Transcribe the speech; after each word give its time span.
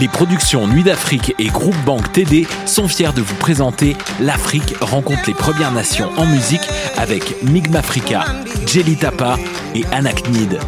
Les 0.00 0.08
productions 0.08 0.66
Nuit 0.66 0.82
d'Afrique 0.82 1.34
et 1.38 1.48
Groupe 1.48 1.76
Banque 1.84 2.10
TD 2.10 2.46
sont 2.64 2.88
fiers 2.88 3.12
de 3.14 3.20
vous 3.20 3.34
présenter 3.34 3.94
L'Afrique 4.18 4.74
rencontre 4.80 5.20
les 5.26 5.34
Premières 5.34 5.72
Nations 5.72 6.08
en 6.16 6.24
musique 6.24 6.66
avec 6.96 7.42
Migmafrica, 7.42 8.24
Jelly 8.66 8.96
Tapa 8.96 9.36
et 9.74 9.84
Anaknid. 9.92 10.58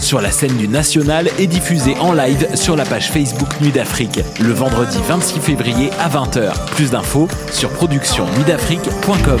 Sur 0.00 0.20
la 0.20 0.32
scène 0.32 0.56
du 0.56 0.66
National 0.66 1.30
et 1.38 1.46
diffusé 1.46 1.96
en 2.00 2.12
live 2.12 2.48
sur 2.56 2.74
la 2.74 2.84
page 2.84 3.12
Facebook 3.12 3.60
Nuit 3.60 3.70
d'Afrique 3.70 4.18
le 4.40 4.52
vendredi 4.52 4.98
26 5.06 5.38
février 5.38 5.90
à 6.00 6.08
20h. 6.08 6.52
Plus 6.74 6.90
d'infos 6.90 7.28
sur 7.52 7.70
productionnuitdafrique.com. 7.70 9.40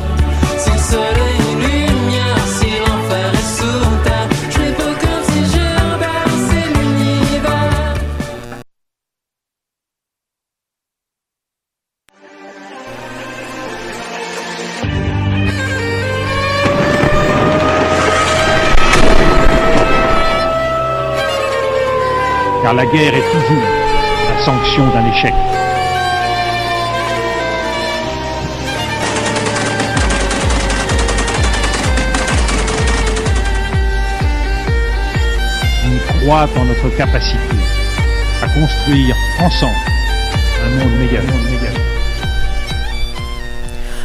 car 22.61 22.73
la 22.73 22.85
guerre 22.85 23.15
est 23.15 23.31
toujours 23.31 23.63
la 24.29 24.45
sanction 24.45 24.87
d'un 24.89 25.09
échec. 25.11 25.33
On 35.85 36.19
croit 36.19 36.47
en 36.55 36.65
notre 36.65 36.95
capacité 36.95 37.39
à 38.43 38.47
construire 38.47 39.15
ensemble 39.39 39.73
un 40.63 40.69
monde 40.83 40.99
meilleur. 40.99 41.23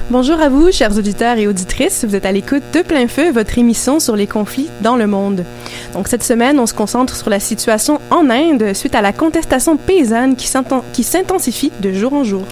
Bonjour 0.09 0.41
à 0.41 0.49
vous, 0.49 0.71
chers 0.71 0.97
auditeurs 0.97 1.37
et 1.37 1.49
auditrices. 1.49 2.05
Vous 2.05 2.15
êtes 2.15 2.27
à 2.27 2.33
l'écoute 2.33 2.63
de 2.73 2.81
Plein 2.81 3.09
Feu, 3.09 3.33
votre 3.33 3.59
émission 3.59 3.99
sur 3.99 4.15
les 4.15 4.29
conflits 4.29 4.71
dans 4.81 4.97
le 4.97 5.09
monde. 5.09 5.45
Donc, 5.97 6.09
cette 6.09 6.23
semaine, 6.23 6.61
on 6.61 6.67
se 6.67 6.75
concentre 6.75 7.17
sur 7.17 7.31
la 7.31 7.41
situation 7.41 8.03
en 8.11 8.29
Inde 8.29 8.75
suite 8.75 8.95
à 8.95 9.01
la 9.01 9.15
contestation 9.15 9.79
paysanne 9.79 10.37
qui 10.37 11.03
s'intensifie 11.03 11.73
de 11.81 11.91
jour 11.91 12.13
en 12.13 12.23
jour. 12.23 12.45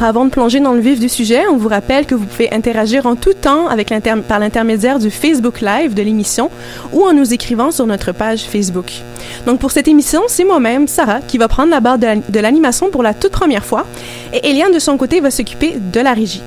Avant 0.00 0.24
de 0.24 0.30
plonger 0.30 0.60
dans 0.60 0.74
le 0.74 0.80
vif 0.80 1.00
du 1.00 1.08
sujet, 1.08 1.42
on 1.50 1.56
vous 1.56 1.66
rappelle 1.66 2.06
que 2.06 2.14
vous 2.14 2.24
pouvez 2.24 2.52
interagir 2.52 3.06
en 3.06 3.16
tout 3.16 3.34
temps 3.34 3.66
par 4.28 4.38
l'intermédiaire 4.38 5.00
du 5.00 5.10
Facebook 5.10 5.60
Live 5.60 5.92
de 5.92 6.02
l'émission 6.02 6.50
ou 6.92 7.02
en 7.02 7.12
nous 7.12 7.34
écrivant 7.34 7.72
sur 7.72 7.84
notre 7.84 8.12
page 8.12 8.42
Facebook. 8.42 8.92
Donc, 9.44 9.58
pour 9.58 9.72
cette 9.72 9.88
émission, 9.88 10.22
c'est 10.28 10.44
moi-même, 10.44 10.86
Sarah, 10.86 11.18
qui 11.20 11.36
va 11.36 11.48
prendre 11.48 11.70
la 11.70 11.80
barre 11.80 11.98
de 11.98 12.40
l'animation 12.40 12.90
pour 12.90 13.02
la 13.02 13.12
toute 13.12 13.32
première 13.32 13.64
fois 13.64 13.86
et 14.32 14.48
Eliane, 14.48 14.72
de 14.72 14.78
son 14.78 14.96
côté, 14.96 15.20
va 15.20 15.32
s'occuper 15.32 15.74
de 15.92 16.00
la 16.00 16.14
régie. 16.14 16.42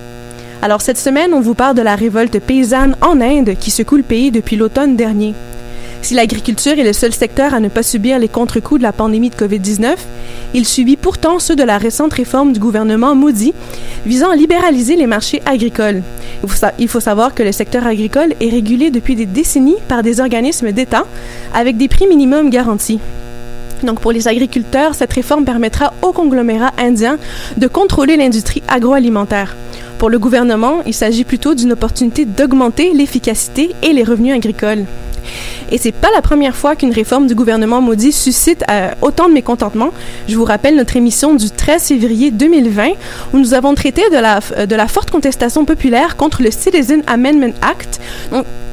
Alors, 0.62 0.82
cette 0.82 0.98
semaine, 0.98 1.34
on 1.34 1.42
vous 1.42 1.56
parle 1.56 1.76
de 1.76 1.82
la 1.82 1.96
révolte 1.96 2.40
paysanne 2.40 2.96
en 3.02 3.20
Inde 3.20 3.56
qui 3.60 3.70
secoue 3.70 3.98
le 3.98 4.04
pays 4.04 4.32
depuis 4.32 4.56
l'automne 4.56 4.96
dernier. 4.96 5.34
Si 6.02 6.16
l'agriculture 6.16 6.80
est 6.80 6.84
le 6.84 6.94
seul 6.94 7.14
secteur 7.14 7.54
à 7.54 7.60
ne 7.60 7.70
pas 7.70 7.84
subir 7.84 8.18
les 8.18 8.28
contre-coups 8.28 8.80
de 8.80 8.84
la 8.84 8.92
pandémie 8.92 9.30
de 9.30 9.36
COVID-19, 9.36 9.96
il 10.54 10.66
subit 10.66 10.98
pourtant 10.98 11.38
ceux 11.38 11.56
de 11.56 11.64
la 11.64 11.78
récente 11.78 12.14
réforme 12.14 12.54
du 12.54 12.60
gouvernement 12.60 13.16
Modi 13.16 13.54
visant 14.06 14.32
à 14.32 14.36
libéraliser 14.36 14.96
les 14.96 15.06
marchés 15.06 15.42
agricoles. 15.46 16.02
Il 16.80 16.88
faut 16.88 17.00
savoir 17.00 17.36
que 17.36 17.44
le 17.44 17.52
secteur 17.52 17.86
agricole 17.86 18.34
est 18.42 18.50
régulé 18.50 18.90
depuis 18.90 19.16
des 19.16 19.28
décennies 19.28 19.76
par 19.88 20.02
des 20.02 20.20
organismes 20.20 20.72
d'État 20.72 21.06
avec 21.54 21.78
des 21.78 21.88
prix 21.88 22.08
minimums 22.08 22.50
garantis. 22.50 23.00
Donc 23.84 24.00
pour 24.00 24.12
les 24.12 24.28
agriculteurs, 24.28 24.96
cette 24.96 25.14
réforme 25.14 25.46
permettra 25.46 25.94
aux 26.02 26.14
conglomérats 26.14 26.74
indiens 26.80 27.18
de 27.58 27.68
contrôler 27.68 28.18
l'industrie 28.18 28.64
agroalimentaire. 28.68 29.56
Pour 30.00 30.10
le 30.10 30.18
gouvernement, 30.18 30.82
il 30.88 30.96
s'agit 30.96 31.24
plutôt 31.24 31.54
d'une 31.54 31.74
opportunité 31.74 32.26
d'augmenter 32.26 32.92
l'efficacité 32.94 33.72
et 33.84 33.94
les 33.94 34.04
revenus 34.04 34.36
agricoles. 34.36 34.86
Et 35.72 35.78
c'est 35.78 35.94
pas 35.94 36.10
la 36.14 36.22
première 36.22 36.56
fois 36.56 36.76
qu'une 36.76 36.92
réforme 36.92 37.28
du 37.28 37.36
gouvernement 37.36 37.82
maudit 37.82 38.12
suscite 38.12 38.64
euh, 38.70 38.92
autant 39.02 39.30
de 39.30 39.34
mécontentement. 39.34 39.92
Je 40.28 40.36
vous 40.36 40.44
rappelle 40.44 40.76
notre 40.76 40.98
émission 40.98 41.34
du 41.34 41.50
13 41.50 41.84
février 41.84 42.30
2020 42.30 42.90
où 43.34 43.38
nous 43.40 43.54
avons 43.54 43.74
traité 43.74 44.04
de 44.12 44.18
la, 44.18 44.40
euh, 44.58 44.66
de 44.66 44.76
la 44.76 44.88
forte 44.88 45.12
contestation 45.12 45.64
populaire 45.64 46.18
contre 46.18 46.42
le 46.44 46.52
Citizen 46.52 47.04
Amendment 47.08 47.54
Act, 47.62 48.02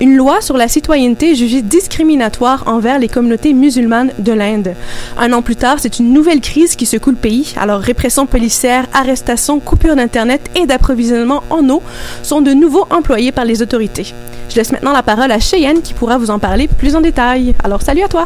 une 0.01 0.17
loi 0.17 0.41
sur 0.41 0.57
la 0.57 0.67
citoyenneté 0.67 1.35
jugée 1.37 1.63
discriminatoire 1.63 2.65
envers 2.67 2.99
les 2.99 3.09
communautés 3.09 3.53
musulmanes 3.53 4.13
de 4.19 4.33
l'Inde. 4.33 4.75
Un 5.19 5.33
an 5.33 5.43
plus 5.43 5.57
tard, 5.57 5.79
c'est 5.81 6.01
une 6.01 6.13
nouvelle 6.13 6.41
crise 6.41 6.75
qui 6.75 6.87
secoue 6.87 7.11
le 7.11 7.17
pays. 7.17 7.55
Alors 7.57 7.81
répression 7.81 8.27
policière, 8.27 8.87
arrestation, 8.93 9.61
coupure 9.61 9.95
d'Internet 9.95 10.41
et 10.57 10.67
d'approvisionnement 10.67 11.43
en 11.51 11.69
eau 11.69 11.83
sont 12.23 12.41
de 12.41 12.53
nouveau 12.53 12.87
employés 12.91 13.33
par 13.33 13.45
les 13.45 13.63
autorités. 13.63 14.15
Je 14.49 14.57
laisse 14.57 14.73
maintenant 14.73 14.93
la 14.93 15.03
parole 15.03 15.31
à 15.31 15.39
Cheyenne 15.39 15.83
qui 15.83 15.95
pourra 15.95 16.19
vous 16.19 16.31
en 16.31 16.39
parler 16.39 16.69
plus 16.69 16.97
en 16.97 17.01
détail. 17.01 17.55
Alors, 17.63 17.83
salut 17.83 18.03
à 18.03 18.09
toi. 18.09 18.25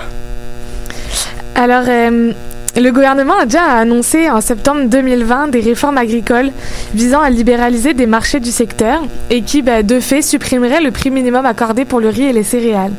Alors, 1.55 1.84
euh, 1.88 2.33
le 2.77 2.91
gouvernement 2.91 3.37
a 3.37 3.44
déjà 3.44 3.65
annoncé 3.65 4.31
en 4.31 4.41
septembre 4.41 4.84
2020 4.87 5.49
des 5.49 5.61
réformes 5.61 5.99
agricoles 5.99 6.50
visant 6.94 7.21
à 7.21 7.28
libéraliser 7.28 7.93
des 7.93 8.06
marchés 8.06 8.41
du 8.41 8.50
secteur 8.50 9.03
et 9.31 9.43
qui, 9.43 9.62
bah, 9.62 9.82
de 9.82 10.00
fait, 10.00 10.22
supprimeraient 10.22 10.81
le 10.81 10.91
prix 10.91 11.11
minimum 11.11 11.44
accordé 11.44 11.84
pour 11.84 12.00
le 12.00 12.09
riz 12.09 12.25
et 12.25 12.32
les 12.32 12.44
céréales. 12.44 12.93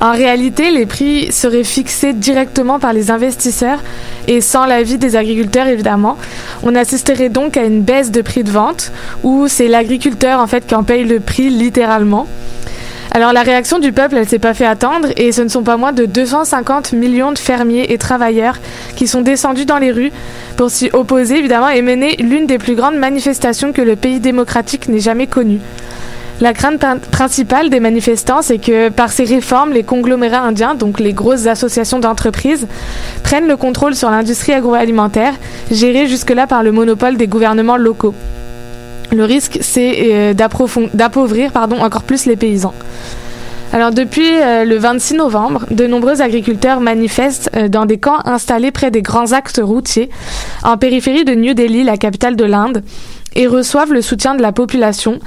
En 0.00 0.12
réalité, 0.12 0.70
les 0.70 0.86
prix 0.86 1.30
seraient 1.30 1.62
fixés 1.62 2.14
directement 2.14 2.78
par 2.78 2.94
les 2.94 3.10
investisseurs 3.10 3.80
et 4.28 4.40
sans 4.40 4.64
l'avis 4.64 4.96
des 4.96 5.14
agriculteurs 5.14 5.66
évidemment. 5.66 6.16
On 6.62 6.74
assisterait 6.74 7.28
donc 7.28 7.58
à 7.58 7.64
une 7.64 7.82
baisse 7.82 8.10
de 8.10 8.22
prix 8.22 8.42
de 8.42 8.50
vente 8.50 8.92
où 9.22 9.46
c'est 9.46 9.68
l'agriculteur 9.68 10.40
en 10.40 10.46
fait 10.46 10.66
qui 10.66 10.74
en 10.74 10.84
paye 10.84 11.04
le 11.04 11.20
prix 11.20 11.50
littéralement. 11.50 12.26
Alors 13.12 13.34
la 13.34 13.42
réaction 13.42 13.78
du 13.78 13.92
peuple, 13.92 14.16
elle 14.16 14.28
s'est 14.28 14.38
pas 14.38 14.54
fait 14.54 14.64
attendre 14.64 15.08
et 15.16 15.32
ce 15.32 15.42
ne 15.42 15.48
sont 15.48 15.64
pas 15.64 15.76
moins 15.76 15.92
de 15.92 16.06
250 16.06 16.92
millions 16.92 17.32
de 17.32 17.38
fermiers 17.38 17.92
et 17.92 17.98
travailleurs 17.98 18.56
qui 18.96 19.06
sont 19.06 19.20
descendus 19.20 19.66
dans 19.66 19.78
les 19.78 19.90
rues 19.90 20.12
pour 20.56 20.70
s'y 20.70 20.88
opposer 20.94 21.38
évidemment 21.38 21.68
et 21.68 21.82
mener 21.82 22.16
l'une 22.16 22.46
des 22.46 22.58
plus 22.58 22.76
grandes 22.76 22.96
manifestations 22.96 23.72
que 23.72 23.82
le 23.82 23.96
pays 23.96 24.20
démocratique 24.20 24.88
n'ait 24.88 25.00
jamais 25.00 25.26
connue. 25.26 25.60
La 26.40 26.54
crainte 26.54 26.82
principale 27.10 27.68
des 27.68 27.80
manifestants, 27.80 28.40
c'est 28.40 28.56
que 28.56 28.88
par 28.88 29.12
ces 29.12 29.24
réformes, 29.24 29.72
les 29.72 29.82
conglomérats 29.82 30.40
indiens, 30.40 30.74
donc 30.74 30.98
les 30.98 31.12
grosses 31.12 31.46
associations 31.46 31.98
d'entreprises, 31.98 32.66
prennent 33.22 33.46
le 33.46 33.58
contrôle 33.58 33.94
sur 33.94 34.10
l'industrie 34.10 34.54
agroalimentaire, 34.54 35.34
gérée 35.70 36.06
jusque-là 36.06 36.46
par 36.46 36.62
le 36.62 36.72
monopole 36.72 37.18
des 37.18 37.26
gouvernements 37.26 37.76
locaux. 37.76 38.14
Le 39.12 39.24
risque, 39.24 39.58
c'est 39.60 39.94
euh, 40.12 40.32
d'appauvrir 40.94 41.50
encore 41.54 42.04
plus 42.04 42.24
les 42.24 42.36
paysans. 42.36 42.74
Alors 43.72 43.92
depuis 43.92 44.26
euh, 44.40 44.64
le 44.64 44.78
26 44.78 45.14
novembre, 45.14 45.66
de 45.70 45.86
nombreux 45.86 46.22
agriculteurs 46.22 46.80
manifestent 46.80 47.50
euh, 47.54 47.68
dans 47.68 47.86
des 47.86 47.98
camps 47.98 48.18
installés 48.24 48.70
près 48.70 48.90
des 48.90 49.02
grands 49.02 49.32
axes 49.32 49.60
routiers 49.60 50.08
en 50.64 50.76
périphérie 50.78 51.24
de 51.24 51.34
New 51.34 51.54
Delhi, 51.54 51.84
la 51.84 51.96
capitale 51.96 52.34
de 52.34 52.44
l'Inde, 52.44 52.82
et 53.36 53.46
reçoivent 53.46 53.92
le 53.92 54.02
soutien 54.02 54.34
de 54.34 54.42
la 54.42 54.52
population 54.52 55.20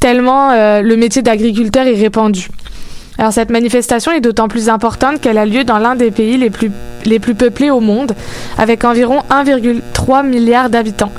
tellement 0.00 0.50
euh, 0.50 0.80
le 0.80 0.96
métier 0.96 1.22
d'agriculteur 1.22 1.86
est 1.86 1.94
répandu. 1.94 2.48
Alors 3.18 3.32
cette 3.32 3.50
manifestation 3.50 4.12
est 4.12 4.20
d'autant 4.20 4.46
plus 4.46 4.68
importante 4.68 5.20
qu'elle 5.20 5.38
a 5.38 5.46
lieu 5.46 5.64
dans 5.64 5.78
l'un 5.78 5.96
des 5.96 6.12
pays 6.12 6.36
les 6.36 6.50
plus, 6.50 6.70
les 7.04 7.18
plus 7.18 7.34
peuplés 7.34 7.70
au 7.70 7.80
monde, 7.80 8.12
avec 8.58 8.84
environ 8.84 9.22
1,3 9.30 10.24
milliard 10.24 10.70
d'habitants. 10.70 11.10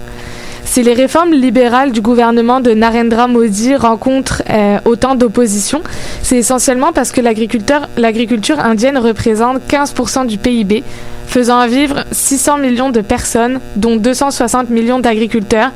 Si 0.69 0.83
les 0.83 0.93
réformes 0.93 1.31
libérales 1.31 1.91
du 1.91 1.99
gouvernement 1.99 2.59
de 2.59 2.75
Narendra 2.75 3.27
Modi 3.27 3.75
rencontrent 3.75 4.43
euh, 4.51 4.77
autant 4.85 5.15
d'opposition, 5.15 5.81
c'est 6.21 6.37
essentiellement 6.37 6.93
parce 6.93 7.11
que 7.11 7.21
l'agriculture 7.21 8.59
indienne 8.59 8.99
représente 8.99 9.63
15% 9.67 10.27
du 10.27 10.37
PIB, 10.37 10.83
faisant 11.25 11.65
vivre 11.65 12.03
600 12.11 12.59
millions 12.59 12.91
de 12.91 13.01
personnes, 13.01 13.59
dont 13.77 13.95
260 13.95 14.69
millions 14.69 14.99
d'agriculteurs, 14.99 15.71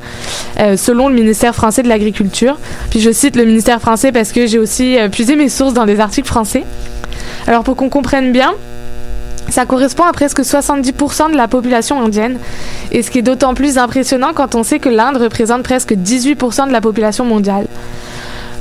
euh, 0.60 0.76
selon 0.76 1.08
le 1.08 1.16
ministère 1.16 1.56
français 1.56 1.82
de 1.82 1.88
l'Agriculture. 1.88 2.56
Puis 2.90 3.00
je 3.00 3.10
cite 3.10 3.34
le 3.34 3.46
ministère 3.46 3.80
français 3.80 4.12
parce 4.12 4.30
que 4.30 4.46
j'ai 4.46 4.60
aussi 4.60 4.96
euh, 4.96 5.08
puisé 5.08 5.34
mes 5.34 5.48
sources 5.48 5.74
dans 5.74 5.86
des 5.86 5.98
articles 5.98 6.28
français. 6.28 6.62
Alors 7.48 7.64
pour 7.64 7.74
qu'on 7.74 7.88
comprenne 7.88 8.30
bien, 8.30 8.54
ça 9.50 9.66
correspond 9.66 10.04
à 10.04 10.12
presque 10.12 10.40
70% 10.40 11.32
de 11.32 11.36
la 11.36 11.48
population 11.48 12.02
indienne, 12.02 12.38
et 12.92 13.02
ce 13.02 13.10
qui 13.10 13.18
est 13.18 13.22
d'autant 13.22 13.54
plus 13.54 13.78
impressionnant 13.78 14.32
quand 14.34 14.54
on 14.54 14.62
sait 14.62 14.78
que 14.78 14.88
l'Inde 14.88 15.16
représente 15.16 15.62
presque 15.62 15.92
18% 15.92 16.68
de 16.68 16.72
la 16.72 16.80
population 16.80 17.24
mondiale. 17.24 17.66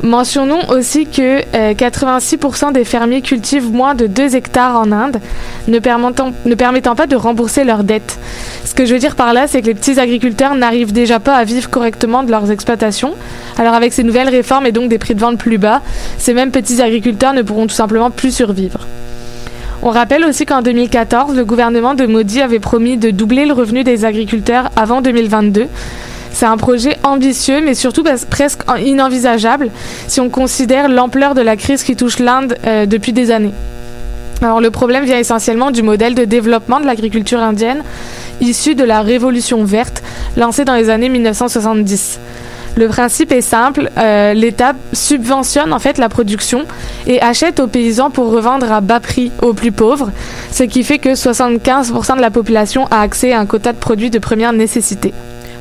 Mentionnons 0.04 0.70
aussi 0.70 1.06
que 1.06 1.42
86% 1.74 2.68
euh, 2.68 2.72
des 2.72 2.84
fermiers 2.84 3.22
cultivent 3.22 3.72
moins 3.72 3.96
de 3.96 4.06
2 4.06 4.36
hectares 4.36 4.78
en 4.78 4.92
Inde, 4.92 5.22
ne 5.70 5.80
permettant, 5.80 6.34
ne 6.46 6.56
permettant 6.56 6.94
pas 6.94 7.08
de 7.08 7.16
rembourser 7.16 7.64
leurs 7.64 7.86
dettes. 7.86 8.20
Ce 8.66 8.74
que 8.74 8.86
je 8.86 8.94
veux 8.94 9.00
dire 9.00 9.16
par 9.16 9.34
là, 9.34 9.48
c'est 9.48 9.62
que 9.62 9.68
les 9.68 9.74
petits 9.74 10.02
agriculteurs 10.02 10.56
n'arrivent 10.56 10.92
déjà 10.92 11.22
pas 11.22 11.36
à 11.36 11.46
vivre 11.46 11.70
correctement 11.70 12.24
de 12.24 12.32
leurs 12.32 12.52
exploitations. 12.52 13.14
Alors 13.58 13.76
avec 13.76 13.94
ces 13.94 14.04
nouvelles 14.04 14.28
réformes 14.28 14.66
et 14.66 14.74
donc 14.74 14.90
des 14.90 14.98
prix 14.98 15.16
de 15.16 15.22
vente 15.22 15.38
plus 15.38 15.58
bas, 15.58 15.82
ces 16.18 16.34
mêmes 16.34 16.52
petits 16.52 16.82
agriculteurs 16.82 17.34
ne 17.34 17.42
pourront 17.42 17.68
tout 17.68 17.76
simplement 17.76 18.12
plus 18.12 18.36
survivre. 18.36 18.86
On 19.86 19.90
rappelle 19.90 20.24
aussi 20.24 20.46
qu'en 20.46 20.62
2014, 20.62 21.36
le 21.36 21.44
gouvernement 21.44 21.94
de 21.94 22.06
Modi 22.06 22.40
avait 22.40 22.62
promis 22.62 22.96
de 22.96 23.12
doubler 23.12 23.46
le 23.46 23.52
revenu 23.52 23.84
des 23.84 24.06
agriculteurs 24.06 24.70
avant 24.78 25.02
2022. 25.02 25.68
C'est 26.32 26.46
un 26.46 26.56
projet 26.56 26.98
ambitieux, 27.04 27.60
mais 27.62 27.76
surtout 27.76 28.06
presque 28.30 28.62
inenvisageable 28.82 29.70
si 30.08 30.22
on 30.22 30.30
considère 30.30 30.88
l'ampleur 30.88 31.36
de 31.36 31.42
la 31.42 31.58
crise 31.58 31.84
qui 31.84 31.98
touche 31.98 32.20
l'Inde 32.20 32.58
euh, 32.66 32.86
depuis 32.86 33.12
des 33.12 33.30
années. 33.30 33.52
Alors 34.42 34.62
le 34.62 34.72
problème 34.72 35.04
vient 35.04 35.20
essentiellement 35.20 35.70
du 35.70 35.84
modèle 35.84 36.16
de 36.16 36.24
développement 36.24 36.80
de 36.80 36.86
l'agriculture 36.86 37.40
indienne 37.40 37.84
issu 38.40 38.76
de 38.76 38.86
la 38.86 39.02
révolution 39.02 39.66
verte 39.66 40.02
lancée 40.38 40.64
dans 40.64 40.76
les 40.76 40.90
années 40.90 41.10
1970. 41.10 42.20
Le 42.76 42.88
principe 42.88 43.32
est 43.32 43.42
simple, 43.42 43.92
euh, 44.00 44.34
l'État 44.34 44.74
subventionne 44.94 45.74
en 45.74 45.80
fait 45.80 46.00
la 46.00 46.10
production 46.10 46.66
et 47.06 47.22
achète 47.22 47.60
aux 47.60 47.68
paysans 47.68 48.10
pour 48.10 48.32
revendre 48.32 48.72
à 48.72 48.82
bas 48.82 49.00
prix 49.00 49.32
aux 49.44 49.54
plus 49.54 49.72
pauvres, 49.72 50.10
ce 50.52 50.64
qui 50.64 50.84
fait 50.84 50.98
que 50.98 51.10
75% 51.10 52.16
de 52.16 52.22
la 52.22 52.32
population 52.32 52.88
a 52.90 53.02
accès 53.02 53.32
à 53.32 53.40
un 53.40 53.46
quota 53.46 53.74
de 53.74 53.78
produits 53.78 54.10
de 54.10 54.18
première 54.18 54.54
nécessité. 54.54 55.14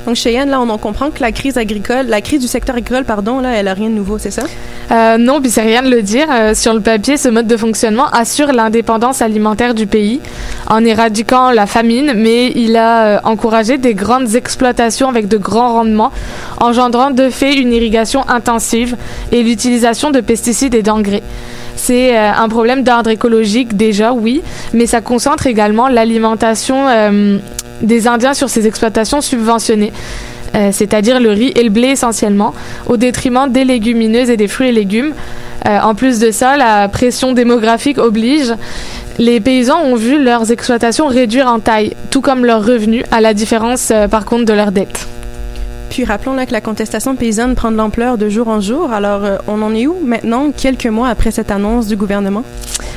Donc 0.07 0.17
Cheyenne, 0.17 0.51
là, 0.51 0.61
on 0.61 0.69
en 0.69 0.79
comprend 0.79 1.11
que 1.11 1.21
la 1.21 1.31
crise 1.31 1.57
agricole, 1.57 2.07
la 2.09 2.21
crise 2.21 2.41
du 2.41 2.49
secteur 2.49 2.75
agricole, 2.75 3.05
pardon, 3.05 3.39
là, 3.39 3.51
elle 3.51 3.69
a 3.69 3.75
rien 3.75 3.89
de 3.89 3.95
nouveau, 3.95 4.19
c'est 4.19 4.33
ça? 4.33 4.43
Euh, 4.91 5.17
Non, 5.17 5.41
puis 5.41 5.51
c'est 5.51 5.63
rien 5.63 5.83
de 5.83 5.91
le 5.91 6.03
dire. 6.03 6.27
Euh, 6.31 6.55
sur 6.55 6.75
le 6.75 6.81
papier, 6.81 7.17
ce 7.17 7.29
mode 7.29 7.47
de 7.47 7.57
fonctionnement 7.57 8.07
assure 8.09 8.53
l'indépendance 8.53 9.23
alimentaire 9.23 9.75
du 9.75 9.87
pays 9.87 10.21
en 10.69 10.85
éradiquant 10.85 11.51
la 11.53 11.67
famine, 11.67 12.15
mais 12.17 12.51
il 12.57 12.77
a 12.77 13.05
euh, 13.05 13.19
encouragé 13.23 13.79
des 13.79 13.95
grandes 13.95 14.35
exploitations 14.35 15.09
avec 15.09 15.29
de 15.29 15.37
grands 15.37 15.75
rendements, 15.75 16.11
engendrant 16.61 17.13
de 17.13 17.31
fait 17.31 17.55
une 17.55 17.73
irrigation 17.73 18.29
intensive 18.29 18.97
et 19.31 19.43
l'utilisation 19.45 20.11
de 20.11 20.21
pesticides 20.21 20.75
et 20.75 20.83
d'engrais. 20.83 21.23
C'est 21.77 22.17
un 22.17 22.49
problème 22.49 22.85
d'ordre 22.85 23.11
écologique 23.11 23.77
déjà, 23.77 24.13
oui, 24.13 24.43
mais 24.73 24.87
ça 24.87 25.01
concentre 25.01 25.47
également 25.47 25.89
l'alimentation 25.89 26.87
des 27.81 28.07
Indiens 28.07 28.35
sur 28.35 28.49
ces 28.49 28.67
exploitations 28.67 29.21
subventionnées. 29.21 29.93
Euh, 30.55 30.69
c'est-à-dire 30.71 31.19
le 31.19 31.31
riz 31.31 31.53
et 31.57 31.63
le 31.63 31.71
blé 31.71 31.89
essentiellement, 31.89 32.53
au 32.87 32.97
détriment 32.97 33.51
des 33.51 33.65
légumineuses 33.65 34.29
et 34.29 34.37
des 34.37 34.49
fruits 34.49 34.69
et 34.69 34.73
légumes. 34.73 35.15
Euh, 35.67 35.79
en 35.81 35.95
plus 35.95 36.19
de 36.19 36.31
ça, 36.31 36.57
la 36.57 36.89
pression 36.89 37.33
démographique 37.33 37.99
oblige. 37.99 38.53
Les 39.19 39.41
paysans 39.41 39.81
ont 39.83 39.95
vu 39.95 40.23
leurs 40.23 40.51
exploitations 40.51 41.07
réduire 41.07 41.47
en 41.47 41.61
taille, 41.61 41.95
tout 42.11 42.21
comme 42.21 42.45
leurs 42.45 42.65
revenus, 42.67 43.05
à 43.11 43.21
la 43.21 43.33
différence 43.33 43.91
euh, 43.91 44.09
par 44.09 44.25
contre 44.25 44.45
de 44.45 44.53
leurs 44.53 44.73
dettes. 44.73 45.07
Puis 45.89 46.05
rappelons 46.05 46.35
là 46.35 46.47
que 46.47 46.53
la 46.53 46.61
contestation 46.61 47.17
paysanne 47.17 47.55
prend 47.55 47.71
de 47.71 47.77
l'ampleur 47.77 48.19
de 48.19 48.29
jour 48.29 48.49
en 48.49 48.61
jour. 48.61 48.93
Alors, 48.93 49.23
on 49.47 49.61
en 49.61 49.75
est 49.75 49.87
où 49.87 49.97
maintenant, 50.03 50.51
quelques 50.51 50.87
mois 50.87 51.09
après 51.09 51.31
cette 51.31 51.51
annonce 51.51 51.87
du 51.87 51.97
gouvernement? 51.97 52.45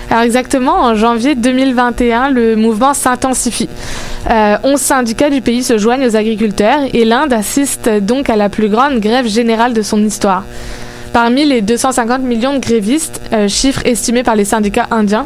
Alors 0.09 0.23
exactement, 0.23 0.81
en 0.81 0.95
janvier 0.95 1.35
2021, 1.35 2.29
le 2.29 2.55
mouvement 2.55 2.93
s'intensifie. 2.93 3.69
Euh, 4.29 4.57
11 4.63 4.79
syndicats 4.79 5.29
du 5.29 5.41
pays 5.41 5.63
se 5.63 5.77
joignent 5.77 6.07
aux 6.07 6.15
agriculteurs 6.15 6.79
et 6.93 7.05
l'Inde 7.05 7.33
assiste 7.33 7.89
donc 7.89 8.29
à 8.29 8.35
la 8.35 8.49
plus 8.49 8.69
grande 8.69 8.99
grève 8.99 9.27
générale 9.27 9.73
de 9.73 9.81
son 9.81 10.03
histoire. 10.03 10.43
Parmi 11.13 11.45
les 11.45 11.61
250 11.61 12.21
millions 12.23 12.53
de 12.53 12.59
grévistes, 12.59 13.21
euh, 13.33 13.47
chiffre 13.47 13.81
estimé 13.85 14.23
par 14.23 14.35
les 14.35 14.45
syndicats 14.45 14.87
indiens, 14.91 15.25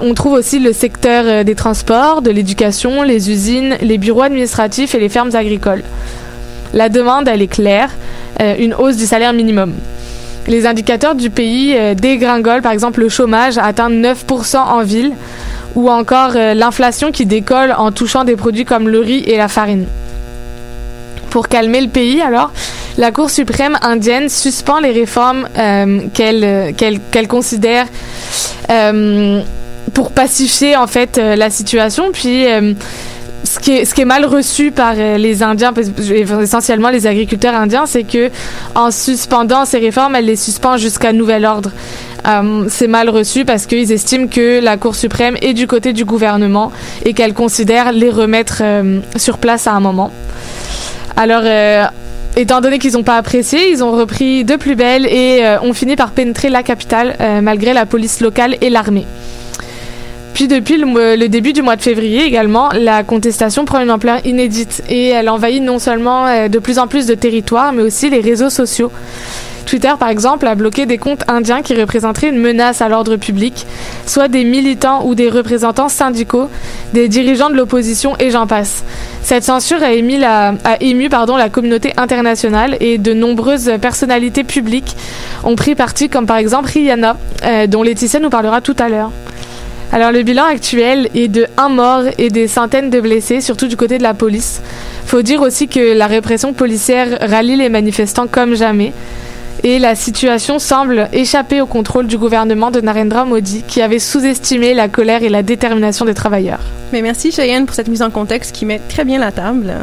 on 0.00 0.14
trouve 0.14 0.32
aussi 0.34 0.58
le 0.58 0.72
secteur 0.72 1.24
euh, 1.26 1.44
des 1.44 1.54
transports, 1.54 2.22
de 2.22 2.30
l'éducation, 2.30 3.02
les 3.02 3.30
usines, 3.30 3.76
les 3.80 3.98
bureaux 3.98 4.22
administratifs 4.22 4.94
et 4.94 5.00
les 5.00 5.08
fermes 5.08 5.34
agricoles. 5.34 5.82
La 6.72 6.88
demande, 6.88 7.28
elle 7.28 7.42
est 7.42 7.48
claire, 7.48 7.90
euh, 8.40 8.54
une 8.58 8.74
hausse 8.74 8.96
du 8.96 9.06
salaire 9.06 9.32
minimum. 9.32 9.74
Les 10.48 10.66
indicateurs 10.66 11.14
du 11.14 11.28
pays 11.28 11.74
euh, 11.76 11.94
dégringolent, 11.94 12.62
par 12.62 12.72
exemple 12.72 13.00
le 13.00 13.10
chômage 13.10 13.58
atteint 13.58 13.90
9% 13.90 14.56
en 14.56 14.82
ville, 14.82 15.12
ou 15.74 15.90
encore 15.90 16.32
euh, 16.36 16.54
l'inflation 16.54 17.12
qui 17.12 17.26
décolle 17.26 17.74
en 17.76 17.92
touchant 17.92 18.24
des 18.24 18.34
produits 18.34 18.64
comme 18.64 18.88
le 18.88 19.00
riz 19.00 19.22
et 19.26 19.36
la 19.36 19.48
farine. 19.48 19.84
Pour 21.28 21.48
calmer 21.48 21.82
le 21.82 21.88
pays, 21.88 22.22
alors, 22.22 22.50
la 22.96 23.12
Cour 23.12 23.28
suprême 23.28 23.76
indienne 23.82 24.30
suspend 24.30 24.80
les 24.80 24.90
réformes 24.90 25.46
euh, 25.58 26.00
qu'elle 26.14 27.28
considère 27.28 27.86
pour 29.92 30.12
pacifier 30.12 30.76
en 30.76 30.86
fait 30.86 31.18
la 31.18 31.50
situation, 31.50 32.10
ce 33.44 33.58
qui, 33.60 33.72
est, 33.72 34.04
mal 34.04 34.24
reçu 34.24 34.70
par 34.70 34.94
euh, 34.96 35.16
les 35.16 35.42
Indiens, 35.42 35.72
essentiellement 36.42 36.90
les 36.90 37.06
agriculteurs 37.06 37.54
indiens, 37.54 37.86
c'est 37.86 38.04
que 38.04 38.30
en 38.74 38.90
suspendant 38.90 39.64
ces 39.64 39.78
réformes, 39.78 40.16
elle 40.16 40.26
les 40.26 40.36
suspend 40.36 40.76
jusqu'à 40.76 41.12
nouvel 41.12 41.44
ordre. 41.44 41.70
Euh, 42.26 42.66
c'est 42.68 42.88
mal 42.88 43.08
reçu 43.08 43.44
parce 43.44 43.66
qu'ils 43.66 43.92
estiment 43.92 44.26
que 44.26 44.60
la 44.60 44.76
Cour 44.76 44.94
suprême 44.94 45.36
est 45.40 45.54
du 45.54 45.66
côté 45.66 45.92
du 45.92 46.04
gouvernement 46.04 46.72
et 47.04 47.14
qu'elle 47.14 47.32
considère 47.32 47.92
les 47.92 48.10
remettre 48.10 48.58
euh, 48.62 49.00
sur 49.16 49.38
place 49.38 49.66
à 49.66 49.72
un 49.72 49.80
moment. 49.80 50.10
Alors, 51.16 51.42
étant 52.36 52.60
donné 52.60 52.78
qu'ils 52.78 52.92
n'ont 52.92 53.02
pas 53.02 53.16
apprécié, 53.16 53.72
ils 53.72 53.82
ont 53.82 53.90
repris 53.90 54.44
de 54.44 54.54
plus 54.54 54.76
belle 54.76 55.04
et 55.04 55.42
ont 55.62 55.72
fini 55.72 55.96
par 55.96 56.12
pénétrer 56.12 56.48
la 56.48 56.62
capitale 56.62 57.16
malgré 57.42 57.72
la 57.72 57.86
police 57.86 58.20
locale 58.20 58.56
et 58.60 58.70
l'armée. 58.70 59.04
Puis 60.38 60.46
depuis 60.46 60.76
le, 60.76 61.26
début 61.26 61.52
du 61.52 61.62
mois 61.62 61.74
de 61.74 61.82
février 61.82 62.22
également, 62.22 62.68
la 62.72 63.02
contestation 63.02 63.64
prend 63.64 63.80
une 63.80 63.90
ampleur 63.90 64.24
inédite 64.24 64.84
et 64.88 65.08
elle 65.08 65.28
envahit 65.28 65.60
non 65.60 65.80
seulement 65.80 66.28
euh, 66.28 66.46
de 66.46 66.60
plus 66.60 66.78
en 66.78 66.86
plus 66.86 67.06
de 67.06 67.14
territoires, 67.16 67.72
mais 67.72 67.82
aussi 67.82 68.08
les 68.08 68.20
réseaux 68.20 68.48
sociaux. 68.48 68.92
Twitter, 69.66 69.90
par 69.98 70.08
exemple, 70.10 70.46
a 70.46 70.54
bloqué 70.54 70.86
des 70.86 70.96
comptes 70.96 71.24
indiens 71.26 71.62
qui 71.62 71.74
représenteraient 71.74 72.28
une 72.28 72.38
menace 72.38 72.82
à 72.82 72.88
l'ordre 72.88 73.16
public, 73.16 73.66
soit 74.06 74.28
des 74.28 74.44
militants 74.44 75.04
ou 75.06 75.16
des 75.16 75.28
représentants 75.28 75.88
syndicaux, 75.88 76.48
des 76.92 77.08
dirigeants 77.08 77.50
de 77.50 77.56
l'opposition 77.56 78.14
et 78.20 78.30
j'en 78.30 78.46
passe. 78.46 78.84
Cette 79.24 79.42
censure 79.42 79.82
a, 79.82 79.92
ému, 79.92 80.18
la, 80.18 80.54
communauté 81.50 81.94
internationale 81.96 82.76
et 82.78 82.98
de 82.98 83.12
nombreuses 83.12 83.72
personnalités 83.80 84.44
publiques 84.44 84.94
ont 85.42 85.56
pris 85.56 85.74
parti, 85.74 86.08
comme 86.08 86.26
par 86.26 86.36
exemple 86.36 86.70
Rihanna, 86.72 87.16
euh, 87.42 87.66
dont 87.66 87.82
Laetitia 87.82 88.20
nous 88.20 88.30
parlera 88.30 88.60
tout 88.60 88.76
à 88.78 88.88
l'heure. 88.88 89.10
Alors 89.90 90.12
le 90.12 90.22
bilan 90.22 90.44
actuel 90.44 91.08
est 91.14 91.28
de 91.28 91.46
un 91.56 91.70
mort 91.70 92.02
et 92.18 92.28
des 92.28 92.46
centaines 92.46 92.90
de 92.90 93.00
blessés, 93.00 93.40
surtout 93.40 93.68
du 93.68 93.76
côté 93.76 93.96
de 93.96 94.02
la 94.02 94.12
police. 94.12 94.60
Faut 95.06 95.22
dire 95.22 95.40
aussi 95.40 95.66
que 95.66 95.96
la 95.96 96.06
répression 96.06 96.52
policière 96.52 97.18
rallie 97.22 97.56
les 97.56 97.70
manifestants 97.70 98.26
comme 98.26 98.54
jamais. 98.54 98.92
Et 99.64 99.78
la 99.80 99.96
situation 99.96 100.58
semble 100.60 101.08
échapper 101.12 101.60
au 101.60 101.66
contrôle 101.66 102.06
du 102.06 102.16
gouvernement 102.16 102.70
de 102.70 102.80
Narendra 102.80 103.24
Modi, 103.24 103.64
qui 103.66 103.82
avait 103.82 103.98
sous-estimé 103.98 104.72
la 104.72 104.88
colère 104.88 105.24
et 105.24 105.28
la 105.28 105.42
détermination 105.42 106.04
des 106.04 106.14
travailleurs. 106.14 106.60
Mais 106.92 107.02
merci 107.02 107.32
Cheyenne 107.32 107.66
pour 107.66 107.74
cette 107.74 107.88
mise 107.88 108.02
en 108.02 108.10
contexte 108.10 108.54
qui 108.54 108.66
met 108.66 108.80
très 108.88 109.04
bien 109.04 109.18
la 109.18 109.32
table. 109.32 109.74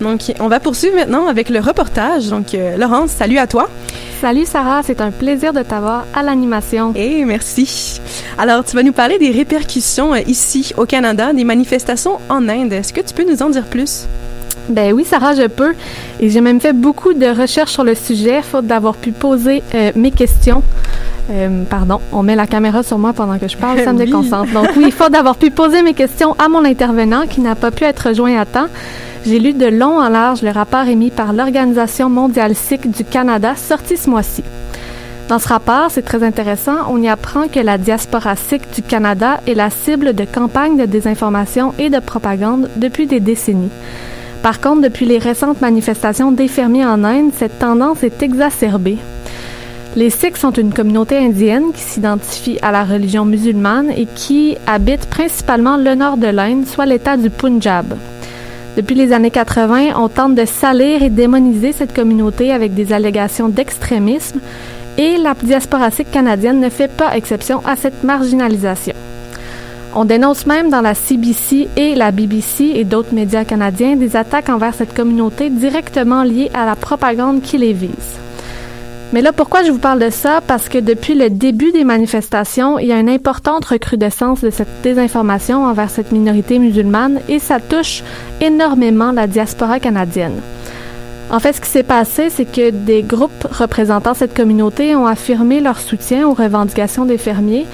Donc, 0.00 0.32
on 0.40 0.48
va 0.48 0.60
poursuivre 0.60 0.96
maintenant 0.96 1.26
avec 1.26 1.50
le 1.50 1.60
reportage. 1.60 2.28
Donc, 2.28 2.54
euh, 2.54 2.78
Laurence, 2.78 3.10
salut 3.10 3.38
à 3.38 3.46
toi. 3.46 3.68
Salut 4.20 4.46
Sarah, 4.46 4.80
c'est 4.82 5.00
un 5.00 5.12
plaisir 5.12 5.52
de 5.52 5.62
t'avoir 5.62 6.04
à 6.12 6.22
l'animation. 6.24 6.92
Et 6.96 7.24
merci. 7.24 8.00
Alors, 8.36 8.64
tu 8.64 8.74
vas 8.74 8.82
nous 8.82 8.92
parler 8.92 9.16
des 9.18 9.30
répercussions 9.30 10.12
euh, 10.12 10.18
ici 10.26 10.72
au 10.76 10.86
Canada 10.86 11.32
des 11.32 11.44
manifestations 11.44 12.18
en 12.28 12.48
Inde. 12.48 12.72
Est-ce 12.72 12.92
que 12.92 13.00
tu 13.00 13.14
peux 13.14 13.24
nous 13.30 13.42
en 13.42 13.50
dire 13.50 13.64
plus? 13.66 14.06
Ben 14.68 14.92
oui, 14.92 15.04
Sarah, 15.04 15.34
je 15.34 15.46
peux. 15.46 15.72
Et 16.20 16.30
j'ai 16.30 16.40
même 16.40 16.60
fait 16.60 16.72
beaucoup 16.72 17.14
de 17.14 17.26
recherches 17.26 17.72
sur 17.72 17.84
le 17.84 17.94
sujet, 17.94 18.42
faute 18.42 18.66
d'avoir 18.66 18.96
pu 18.96 19.12
poser 19.12 19.62
euh, 19.74 19.92
mes 19.94 20.10
questions. 20.10 20.62
Euh, 21.30 21.62
pardon, 21.70 22.00
on 22.10 22.22
met 22.24 22.34
la 22.34 22.46
caméra 22.48 22.82
sur 22.82 22.98
moi 22.98 23.12
pendant 23.12 23.38
que 23.38 23.46
je 23.48 23.56
parle, 23.56 23.78
ça 23.84 23.92
me 23.92 23.98
Oui. 24.00 24.06
déconcentre. 24.06 24.52
Donc 24.52 24.68
oui, 24.76 24.90
faute 24.90 25.12
d'avoir 25.12 25.36
pu 25.36 25.50
poser 25.50 25.82
mes 25.82 25.94
questions 25.94 26.34
à 26.40 26.48
mon 26.48 26.64
intervenant 26.64 27.26
qui 27.28 27.40
n'a 27.40 27.54
pas 27.54 27.70
pu 27.70 27.84
être 27.84 28.14
joint 28.14 28.36
à 28.36 28.44
temps, 28.46 28.66
j'ai 29.24 29.38
lu 29.38 29.52
de 29.52 29.66
long 29.66 29.98
en 30.00 30.08
large 30.08 30.42
le 30.42 30.50
rapport 30.50 30.86
émis 30.86 31.10
par 31.10 31.32
l'Organisation 31.32 32.08
mondiale 32.08 32.54
sikh 32.54 32.90
du 32.90 33.04
Canada 33.04 33.54
sorti 33.56 33.96
ce 33.96 34.08
mois-ci. 34.08 34.42
Dans 35.28 35.38
ce 35.38 35.48
rapport, 35.48 35.90
c'est 35.90 36.02
très 36.02 36.22
intéressant, 36.22 36.76
on 36.88 37.02
y 37.02 37.08
apprend 37.08 37.48
que 37.48 37.60
la 37.60 37.76
diaspora 37.76 38.34
sikh 38.36 38.62
du 38.74 38.82
Canada 38.82 39.40
est 39.46 39.54
la 39.54 39.68
cible 39.68 40.14
de 40.14 40.24
campagnes 40.24 40.78
de 40.78 40.86
désinformation 40.86 41.74
et 41.78 41.90
de 41.90 41.98
propagande 41.98 42.70
depuis 42.76 43.06
des 43.06 43.20
décennies. 43.20 43.70
Par 44.42 44.60
contre, 44.60 44.82
depuis 44.82 45.04
les 45.04 45.18
récentes 45.18 45.60
manifestations 45.60 46.32
des 46.32 46.48
fermiers 46.48 46.86
en 46.86 47.04
Inde, 47.04 47.32
cette 47.34 47.58
tendance 47.58 48.02
est 48.04 48.22
exacerbée. 48.22 48.96
Les 49.96 50.10
Sikhs 50.10 50.36
sont 50.36 50.52
une 50.52 50.72
communauté 50.72 51.18
indienne 51.18 51.72
qui 51.74 51.82
s'identifie 51.82 52.58
à 52.62 52.70
la 52.70 52.84
religion 52.84 53.24
musulmane 53.24 53.90
et 53.90 54.06
qui 54.06 54.56
habite 54.66 55.06
principalement 55.06 55.76
le 55.76 55.94
nord 55.94 56.18
de 56.18 56.28
l'Inde, 56.28 56.66
soit 56.66 56.86
l'État 56.86 57.16
du 57.16 57.30
Punjab. 57.30 57.96
Depuis 58.78 58.94
les 58.94 59.12
années 59.12 59.32
80, 59.32 59.94
on 59.96 60.08
tente 60.08 60.36
de 60.36 60.44
salir 60.44 61.02
et 61.02 61.10
démoniser 61.10 61.72
cette 61.72 61.92
communauté 61.92 62.52
avec 62.52 62.74
des 62.74 62.92
allégations 62.92 63.48
d'extrémisme 63.48 64.38
et 64.96 65.16
la 65.16 65.34
diaspora 65.34 65.90
sikh 65.90 66.12
canadienne 66.12 66.60
ne 66.60 66.68
fait 66.68 66.86
pas 66.86 67.16
exception 67.16 67.60
à 67.66 67.74
cette 67.74 68.04
marginalisation. 68.04 68.94
On 69.96 70.04
dénonce 70.04 70.46
même 70.46 70.70
dans 70.70 70.80
la 70.80 70.94
CBC 70.94 71.66
et 71.76 71.96
la 71.96 72.12
BBC 72.12 72.66
et 72.76 72.84
d'autres 72.84 73.12
médias 73.12 73.44
canadiens 73.44 73.96
des 73.96 74.14
attaques 74.14 74.48
envers 74.48 74.74
cette 74.74 74.94
communauté 74.94 75.50
directement 75.50 76.22
liées 76.22 76.52
à 76.54 76.64
la 76.64 76.76
propagande 76.76 77.42
qui 77.42 77.58
les 77.58 77.72
vise. 77.72 78.27
Mais 79.14 79.22
là, 79.22 79.32
pourquoi 79.32 79.62
je 79.62 79.70
vous 79.70 79.78
parle 79.78 80.00
de 80.00 80.10
ça? 80.10 80.42
Parce 80.46 80.68
que 80.68 80.76
depuis 80.76 81.14
le 81.14 81.30
début 81.30 81.72
des 81.72 81.84
manifestations, 81.84 82.78
il 82.78 82.88
y 82.88 82.92
a 82.92 83.00
une 83.00 83.08
importante 83.08 83.64
recrudescence 83.64 84.42
de 84.42 84.50
cette 84.50 84.82
désinformation 84.82 85.64
envers 85.64 85.88
cette 85.88 86.12
minorité 86.12 86.58
musulmane 86.58 87.20
et 87.26 87.38
ça 87.38 87.58
touche 87.58 88.02
énormément 88.42 89.12
la 89.12 89.26
diaspora 89.26 89.80
canadienne. 89.80 90.40
En 91.30 91.40
fait, 91.40 91.54
ce 91.54 91.60
qui 91.62 91.70
s'est 91.70 91.82
passé, 91.82 92.28
c'est 92.28 92.44
que 92.44 92.70
des 92.70 93.02
groupes 93.02 93.46
représentant 93.50 94.12
cette 94.12 94.34
communauté 94.34 94.94
ont 94.94 95.06
affirmé 95.06 95.60
leur 95.60 95.78
soutien 95.78 96.28
aux 96.28 96.34
revendications 96.34 97.06
des 97.06 97.18
fermiers 97.18 97.66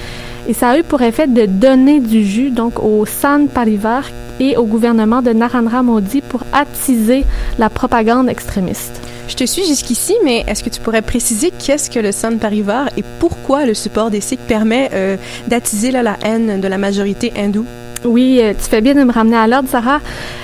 et 0.47 0.53
ça 0.53 0.69
a 0.69 0.79
eu 0.79 0.83
pour 0.83 1.01
effet 1.01 1.27
de 1.27 1.45
donner 1.45 1.99
du 1.99 2.23
jus 2.23 2.49
donc 2.49 2.81
au 2.81 3.05
San 3.05 3.47
Parivar 3.47 4.03
et 4.39 4.55
au 4.57 4.65
gouvernement 4.65 5.21
de 5.21 5.31
Narendra 5.31 5.83
Modi 5.83 6.21
pour 6.21 6.43
attiser 6.53 7.25
la 7.59 7.69
propagande 7.69 8.29
extrémiste. 8.29 9.01
Je 9.27 9.35
te 9.35 9.43
suis 9.45 9.65
jusqu'ici, 9.65 10.15
mais 10.23 10.43
est-ce 10.47 10.63
que 10.63 10.69
tu 10.69 10.79
pourrais 10.79 11.01
préciser 11.01 11.51
qu'est-ce 11.51 11.89
que 11.89 11.99
le 11.99 12.11
San 12.11 12.37
Parivar 12.37 12.89
et 12.95 13.03
pourquoi 13.19 13.65
le 13.65 13.73
support 13.73 14.11
des 14.11 14.21
Sikhs 14.21 14.39
permet 14.47 14.89
euh, 14.93 15.17
d'attiser 15.47 15.91
la 15.91 16.15
haine 16.23 16.61
de 16.61 16.67
la 16.67 16.77
majorité 16.77 17.33
hindoue? 17.35 17.65
Oui, 18.03 18.39
euh, 18.41 18.53
tu 18.53 18.69
fais 18.69 18.81
bien 18.81 18.93
de 18.93 19.03
me 19.03 19.11
ramener 19.11 19.35
à 19.37 19.47
l'ordre, 19.47 19.67
Sarah. 19.67 19.99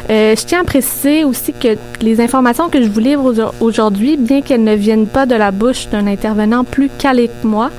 Euh, 0.09 0.35
je 0.35 0.43
tiens 0.45 0.61
à 0.61 0.63
préciser 0.63 1.23
aussi 1.23 1.53
que 1.53 1.77
les 2.01 2.19
informations 2.21 2.69
que 2.69 2.81
je 2.81 2.89
vous 2.89 2.99
livre 2.99 3.31
au- 3.59 3.63
aujourd'hui, 3.65 4.17
bien 4.17 4.41
qu'elles 4.41 4.63
ne 4.63 4.73
viennent 4.73 5.05
pas 5.07 5.27
de 5.27 5.35
la 5.35 5.51
bouche 5.51 5.87
d'un 5.89 6.07
intervenant 6.07 6.63
plus 6.63 6.89
calé 6.97 7.27
que 7.27 7.45
moi, 7.47 7.69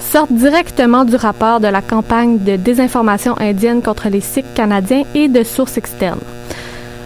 sortent 0.00 0.32
directement 0.32 1.04
du 1.04 1.14
rapport 1.14 1.60
de 1.60 1.68
la 1.68 1.80
campagne 1.80 2.38
de 2.40 2.56
désinformation 2.56 3.36
indienne 3.38 3.82
contre 3.82 4.08
les 4.08 4.20
Sikhs 4.20 4.52
canadiens 4.54 5.04
et 5.14 5.28
de 5.28 5.44
sources 5.44 5.76
externes. 5.78 6.18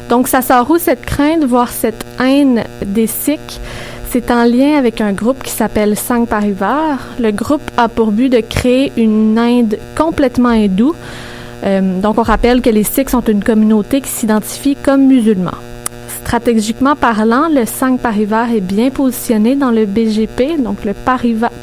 Donc, 0.09 0.29
ça 0.29 0.43
sort 0.43 0.71
où 0.71 0.79
cette 0.79 1.05
crainte, 1.05 1.45
voire 1.45 1.71
cette 1.71 2.05
haine 2.21 2.65
des 2.85 3.07
Sikhs? 3.07 3.61
C'est 4.11 4.31
en 4.31 4.45
lien 4.45 4.79
avec 4.79 5.01
un 5.01 5.13
groupe 5.13 5.43
qui 5.43 5.51
s'appelle 5.51 5.97
Sangh 5.97 6.27
Parivar. 6.27 6.99
Le 7.19 7.33
groupe 7.33 7.69
a 7.77 7.89
pour 7.89 8.13
but 8.13 8.29
de 8.29 8.41
créer 8.41 8.93
une 8.97 9.37
Inde 9.39 9.79
complètement 9.97 10.51
hindoue. 10.51 10.95
Euh, 11.65 12.01
donc, 12.01 12.19
on 12.19 12.23
rappelle 12.23 12.61
que 12.61 12.71
les 12.71 12.85
Sikhs 12.85 13.11
sont 13.11 13.25
une 13.25 13.43
communauté 13.43 14.01
qui 14.01 14.11
s'identifie 14.11 14.77
comme 14.77 15.07
musulmans. 15.07 15.59
Stratégiquement 16.25 16.97
parlant, 16.97 17.49
le 17.51 17.65
Sangh 17.67 17.99
Parivar 17.99 18.51
est 18.51 18.61
bien 18.61 18.91
positionné 18.91 19.57
dans 19.57 19.71
le 19.71 19.85
BGP, 19.85 20.59
donc 20.59 20.85
le 20.85 20.95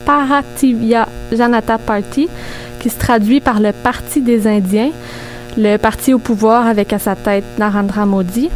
Parativya 0.05 1.07
Janata 1.31 1.77
Party, 1.77 2.29
qui 2.79 2.89
se 2.89 2.99
traduit 2.99 3.39
par 3.39 3.59
le 3.59 3.71
Parti 3.71 4.21
des 4.21 4.47
Indiens, 4.47 4.91
le 5.57 5.77
parti 5.77 6.13
au 6.13 6.19
pouvoir 6.19 6.67
avec 6.67 6.93
à 6.93 6.99
sa 6.99 7.15
tête 7.15 7.43
Narendra 7.57 8.05
Modi. 8.05 8.49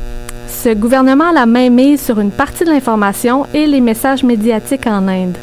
Ce 0.47 0.73
gouvernement 0.73 1.29
a 1.29 1.33
la 1.33 1.45
main 1.45 1.69
mise 1.69 2.01
sur 2.01 2.19
une 2.19 2.31
partie 2.31 2.63
de 2.63 2.69
l'information 2.69 3.45
et 3.53 3.67
les 3.67 3.81
messages 3.81 4.23
médiatiques 4.23 4.87
en 4.87 5.07
Inde. 5.07 5.37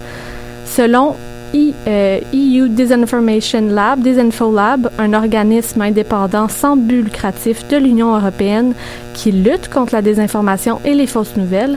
Selon 0.64 1.14
EU 1.54 2.68
Disinformation 2.68 3.66
Lab, 3.68 4.00
Disinfolab, 4.00 4.90
un 4.98 5.12
organisme 5.12 5.82
indépendant 5.82 6.48
sans 6.48 6.76
but 6.76 7.02
lucratif 7.02 7.68
de 7.68 7.76
l'Union 7.76 8.16
européenne 8.16 8.72
qui 9.12 9.32
lutte 9.32 9.68
contre 9.68 9.94
la 9.94 10.02
désinformation 10.02 10.80
et 10.84 10.94
les 10.94 11.06
fausses 11.06 11.36
nouvelles, 11.36 11.76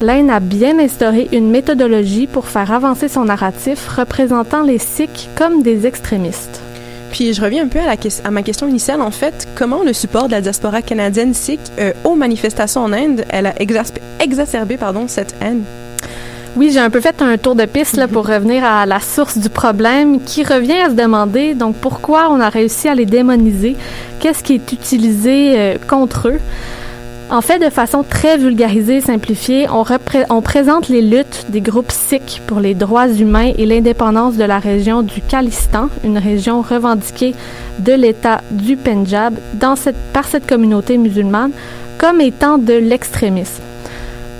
l'Inde 0.00 0.30
a 0.30 0.40
bien 0.40 0.78
instauré 0.78 1.28
une 1.32 1.50
méthodologie 1.50 2.26
pour 2.26 2.46
faire 2.46 2.72
avancer 2.72 3.08
son 3.08 3.26
narratif 3.26 3.88
représentant 3.88 4.62
les 4.62 4.78
Sikhs 4.78 5.28
comme 5.36 5.62
des 5.62 5.86
extrémistes. 5.86 6.63
Puis 7.14 7.32
je 7.32 7.40
reviens 7.40 7.62
un 7.62 7.68
peu 7.68 7.78
à, 7.78 7.86
la 7.86 7.96
ques- 7.96 8.20
à 8.24 8.32
ma 8.32 8.42
question 8.42 8.66
initiale. 8.66 9.00
En 9.00 9.12
fait, 9.12 9.46
comment 9.54 9.84
le 9.84 9.92
support 9.92 10.26
de 10.26 10.32
la 10.32 10.40
diaspora 10.40 10.82
canadienne 10.82 11.32
sikh 11.32 11.60
euh, 11.78 11.92
aux 12.02 12.16
manifestations 12.16 12.82
en 12.82 12.92
Inde, 12.92 13.24
elle 13.28 13.46
a 13.46 13.54
exacerbé 14.18 14.76
pardon, 14.76 15.04
cette 15.06 15.36
haine? 15.40 15.62
Oui, 16.56 16.70
j'ai 16.72 16.80
un 16.80 16.90
peu 16.90 17.00
fait 17.00 17.22
un 17.22 17.36
tour 17.38 17.54
de 17.54 17.66
piste 17.66 17.96
là, 17.96 18.08
pour 18.08 18.26
revenir 18.26 18.64
à 18.64 18.84
la 18.84 18.98
source 18.98 19.38
du 19.38 19.48
problème 19.48 20.22
qui 20.24 20.42
revient 20.42 20.80
à 20.86 20.90
se 20.90 20.94
demander 20.94 21.54
donc 21.54 21.76
pourquoi 21.76 22.30
on 22.32 22.40
a 22.40 22.48
réussi 22.48 22.88
à 22.88 22.96
les 22.96 23.06
démoniser, 23.06 23.76
qu'est-ce 24.18 24.42
qui 24.42 24.54
est 24.54 24.72
utilisé 24.72 25.54
euh, 25.56 25.76
contre 25.88 26.30
eux? 26.30 26.40
En 27.34 27.40
fait, 27.40 27.58
de 27.58 27.68
façon 27.68 28.04
très 28.08 28.38
vulgarisée 28.38 28.98
et 28.98 29.00
simplifiée, 29.00 29.66
on, 29.68 30.40
présente 30.40 30.88
les 30.88 31.02
luttes 31.02 31.46
des 31.48 31.60
groupes 31.60 31.90
sikhs 31.90 32.40
pour 32.46 32.60
les 32.60 32.74
droits 32.74 33.08
humains 33.08 33.50
et 33.58 33.66
l'indépendance 33.66 34.36
de 34.36 34.44
la 34.44 34.60
région 34.60 35.02
du 35.02 35.20
Khalistan, 35.20 35.88
une 36.04 36.16
région 36.16 36.62
revendiquée 36.62 37.34
de 37.80 37.92
l'État 37.92 38.40
du 38.52 38.78
cette, 39.74 39.96
par 40.12 40.26
cette 40.28 40.46
communauté 40.46 40.96
musulmane, 40.96 41.50
comme 41.98 42.20
étant 42.20 42.56
de 42.56 42.74
l'extrémisme. 42.74 43.64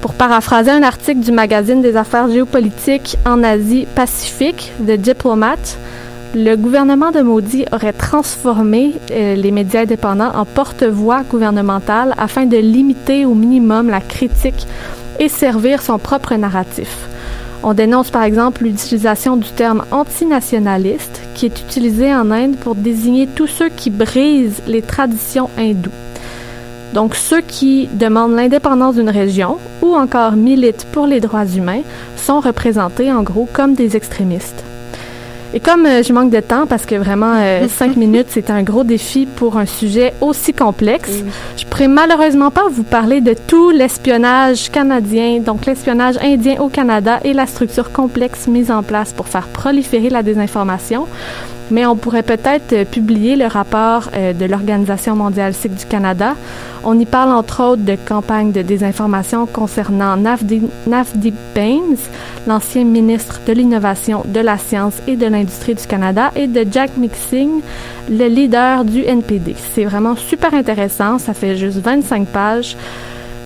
Pour 0.01 0.15
paraphraser 0.15 0.71
un 0.71 0.85
article 0.85 1.19
du 1.19 1.33
magazine 1.33 1.83
des 1.83 1.97
affaires 1.97 2.31
géopolitiques 2.31 3.17
en 3.27 3.43
Asie-Pacifique, 3.43 4.71
The 4.87 4.93
Diplomat, 4.93 5.79
le 6.35 6.57
gouvernement 6.57 7.13
de 7.13 7.21
Modi 7.21 7.65
aurait 7.71 7.93
transformé 7.93 8.95
euh, 9.13 9.37
les 9.37 9.53
médias 9.53 9.83
indépendants 9.83 10.33
en 10.35 10.45
porte-voix 10.45 11.23
gouvernementale 11.23 12.13
afin 12.19 12.45
de 12.45 12.57
limiter 12.57 13.25
au 13.25 13.35
minimum 13.35 13.89
la 13.89 14.01
critique 14.01 14.67
et 15.21 15.29
servir 15.29 15.81
son 15.81 15.99
propre 15.99 16.35
narratif. 16.35 17.09
On 17.63 17.73
dénonce 17.73 18.11
par 18.11 18.25
exemple 18.25 18.65
l'utilisation 18.65 19.37
du 19.37 19.49
terme 19.51 19.85
antinationaliste 19.93 21.23
qui 21.35 21.47
est 21.47 21.61
utilisé 21.61 22.13
en 22.13 22.31
Inde 22.33 22.57
pour 22.57 22.75
désigner 22.75 23.29
tous 23.29 23.47
ceux 23.47 23.69
qui 23.69 23.91
brisent 23.91 24.63
les 24.67 24.83
traditions 24.83 25.49
hindoues. 25.57 25.91
Donc 26.95 27.15
ceux 27.15 27.43
qui 27.43 27.89
demandent 27.93 28.35
l'indépendance 28.35 28.97
d'une 28.97 29.09
région 29.09 29.59
ou 29.83 29.95
encore 29.95 30.33
militent 30.33 30.87
pour 30.93 31.07
les 31.07 31.21
droits 31.21 31.47
humains 31.47 31.83
sont 32.17 32.41
représentés 32.41 33.13
en 33.13 33.23
gros 33.23 33.49
comme 33.53 33.75
des 33.75 33.97
extrémistes. 33.97 34.65
Et 35.55 35.61
comme 35.61 35.87
euh, 35.87 36.03
je 36.03 36.13
manque 36.13 36.31
de 36.31 36.41
temps, 36.41 36.67
parce 36.67 36.85
que 36.85 36.97
vraiment, 36.97 37.35
euh, 37.37 37.69
cinq 37.69 37.97
minutes, 37.97 38.27
c'est 38.29 38.51
un 38.51 38.65
gros 38.65 38.83
défi 38.83 39.25
pour 39.25 39.57
un 39.57 39.67
sujet 39.67 40.13
aussi 40.21 40.53
complexe, 40.53 41.23
je 41.57 41.65
pourrais 41.65 41.87
malheureusement 41.87 42.51
pas 42.51 42.69
vous 42.69 42.83
parler 42.83 43.21
de 43.21 43.35
tout 43.47 43.71
l'espionnage 43.71 44.69
canadien, 44.73 45.39
donc 45.39 45.65
l'espionnage 45.67 46.17
indien 46.21 46.57
au 46.61 46.69
Canada 46.69 47.21
et 47.23 47.33
la 47.33 47.47
structure 47.47 47.93
complexe 47.93 48.49
mise 48.49 48.73
en 48.73 48.83
place 48.83 49.13
pour 49.13 49.29
faire 49.29 49.47
proliférer 49.47 50.11
la 50.11 50.25
désinformation. 50.25 51.07
Mais 51.71 51.87
on 51.87 51.97
pourrait 51.97 52.23
peut-être 52.23 52.73
euh, 52.73 52.85
publier 52.85 53.37
le 53.37 53.47
rapport 53.47 54.11
euh, 54.15 54.33
de 54.33 54.45
l'Organisation 54.45 55.17
mondiale 55.17 55.55
sikh 55.55 55.75
du 55.75 55.87
Canada. 55.87 56.35
On 56.85 56.99
y 56.99 57.07
parle 57.07 57.33
entre 57.33 57.63
autres 57.63 57.83
de 57.83 57.97
campagnes 57.97 58.53
de 58.53 58.61
désinformation 58.61 59.47
concernant 59.47 60.17
Navdeep 60.17 61.35
Bains, 61.55 61.97
l'ancien 62.47 62.85
ministre 62.85 63.41
de 63.47 63.55
l'Innovation, 63.55 64.23
de 64.27 64.41
la 64.41 64.59
Science 64.59 64.95
et 65.07 65.17
de 65.17 65.27
l'Industrie 65.27 65.44
du 65.45 65.87
Canada, 65.87 66.31
et 66.37 66.47
de 66.47 66.65
Jack 66.71 66.97
Mixing, 66.97 67.61
le 68.11 68.27
leader 68.29 68.85
du 68.85 69.03
NPD. 69.05 69.55
C'est 69.75 69.85
vraiment 69.85 70.17
super 70.17 70.55
intéressant. 70.55 71.19
Ça 71.19 71.35
fait 71.35 71.57
juste 71.57 71.79
25 71.79 72.27
pages. 72.29 72.77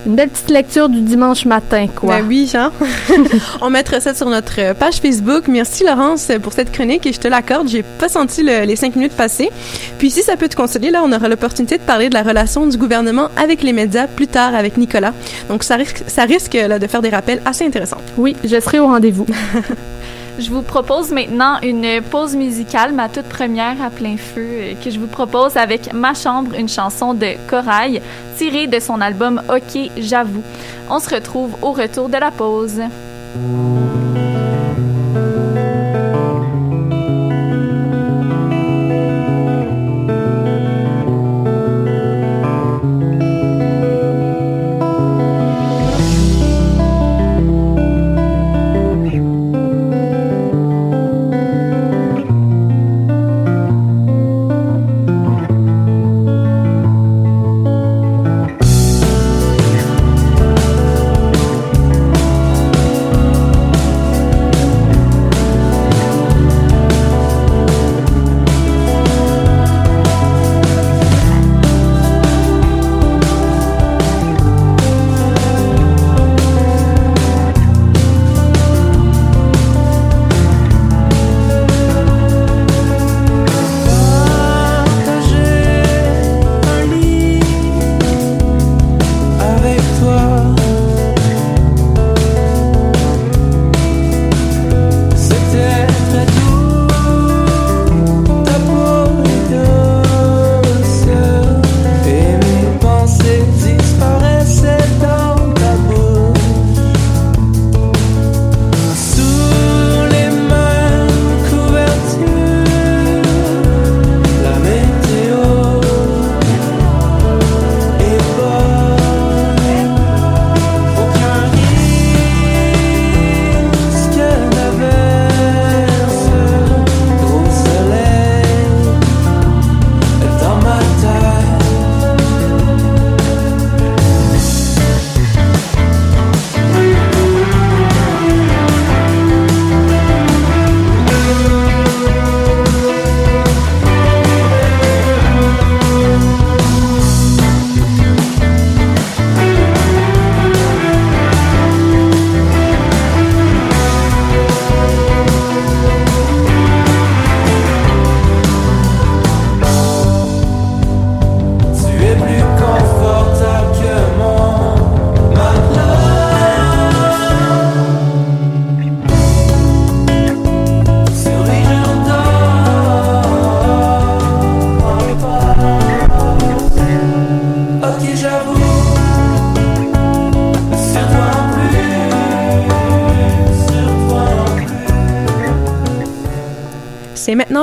Une 0.05 0.15
belle 0.15 0.29
petite 0.29 0.49
lecture 0.49 0.87
du 0.87 1.01
dimanche 1.01 1.43
matin, 1.45 1.87
quoi. 1.93 2.19
Ben 2.19 2.25
oui, 2.25 2.49
Jean. 2.51 2.69
On 3.61 3.69
mettra 3.69 3.99
ça 3.99 4.13
sur 4.13 4.29
notre 4.29 4.73
page 4.75 4.95
Facebook. 5.01 5.49
Merci 5.49 5.83
Laurence 5.83 6.31
pour 6.41 6.53
cette 6.53 6.71
chronique 6.71 7.05
et 7.05 7.11
je 7.11 7.19
te 7.19 7.27
l'accorde, 7.27 7.67
j'ai 7.67 7.83
pas 7.83 8.07
senti 8.07 8.41
le- 8.41 8.63
les 8.63 8.77
cinq 8.77 8.95
minutes 8.95 9.11
passer. 9.11 9.49
Puis 9.97 10.09
si 10.09 10.21
ça 10.23 10.37
peut 10.37 10.47
te 10.47 10.55
consoler, 10.55 10.89
là, 10.89 11.01
on 11.03 11.11
aura 11.11 11.27
l'opportunité 11.27 11.77
de 11.77 11.83
parler 11.83 12.07
de 12.07 12.13
la 12.13 12.23
relation 12.23 12.65
du 12.65 12.77
gouvernement 12.77 13.27
avec 13.35 13.61
les 13.61 13.73
médias 13.73 14.07
plus 14.07 14.27
tard 14.27 14.55
avec 14.55 14.77
Nicolas. 14.77 15.11
Donc 15.49 15.63
ça 15.65 15.75
risque, 15.75 16.01
ça 16.07 16.23
risque 16.23 16.53
là, 16.53 16.79
de 16.79 16.87
faire 16.87 17.01
des 17.01 17.09
rappels 17.09 17.41
assez 17.43 17.65
intéressants. 17.65 17.97
Oui, 18.17 18.37
je 18.45 18.57
serai 18.61 18.79
au 18.79 18.87
rendez-vous. 18.87 19.25
Je 20.39 20.51
vous 20.51 20.61
propose 20.61 21.11
maintenant 21.11 21.59
une 21.61 22.01
pause 22.01 22.33
musicale, 22.33 22.93
ma 22.93 23.09
toute 23.09 23.27
première 23.27 23.81
à 23.81 23.89
plein 23.89 24.15
feu, 24.15 24.47
euh, 24.47 24.73
que 24.81 24.89
je 24.89 24.97
vous 24.97 25.07
propose 25.07 25.57
avec 25.57 25.91
Ma 25.93 26.13
chambre, 26.13 26.55
une 26.57 26.69
chanson 26.69 27.13
de 27.13 27.33
Corail, 27.49 28.01
tirée 28.37 28.67
de 28.67 28.79
son 28.79 29.01
album 29.01 29.41
Ok, 29.49 29.91
j'avoue. 29.97 30.43
On 30.89 30.99
se 30.99 31.13
retrouve 31.13 31.57
au 31.61 31.73
retour 31.73 32.07
de 32.07 32.17
la 32.17 32.31
pause. 32.31 32.81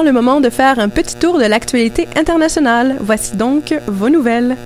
Le 0.07 0.13
moment 0.13 0.41
de 0.41 0.51
faire 0.51 0.79
un 0.79 0.89
petit 0.89 1.17
tour 1.17 1.37
de 1.37 1.45
l'actualité 1.45 2.07
internationale. 2.17 2.97
Voici 3.01 3.37
donc 3.37 3.75
vos 3.89 4.09
nouvelles. 4.09 4.57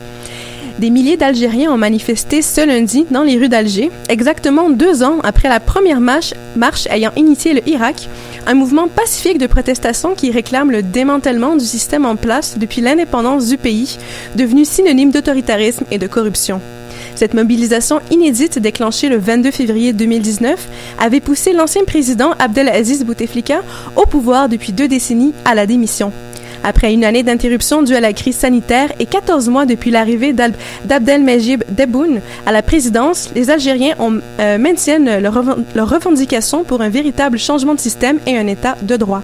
Des 0.78 0.90
milliers 0.90 1.16
d'Algériens 1.16 1.72
ont 1.72 1.78
manifesté 1.78 2.42
ce 2.42 2.64
lundi 2.64 3.06
dans 3.10 3.22
les 3.22 3.38
rues 3.38 3.48
d'Alger, 3.48 3.90
exactement 4.08 4.70
deux 4.70 5.02
ans 5.02 5.18
après 5.22 5.48
la 5.48 5.58
première 5.58 6.00
marche, 6.00 6.34
marche 6.56 6.86
ayant 6.90 7.12
initié 7.16 7.54
le 7.54 7.66
Irak, 7.66 8.08
un 8.46 8.54
mouvement 8.54 8.88
pacifique 8.88 9.38
de 9.38 9.46
protestation 9.46 10.14
qui 10.14 10.30
réclame 10.30 10.70
le 10.70 10.82
démantèlement 10.82 11.56
du 11.56 11.64
système 11.64 12.04
en 12.04 12.16
place 12.16 12.58
depuis 12.58 12.82
l'indépendance 12.82 13.48
du 13.48 13.56
pays, 13.56 13.98
devenu 14.36 14.64
synonyme 14.64 15.10
d'autoritarisme 15.10 15.84
et 15.90 15.98
de 15.98 16.06
corruption. 16.06 16.60
Cette 17.20 17.34
mobilisation 17.34 18.00
inédite 18.10 18.58
déclenchée 18.58 19.10
le 19.10 19.18
22 19.18 19.50
février 19.50 19.92
2019 19.92 20.68
avait 20.98 21.20
poussé 21.20 21.52
l'ancien 21.52 21.84
président 21.84 22.30
Abdelaziz 22.38 23.04
Bouteflika 23.04 23.60
au 23.94 24.06
pouvoir 24.06 24.48
depuis 24.48 24.72
deux 24.72 24.88
décennies 24.88 25.34
à 25.44 25.54
la 25.54 25.66
démission. 25.66 26.12
Après 26.64 26.94
une 26.94 27.04
année 27.04 27.22
d'interruption 27.22 27.82
due 27.82 27.94
à 27.94 28.00
la 28.00 28.14
crise 28.14 28.36
sanitaire 28.36 28.90
et 28.98 29.04
14 29.04 29.50
mois 29.50 29.66
depuis 29.66 29.90
l'arrivée 29.90 30.32
d'Abdelmejid 30.32 31.66
Debboune 31.68 32.22
à 32.46 32.52
la 32.52 32.62
présidence, 32.62 33.28
les 33.34 33.50
Algériens 33.50 33.96
euh, 34.40 34.56
maintiennent 34.56 35.18
leurs 35.18 35.90
revendications 35.90 36.64
pour 36.64 36.80
un 36.80 36.88
véritable 36.88 37.38
changement 37.38 37.74
de 37.74 37.80
système 37.80 38.18
et 38.26 38.38
un 38.38 38.46
État 38.46 38.78
de 38.80 38.96
droit. 38.96 39.22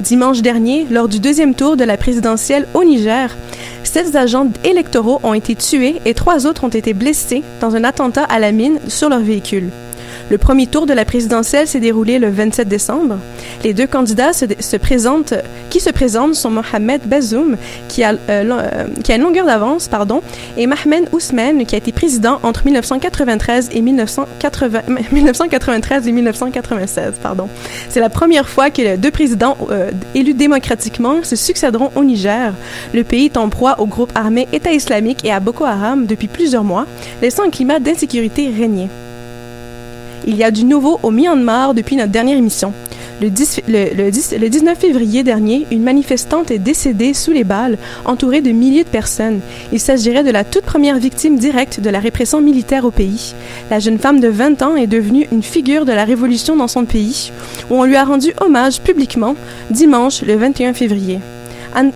Dimanche 0.00 0.42
dernier, 0.42 0.86
lors 0.90 1.08
du 1.08 1.20
deuxième 1.20 1.54
tour 1.54 1.76
de 1.76 1.84
la 1.84 1.96
présidentielle 1.96 2.66
au 2.74 2.84
Niger, 2.84 3.34
sept 3.82 4.14
agents 4.14 4.48
électoraux 4.62 5.20
ont 5.22 5.32
été 5.34 5.54
tués 5.54 5.96
et 6.04 6.12
trois 6.12 6.46
autres 6.46 6.64
ont 6.64 6.68
été 6.68 6.92
blessés 6.92 7.42
dans 7.60 7.76
un 7.76 7.84
attentat 7.84 8.24
à 8.24 8.38
la 8.38 8.52
mine 8.52 8.78
sur 8.88 9.08
leur 9.08 9.20
véhicule. 9.20 9.70
Le 10.28 10.38
premier 10.38 10.66
tour 10.66 10.86
de 10.86 10.92
la 10.92 11.04
présidentielle 11.04 11.68
s'est 11.68 11.78
déroulé 11.78 12.18
le 12.18 12.28
27 12.30 12.66
décembre. 12.66 13.18
Les 13.62 13.72
deux 13.74 13.86
candidats 13.86 14.32
se, 14.32 14.44
se 14.58 14.76
présentent, 14.76 15.34
qui 15.70 15.78
se 15.78 15.90
présentent 15.90 16.34
sont 16.34 16.50
Mohamed 16.50 17.02
Bazoum, 17.02 17.56
qui 17.88 18.02
a, 18.02 18.14
euh, 18.28 18.62
qui 19.04 19.12
a 19.12 19.16
une 19.16 19.22
longueur 19.22 19.46
d'avance, 19.46 19.86
pardon, 19.86 20.22
et 20.56 20.66
Mohamed 20.66 21.08
Ousmane, 21.12 21.64
qui 21.64 21.76
a 21.76 21.78
été 21.78 21.92
président 21.92 22.40
entre 22.42 22.64
1993 22.64 23.70
et 23.72 23.80
1980, 23.82 24.80
1993 25.12 26.08
et 26.08 26.12
1996, 26.12 27.14
pardon. 27.22 27.48
C'est 27.88 28.00
la 28.00 28.10
première 28.10 28.48
fois 28.48 28.70
que 28.70 28.96
deux 28.96 29.12
présidents 29.12 29.56
euh, 29.70 29.92
élus 30.16 30.34
démocratiquement 30.34 31.22
se 31.22 31.36
succéderont 31.36 31.92
au 31.94 32.02
Niger. 32.02 32.52
Le 32.92 33.04
pays 33.04 33.26
est 33.26 33.36
en 33.36 33.48
proie 33.48 33.76
au 33.78 33.86
groupe 33.86 34.10
armé 34.16 34.48
État 34.52 34.72
islamique 34.72 35.24
et 35.24 35.30
à 35.30 35.38
Boko 35.38 35.64
Haram 35.64 36.04
depuis 36.06 36.26
plusieurs 36.26 36.64
mois, 36.64 36.86
laissant 37.22 37.44
un 37.44 37.50
climat 37.50 37.78
d'insécurité 37.78 38.50
régner. 38.50 38.88
Il 40.26 40.36
y 40.36 40.44
a 40.44 40.50
du 40.50 40.64
nouveau 40.64 40.98
au 41.02 41.10
Myanmar 41.10 41.74
depuis 41.74 41.96
notre 41.96 42.12
dernière 42.12 42.38
émission. 42.38 42.72
Le, 43.20 43.30
10, 43.30 43.62
le, 43.66 43.94
le, 43.96 44.10
10, 44.10 44.34
le, 44.38 44.48
19 44.50 44.78
février 44.78 45.22
dernier, 45.22 45.66
une 45.70 45.82
manifestante 45.82 46.50
est 46.50 46.58
décédée 46.58 47.14
sous 47.14 47.32
les 47.32 47.44
balles, 47.44 47.78
entourée 48.04 48.42
de 48.42 48.50
milliers 48.50 48.84
de 48.84 48.88
personnes. 48.88 49.40
Il 49.72 49.80
s'agirait 49.80 50.22
de 50.22 50.30
la 50.30 50.44
toute 50.44 50.64
première 50.64 50.98
victime 50.98 51.38
directe 51.38 51.80
de 51.80 51.88
la 51.88 51.98
répression 51.98 52.42
militaire 52.42 52.84
au 52.84 52.90
pays. 52.90 53.34
La 53.70 53.78
jeune 53.78 53.98
femme 53.98 54.20
de 54.20 54.28
20 54.28 54.60
ans 54.60 54.76
est 54.76 54.86
devenue 54.86 55.26
une 55.32 55.42
figure 55.42 55.86
de 55.86 55.92
la 55.92 56.04
révolution 56.04 56.56
dans 56.56 56.68
son 56.68 56.84
pays, 56.84 57.32
où 57.70 57.76
on 57.76 57.84
lui 57.84 57.96
a 57.96 58.04
rendu 58.04 58.34
hommage 58.40 58.80
publiquement 58.80 59.34
dimanche 59.70 60.20
le 60.20 60.36
21 60.36 60.74
février. 60.74 61.18
An 61.74 61.90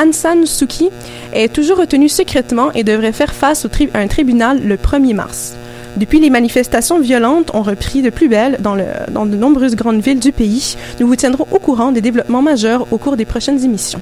Aung 0.00 0.12
San 0.12 0.46
Suu 0.46 0.66
Kyi 0.66 0.90
est 1.34 1.52
toujours 1.52 1.78
retenue 1.78 2.08
secrètement 2.08 2.72
et 2.72 2.84
devrait 2.84 3.12
faire 3.12 3.34
face 3.34 3.66
à 3.66 3.98
un 3.98 4.06
tribunal 4.06 4.60
le 4.64 4.76
1er 4.76 5.14
mars. 5.14 5.54
Depuis, 5.96 6.20
les 6.20 6.30
manifestations 6.30 7.00
violentes 7.00 7.54
ont 7.54 7.62
repris 7.62 8.02
de 8.02 8.10
plus 8.10 8.28
belle 8.28 8.58
dans, 8.60 8.76
de 8.76 9.36
nombreuses 9.36 9.76
grandes 9.76 10.00
villes 10.00 10.20
du 10.20 10.32
pays. 10.32 10.76
Nous 11.00 11.06
vous 11.06 11.16
tiendrons 11.16 11.46
au 11.50 11.58
courant 11.58 11.92
des 11.92 12.00
développements 12.00 12.42
majeurs 12.42 12.86
au 12.90 12.98
cours 12.98 13.16
des 13.16 13.24
prochaines 13.26 13.62
émissions. 13.62 14.00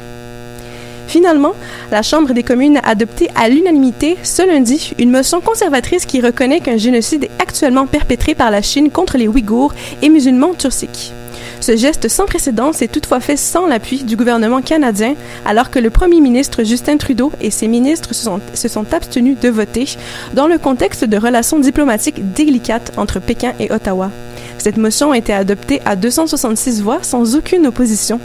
Finalement, 1.09 1.55
la 1.91 2.03
Chambre 2.03 2.33
des 2.33 2.45
communes 2.45 2.77
a 2.77 2.91
adopté 2.91 3.29
à 3.35 3.49
l'unanimité 3.49 4.17
ce 4.23 4.47
lundi 4.47 4.93
une 5.01 5.11
motion 5.11 5.41
conservatrice 5.41 6.07
qui 6.07 6.21
reconnaît 6.21 6.61
qu'un 6.61 6.77
génocide 6.77 7.25
est 7.25 7.43
actuellement 7.43 7.89
perpétré 7.89 8.37
par 8.37 8.53
la 8.53 8.63
Chine 8.63 8.91
contre 8.91 9.19
les 9.19 9.27
Ouïghours 9.27 9.75
et 10.03 10.09
musulmans 10.09 10.55
turciques. 10.55 11.13
Ce 11.61 11.77
geste 11.77 12.09
sans 12.09 12.25
précédent 12.25 12.73
s'est 12.73 12.89
toutefois 12.89 13.21
fait 13.21 13.37
sans 13.37 13.67
l'appui 13.67 14.03
du 14.03 14.17
gouvernement 14.17 14.63
canadien, 14.63 15.15
alors 15.45 15.71
que 15.71 15.79
le 15.79 15.91
premier 15.91 16.21
ministre 16.21 16.65
Justin 16.65 16.97
Trudeau 16.97 17.33
et 17.43 17.51
ses 17.51 17.69
ministres 17.69 18.15
se 18.15 18.69
sont, 18.69 18.87
abstenus 18.93 19.39
de 19.39 19.51
voter 19.51 19.85
dans 20.33 20.47
le 20.47 20.57
contexte 20.57 21.05
de 21.05 21.19
relations 21.19 21.59
diplomatiques 21.59 22.33
délicates 22.33 22.93
entre 22.97 23.21
Pékin 23.21 23.53
et 23.61 23.71
Ottawa. 23.71 24.11
Cette 24.57 24.79
motion 24.79 25.13
a 25.13 25.19
été 25.19 25.35
adoptée 25.35 25.81
à 25.85 25.97
266 25.97 26.81
voix 26.83 26.99
sans 27.03 27.37
aucune 27.37 27.67
opposition. 27.67 28.21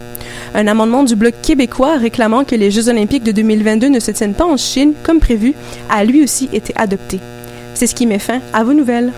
Un 0.54 0.66
amendement 0.66 1.02
du 1.02 1.14
Bloc 1.14 1.34
québécois 1.42 1.96
réclamant 1.96 2.44
que 2.44 2.54
les 2.54 2.70
Jeux 2.70 2.88
olympiques 2.88 3.24
de 3.24 3.32
2022 3.32 3.88
ne 3.88 4.00
se 4.00 4.10
tiennent 4.10 4.34
pas 4.34 4.44
en 4.44 4.56
Chine 4.56 4.94
comme 5.02 5.20
prévu 5.20 5.54
a 5.90 6.04
lui 6.04 6.22
aussi 6.22 6.48
été 6.52 6.72
adopté. 6.76 7.20
C'est 7.74 7.86
ce 7.86 7.94
qui 7.94 8.06
met 8.06 8.18
fin 8.18 8.40
à 8.54 8.64
vos 8.64 8.72
nouvelles. 8.72 9.12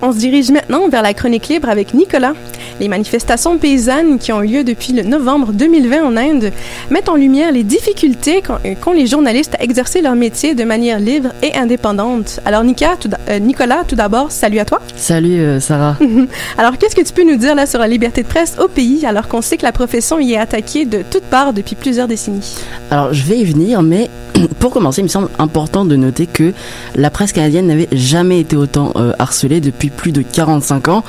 On 0.00 0.12
se 0.12 0.18
dirige 0.18 0.50
maintenant 0.50 0.88
vers 0.88 1.02
la 1.02 1.12
chronique 1.12 1.48
libre 1.48 1.68
avec 1.68 1.92
Nicolas. 1.92 2.34
Les 2.80 2.88
manifestations 2.88 3.58
paysannes 3.58 4.18
qui 4.18 4.32
ont 4.32 4.40
lieu 4.40 4.62
depuis 4.62 4.92
le 4.92 5.02
novembre 5.02 5.52
2020 5.52 6.04
en 6.04 6.16
Inde 6.16 6.52
mettent 6.90 7.08
en 7.08 7.16
lumière 7.16 7.50
les 7.50 7.64
difficultés 7.64 8.40
qu'ont 8.42 8.92
les 8.92 9.06
journalistes 9.06 9.56
à 9.58 9.64
exercer 9.64 10.00
leur 10.00 10.14
métier 10.14 10.54
de 10.54 10.62
manière 10.62 11.00
libre 11.00 11.30
et 11.42 11.56
indépendante. 11.56 12.40
Alors 12.44 12.62
Nika, 12.62 12.96
tout 13.00 13.10
euh, 13.28 13.38
Nicolas, 13.40 13.82
tout 13.86 13.96
d'abord, 13.96 14.30
salut 14.30 14.60
à 14.60 14.64
toi. 14.64 14.80
Salut 14.94 15.40
euh, 15.40 15.60
Sarah. 15.60 15.96
alors 16.58 16.78
qu'est-ce 16.78 16.94
que 16.94 17.02
tu 17.02 17.12
peux 17.12 17.24
nous 17.24 17.36
dire 17.36 17.56
là 17.56 17.66
sur 17.66 17.80
la 17.80 17.88
liberté 17.88 18.22
de 18.22 18.28
presse 18.28 18.56
au 18.62 18.68
pays 18.68 19.04
alors 19.06 19.26
qu'on 19.26 19.42
sait 19.42 19.56
que 19.56 19.64
la 19.64 19.72
profession 19.72 20.20
y 20.20 20.34
est 20.34 20.38
attaquée 20.38 20.84
de 20.84 21.02
toutes 21.10 21.24
parts 21.24 21.52
depuis 21.52 21.74
plusieurs 21.74 22.06
décennies? 22.06 22.58
Alors 22.90 23.12
je 23.12 23.24
vais 23.24 23.38
y 23.38 23.44
venir, 23.44 23.82
mais 23.82 24.08
pour 24.58 24.72
commencer, 24.72 25.00
il 25.00 25.04
me 25.04 25.08
semble 25.08 25.28
important 25.38 25.84
de 25.84 25.96
noter 25.96 26.26
que 26.26 26.52
la 26.94 27.10
presse 27.10 27.32
canadienne 27.32 27.66
n'avait 27.66 27.88
jamais 27.92 28.40
été 28.40 28.56
autant 28.56 28.92
euh, 28.96 29.12
harcelée 29.18 29.60
depuis 29.60 29.90
plus 29.90 30.12
de 30.12 30.22
45 30.22 30.88
ans, 30.88 31.04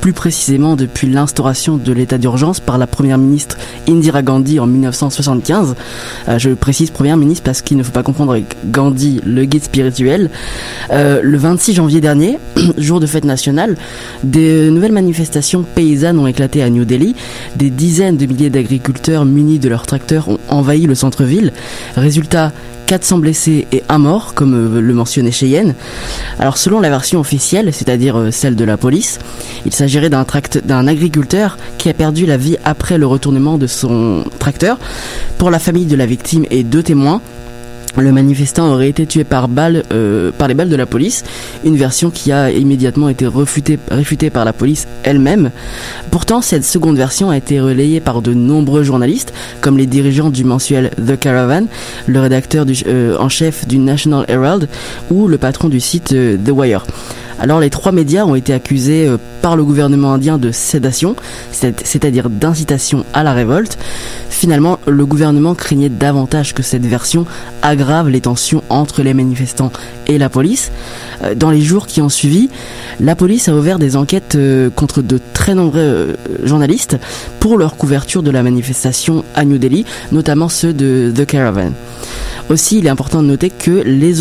plus 0.00 0.12
précisément 0.12 0.76
depuis 0.76 1.08
l'instauration 1.14 1.76
de 1.76 1.92
l'état 1.92 2.18
d'urgence 2.18 2.60
par 2.60 2.78
la 2.78 2.86
première 2.86 3.18
ministre 3.18 3.56
Indira 3.88 4.22
Gandhi 4.22 4.60
en 4.60 4.66
1975. 4.66 5.74
Euh, 6.28 6.38
je 6.38 6.50
précise 6.50 6.90
première 6.90 7.16
ministre 7.16 7.44
parce 7.44 7.62
qu'il 7.62 7.76
ne 7.76 7.82
faut 7.82 7.92
pas 7.92 8.02
confondre 8.02 8.32
avec 8.32 8.56
Gandhi, 8.70 9.20
le 9.24 9.44
guide 9.44 9.64
spirituel. 9.64 10.30
Euh, 10.90 11.20
le 11.22 11.38
26 11.38 11.74
janvier 11.74 12.00
dernier, 12.00 12.38
jour 12.78 13.00
de 13.00 13.06
fête 13.06 13.24
nationale, 13.24 13.76
des 14.22 14.70
nouvelles 14.70 14.92
manifestations 14.92 15.62
paysannes 15.62 16.18
ont 16.18 16.26
éclaté 16.26 16.62
à 16.62 16.70
New 16.70 16.84
Delhi. 16.84 17.14
Des 17.56 17.70
dizaines 17.70 18.16
de 18.16 18.26
milliers 18.26 18.50
d'agriculteurs 18.50 19.24
munis 19.24 19.58
de 19.58 19.68
leurs 19.68 19.86
tracteurs 19.86 20.28
ont 20.28 20.38
envahi 20.48 20.86
le 20.86 20.94
centre-ville. 20.94 21.52
Résultat, 21.96 22.52
400 22.86 23.18
blessés 23.18 23.66
et 23.72 23.82
un 23.88 23.98
mort, 23.98 24.34
comme 24.34 24.54
euh, 24.54 24.80
le 24.80 24.94
mentionnait 24.94 25.30
Cheyenne. 25.30 25.74
Alors 26.38 26.58
selon 26.58 26.80
la 26.80 26.90
version 26.90 27.20
officielle, 27.20 27.72
c'est-à-dire 27.72 28.16
euh, 28.16 28.30
celle 28.30 28.56
de 28.56 28.64
la 28.64 28.76
police, 28.76 29.18
il 29.66 29.72
s'agirait 29.74 30.10
d'un 30.10 30.24
d'un 30.64 30.86
agriculteur 30.86 31.58
qui 31.78 31.88
a 31.88 31.94
perdu 31.94 32.26
la 32.26 32.36
vie 32.36 32.56
après 32.64 32.98
le 32.98 33.06
retournement 33.06 33.58
de 33.58 33.66
son 33.66 34.24
tracteur. 34.38 34.78
Pour 35.38 35.50
la 35.50 35.58
famille 35.58 35.86
de 35.86 35.96
la 35.96 36.06
victime 36.06 36.44
et 36.50 36.62
deux 36.62 36.82
témoins, 36.82 37.20
le 38.02 38.12
manifestant 38.12 38.72
aurait 38.72 38.88
été 38.88 39.06
tué 39.06 39.24
par 39.24 39.48
balle, 39.48 39.84
euh, 39.92 40.30
par 40.36 40.48
les 40.48 40.54
balles 40.54 40.68
de 40.68 40.76
la 40.76 40.86
police, 40.86 41.24
une 41.64 41.76
version 41.76 42.10
qui 42.10 42.32
a 42.32 42.50
immédiatement 42.50 43.08
été 43.08 43.26
refutée, 43.26 43.78
réfutée 43.90 44.30
par 44.30 44.44
la 44.44 44.52
police 44.52 44.86
elle-même. 45.02 45.50
Pourtant, 46.10 46.40
cette 46.40 46.64
seconde 46.64 46.96
version 46.96 47.30
a 47.30 47.36
été 47.36 47.60
relayée 47.60 48.00
par 48.00 48.22
de 48.22 48.34
nombreux 48.34 48.82
journalistes, 48.82 49.32
comme 49.60 49.78
les 49.78 49.86
dirigeants 49.86 50.30
du 50.30 50.44
mensuel 50.44 50.90
The 50.96 51.18
Caravan, 51.18 51.66
le 52.06 52.20
rédacteur 52.20 52.66
euh, 52.86 53.16
en 53.18 53.28
chef 53.28 53.66
du 53.66 53.78
National 53.78 54.24
Herald 54.28 54.68
ou 55.10 55.28
le 55.28 55.38
patron 55.38 55.68
du 55.68 55.80
site 55.80 56.12
euh, 56.12 56.36
The 56.36 56.50
Wire. 56.50 56.84
Alors 57.38 57.60
les 57.60 57.70
trois 57.70 57.92
médias 57.92 58.24
ont 58.24 58.34
été 58.34 58.52
accusés 58.52 59.06
euh, 59.06 59.16
par 59.42 59.56
le 59.56 59.64
gouvernement 59.64 60.12
indien 60.12 60.38
de 60.38 60.52
sédation, 60.52 61.16
c'est-à-dire 61.50 62.30
d'incitation 62.30 63.04
à 63.12 63.22
la 63.22 63.32
révolte. 63.32 63.76
Finalement, 64.30 64.78
le 64.86 65.04
gouvernement 65.04 65.54
craignait 65.54 65.88
davantage 65.88 66.54
que 66.54 66.62
cette 66.62 66.86
version 66.86 67.26
aggrave 67.62 68.08
les 68.08 68.20
tensions 68.20 68.62
entre 68.68 69.02
les 69.02 69.14
manifestants 69.14 69.72
et 70.06 70.16
la 70.16 70.28
police. 70.28 70.70
Euh, 71.22 71.34
dans 71.34 71.50
les 71.50 71.60
jours 71.60 71.86
qui 71.86 72.00
ont 72.00 72.08
suivi, 72.08 72.48
la 73.00 73.16
police 73.16 73.48
a 73.48 73.54
ouvert 73.54 73.78
des 73.78 73.96
enquêtes 73.96 74.36
euh, 74.36 74.70
contre 74.70 75.02
de 75.02 75.20
très 75.32 75.54
nombreux 75.54 76.16
journalistes 76.44 76.98
pour 77.40 77.58
leur 77.58 77.76
couverture 77.76 78.22
de 78.22 78.30
la 78.30 78.42
manifestation 78.42 79.24
à 79.34 79.44
New 79.44 79.58
Delhi, 79.58 79.84
notamment 80.12 80.48
ceux 80.48 80.72
de 80.72 81.12
The 81.14 81.26
Caravan. 81.26 81.72
Aussi, 82.50 82.78
il 82.78 82.86
est 82.86 82.90
important 82.90 83.22
de 83.22 83.28
noter 83.28 83.50
que 83.50 83.70
les, 83.70 84.20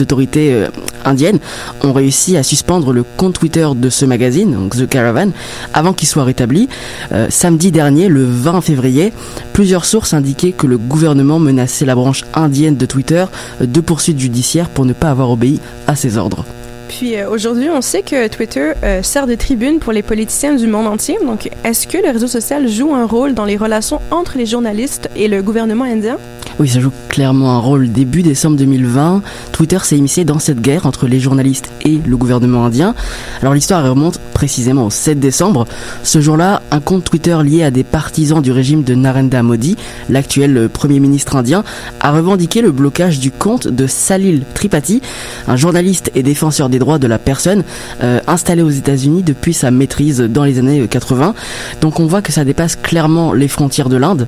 autorités 0.00 0.66
indiennes 1.04 1.38
ont 1.82 1.92
réussi 1.92 2.33
à 2.36 2.42
suspendre 2.42 2.92
le 2.92 3.04
compte 3.16 3.38
Twitter 3.38 3.68
de 3.74 3.90
ce 3.90 4.04
magazine, 4.04 4.68
The 4.70 4.88
Caravan, 4.88 5.30
avant 5.72 5.92
qu'il 5.92 6.08
soit 6.08 6.24
rétabli. 6.24 6.68
Euh, 7.12 7.26
samedi 7.30 7.70
dernier, 7.72 8.08
le 8.08 8.24
20 8.24 8.60
février, 8.60 9.12
plusieurs 9.52 9.84
sources 9.84 10.14
indiquaient 10.14 10.52
que 10.52 10.66
le 10.66 10.78
gouvernement 10.78 11.38
menaçait 11.38 11.84
la 11.84 11.94
branche 11.94 12.24
indienne 12.34 12.76
de 12.76 12.86
Twitter 12.86 13.24
de 13.60 13.80
poursuites 13.80 14.18
judiciaires 14.18 14.68
pour 14.68 14.84
ne 14.84 14.92
pas 14.92 15.10
avoir 15.10 15.30
obéi 15.30 15.60
à 15.86 15.96
ses 15.96 16.16
ordres. 16.16 16.44
Puis 16.88 17.16
euh, 17.16 17.28
aujourd'hui, 17.30 17.68
on 17.70 17.80
sait 17.80 18.02
que 18.02 18.28
Twitter 18.28 18.72
euh, 18.82 19.02
sert 19.02 19.26
de 19.26 19.34
tribune 19.34 19.78
pour 19.78 19.92
les 19.92 20.02
politiciens 20.02 20.54
du 20.54 20.66
monde 20.66 20.86
entier. 20.86 21.18
Donc, 21.24 21.50
est-ce 21.64 21.86
que 21.86 21.98
le 21.98 22.10
réseau 22.10 22.26
social 22.26 22.68
joue 22.68 22.94
un 22.94 23.06
rôle 23.06 23.34
dans 23.34 23.44
les 23.44 23.56
relations 23.56 24.00
entre 24.10 24.38
les 24.38 24.46
journalistes 24.46 25.08
et 25.16 25.28
le 25.28 25.42
gouvernement 25.42 25.84
indien? 25.84 26.18
Oui, 26.60 26.68
ça 26.68 26.78
joue 26.78 26.92
clairement 27.08 27.50
un 27.56 27.58
rôle. 27.58 27.90
Début 27.90 28.22
décembre 28.22 28.56
2020, 28.58 29.22
Twitter 29.50 29.78
s'est 29.82 29.98
immiscé 29.98 30.24
dans 30.24 30.38
cette 30.38 30.60
guerre 30.60 30.86
entre 30.86 31.08
les 31.08 31.18
journalistes 31.18 31.68
et 31.82 31.98
le 32.06 32.16
gouvernement 32.16 32.64
indien. 32.64 32.94
Alors 33.40 33.54
l'histoire 33.54 33.84
remonte 33.84 34.20
précisément 34.34 34.86
au 34.86 34.90
7 34.90 35.18
décembre. 35.18 35.66
Ce 36.04 36.20
jour-là, 36.20 36.62
un 36.70 36.78
compte 36.78 37.02
Twitter 37.02 37.36
lié 37.42 37.64
à 37.64 37.72
des 37.72 37.82
partisans 37.82 38.40
du 38.40 38.52
régime 38.52 38.84
de 38.84 38.94
Narendra 38.94 39.42
Modi, 39.42 39.76
l'actuel 40.08 40.56
euh, 40.56 40.68
Premier 40.68 41.00
ministre 41.00 41.34
indien, 41.34 41.64
a 42.00 42.12
revendiqué 42.12 42.62
le 42.62 42.70
blocage 42.70 43.18
du 43.18 43.32
compte 43.32 43.66
de 43.66 43.88
Salil 43.88 44.44
Tripathi, 44.54 45.02
un 45.48 45.56
journaliste 45.56 46.12
et 46.14 46.22
défenseur 46.22 46.68
des 46.74 46.80
droits 46.80 46.98
de 46.98 47.06
la 47.06 47.20
personne 47.20 47.62
euh, 48.02 48.18
installé 48.26 48.62
aux 48.62 48.70
États-Unis 48.70 49.22
depuis 49.22 49.54
sa 49.54 49.70
maîtrise 49.70 50.18
dans 50.20 50.42
les 50.42 50.58
années 50.58 50.88
80. 50.88 51.28
Euh, 51.28 51.32
Donc 51.80 52.00
on 52.00 52.06
voit 52.06 52.20
que 52.20 52.32
ça 52.32 52.44
dépasse 52.44 52.74
clairement 52.74 53.32
les 53.32 53.46
frontières 53.46 53.88
de 53.88 53.96
l'Inde. 53.96 54.26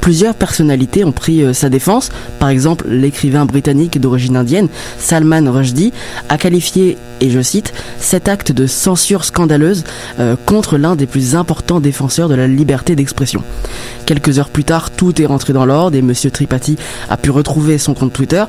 plusieurs 0.00 0.34
personnalités 0.34 1.04
ont 1.04 1.12
pris 1.12 1.42
euh, 1.42 1.52
sa 1.52 1.68
défense. 1.68 2.10
Par 2.38 2.50
exemple, 2.50 2.86
l'écrivain 2.88 3.46
britannique 3.46 4.00
d'origine 4.00 4.36
indienne, 4.36 4.68
Salman 4.98 5.50
Rushdie, 5.50 5.92
a 6.28 6.38
qualifié, 6.38 6.96
et 7.20 7.30
je 7.30 7.40
cite, 7.40 7.72
cet 7.98 8.28
acte 8.28 8.52
de 8.52 8.66
censure 8.66 9.24
scandaleuse 9.24 9.84
euh, 10.20 10.36
contre 10.46 10.76
l'un 10.76 10.94
des 10.96 11.06
plus 11.06 11.34
importants 11.34 11.80
défenseurs 11.80 12.28
de 12.28 12.34
la 12.34 12.46
liberté 12.46 12.94
d'expression. 12.94 13.42
Quelques 14.04 14.38
heures 14.38 14.50
plus 14.50 14.64
tard, 14.64 14.90
tout 14.90 15.20
est 15.20 15.26
rentré 15.26 15.52
dans 15.52 15.66
l'ordre 15.66 15.96
et 15.96 16.00
M. 16.00 16.12
Tripathi 16.14 16.76
a 17.10 17.16
pu 17.16 17.30
retrouver 17.30 17.78
son 17.78 17.94
compte 17.94 18.12
Twitter, 18.12 18.44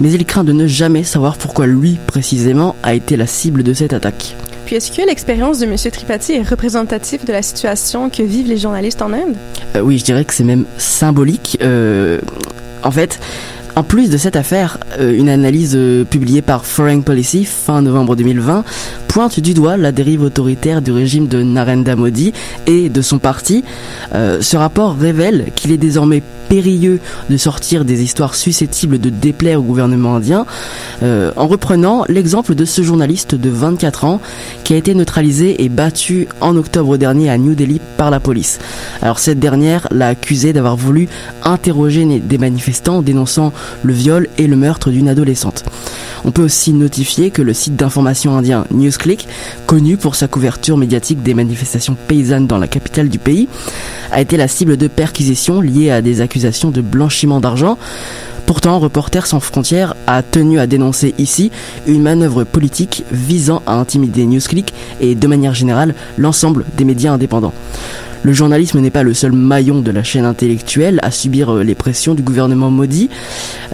mais 0.00 0.12
il 0.12 0.24
craint 0.24 0.44
de 0.44 0.52
ne 0.52 0.66
jamais 0.66 1.02
savoir 1.02 1.36
pourquoi 1.36 1.66
lui, 1.66 1.98
précisément, 2.06 2.59
a 2.82 2.94
été 2.94 3.16
la 3.16 3.26
cible 3.26 3.62
de 3.62 3.72
cette 3.72 3.92
attaque. 3.92 4.36
Puis 4.66 4.76
est-ce 4.76 4.92
que 4.92 5.04
l'expérience 5.04 5.58
de 5.58 5.66
M. 5.66 5.76
Tripathi 5.76 6.32
est 6.34 6.48
représentative 6.48 7.24
de 7.24 7.32
la 7.32 7.42
situation 7.42 8.08
que 8.08 8.22
vivent 8.22 8.48
les 8.48 8.58
journalistes 8.58 9.02
en 9.02 9.12
Inde? 9.12 9.34
Euh, 9.76 9.80
Oui, 9.80 9.98
je 9.98 10.04
dirais 10.04 10.24
que 10.24 10.32
c'est 10.32 10.44
même 10.44 10.64
symbolique. 10.78 11.58
Euh, 11.60 12.20
en 12.84 12.90
fait, 12.90 13.18
en 13.76 13.82
plus 13.82 14.10
de 14.10 14.16
cette 14.16 14.36
affaire, 14.36 14.78
euh, 14.98 15.12
une 15.16 15.28
analyse 15.28 15.78
publiée 16.10 16.42
par 16.42 16.64
Foreign 16.64 17.02
Policy 17.02 17.44
fin 17.44 17.82
novembre 17.82 18.14
2020 18.16 18.64
pointe 19.10 19.40
du 19.40 19.54
doigt 19.54 19.76
la 19.76 19.90
dérive 19.90 20.22
autoritaire 20.22 20.82
du 20.82 20.92
régime 20.92 21.26
de 21.26 21.42
Narendra 21.42 21.96
Modi 21.96 22.32
et 22.68 22.88
de 22.88 23.02
son 23.02 23.18
parti. 23.18 23.64
Euh, 24.14 24.40
ce 24.40 24.56
rapport 24.56 24.96
révèle 24.96 25.46
qu'il 25.56 25.72
est 25.72 25.78
désormais 25.78 26.22
périlleux 26.48 27.00
de 27.28 27.36
sortir 27.36 27.84
des 27.84 28.04
histoires 28.04 28.36
susceptibles 28.36 29.00
de 29.00 29.10
déplaire 29.10 29.58
au 29.58 29.62
gouvernement 29.62 30.16
indien, 30.16 30.46
en 31.02 31.46
reprenant 31.46 32.04
l'exemple 32.08 32.56
de 32.56 32.64
ce 32.64 32.82
journaliste 32.82 33.36
de 33.36 33.48
24 33.48 34.04
ans 34.04 34.20
qui 34.64 34.74
a 34.74 34.76
été 34.76 34.94
neutralisé 34.94 35.62
et 35.62 35.68
battu 35.68 36.26
en 36.40 36.56
octobre 36.56 36.96
dernier 36.96 37.30
à 37.30 37.38
New 37.38 37.54
Delhi 37.54 37.80
par 37.96 38.10
la 38.10 38.18
police. 38.18 38.58
Alors 39.00 39.20
cette 39.20 39.38
dernière 39.38 39.86
l'a 39.92 40.08
accusé 40.08 40.52
d'avoir 40.52 40.76
voulu 40.76 41.08
interroger 41.44 42.04
des 42.04 42.38
manifestants 42.38 43.00
dénonçant 43.00 43.52
le 43.84 43.92
viol 43.92 44.28
et 44.36 44.48
le 44.48 44.56
meurtre 44.56 44.90
d'une 44.90 45.08
adolescente. 45.08 45.64
On 46.24 46.32
peut 46.32 46.42
aussi 46.42 46.72
notifier 46.72 47.30
que 47.30 47.42
le 47.42 47.54
site 47.54 47.76
d'information 47.76 48.36
indien 48.36 48.66
NewsClick, 49.00 49.28
connu 49.66 49.96
pour 49.96 50.14
sa 50.14 50.28
couverture 50.28 50.76
médiatique 50.76 51.22
des 51.22 51.34
manifestations 51.34 51.96
paysannes 52.08 52.46
dans 52.46 52.58
la 52.58 52.68
capitale 52.68 53.08
du 53.08 53.18
pays, 53.18 53.48
a 54.12 54.20
été 54.20 54.36
la 54.36 54.48
cible 54.48 54.76
de 54.76 54.88
perquisitions 54.88 55.60
liées 55.60 55.90
à 55.90 56.02
des 56.02 56.20
accusations 56.20 56.70
de 56.70 56.80
blanchiment 56.80 57.40
d'argent. 57.40 57.78
Pourtant, 58.46 58.78
Reporters 58.78 59.26
sans 59.26 59.40
frontières 59.40 59.94
a 60.06 60.22
tenu 60.22 60.58
à 60.58 60.66
dénoncer 60.66 61.14
ici 61.18 61.50
une 61.86 62.02
manœuvre 62.02 62.44
politique 62.44 63.04
visant 63.12 63.62
à 63.66 63.74
intimider 63.74 64.26
NewsClick 64.26 64.74
et 65.00 65.14
de 65.14 65.26
manière 65.26 65.54
générale 65.54 65.94
l'ensemble 66.18 66.64
des 66.76 66.84
médias 66.84 67.12
indépendants. 67.12 67.54
Le 68.22 68.32
journalisme 68.34 68.80
n'est 68.80 68.90
pas 68.90 69.02
le 69.02 69.14
seul 69.14 69.32
maillon 69.32 69.80
de 69.80 69.90
la 69.90 70.02
chaîne 70.02 70.24
intellectuelle 70.26 71.00
à 71.02 71.10
subir 71.10 71.50
euh, 71.54 71.62
les 71.62 71.74
pressions 71.74 72.14
du 72.14 72.22
gouvernement 72.22 72.70
maudit, 72.70 73.08